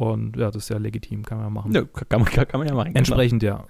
Und 0.00 0.36
ja, 0.36 0.50
das 0.50 0.64
ist 0.64 0.68
ja 0.70 0.78
legitim, 0.78 1.24
kann 1.24 1.36
man 1.38 1.46
ja 1.48 1.50
machen. 1.50 1.72
ja 1.72 1.82
kann, 1.82 2.22
man, 2.22 2.30
kann, 2.30 2.46
man 2.54 2.66
ja 2.66 2.74
machen. 2.74 2.96
Entsprechend, 2.96 3.42
ja. 3.42 3.66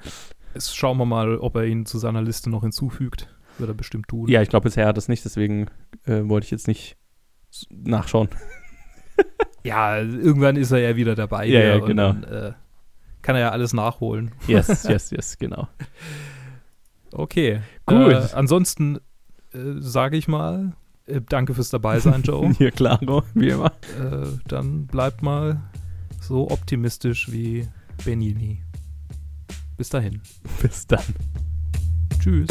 Jetzt 0.54 0.76
schauen 0.76 0.96
wir 0.98 1.04
mal, 1.04 1.38
ob 1.38 1.56
er 1.56 1.64
ihn 1.64 1.86
zu 1.86 1.98
seiner 1.98 2.22
Liste 2.22 2.50
noch 2.50 2.62
hinzufügt. 2.62 3.34
Wird 3.58 3.68
er 3.68 3.74
bestimmt 3.74 4.06
tun. 4.06 4.26
Genau. 4.26 4.32
Ja, 4.32 4.42
ich 4.42 4.48
glaube, 4.48 4.64
bisher 4.64 4.86
hat 4.86 4.96
er 4.96 4.98
es 4.98 5.08
nicht, 5.08 5.24
deswegen 5.24 5.66
äh, 6.04 6.22
wollte 6.28 6.44
ich 6.44 6.50
jetzt 6.52 6.68
nicht 6.68 6.96
nachschauen. 7.70 8.28
Ja, 9.62 9.98
irgendwann 9.98 10.56
ist 10.56 10.70
er 10.70 10.78
ja 10.78 10.96
wieder 10.96 11.14
dabei. 11.14 11.44
Ja, 11.44 11.60
ja, 11.60 11.74
und 11.74 11.86
genau. 11.86 12.14
Dann, 12.14 12.24
äh, 12.24 12.52
kann 13.20 13.36
er 13.36 13.42
ja 13.42 13.50
alles 13.50 13.74
nachholen. 13.74 14.32
Yes, 14.46 14.84
yes, 14.84 15.10
yes, 15.10 15.36
genau. 15.36 15.68
Okay. 17.12 17.60
Gut. 17.84 18.12
Äh, 18.12 18.28
ansonsten 18.32 18.96
äh, 19.52 19.58
sage 19.80 20.16
ich 20.16 20.28
mal, 20.28 20.72
äh, 21.04 21.20
danke 21.28 21.52
fürs 21.52 21.68
Dabeisein, 21.68 22.22
Joe. 22.24 22.54
Hier, 22.56 22.70
klaro, 22.70 23.24
wie 23.34 23.50
immer. 23.50 23.72
äh, 24.00 24.26
dann 24.46 24.86
bleibt 24.86 25.22
mal 25.22 25.60
so 26.30 26.48
optimistisch 26.48 27.32
wie 27.32 27.66
Benini. 28.04 28.62
Bis 29.76 29.88
dahin. 29.88 30.22
Bis 30.62 30.86
dann. 30.86 31.02
Tschüss. 32.20 32.48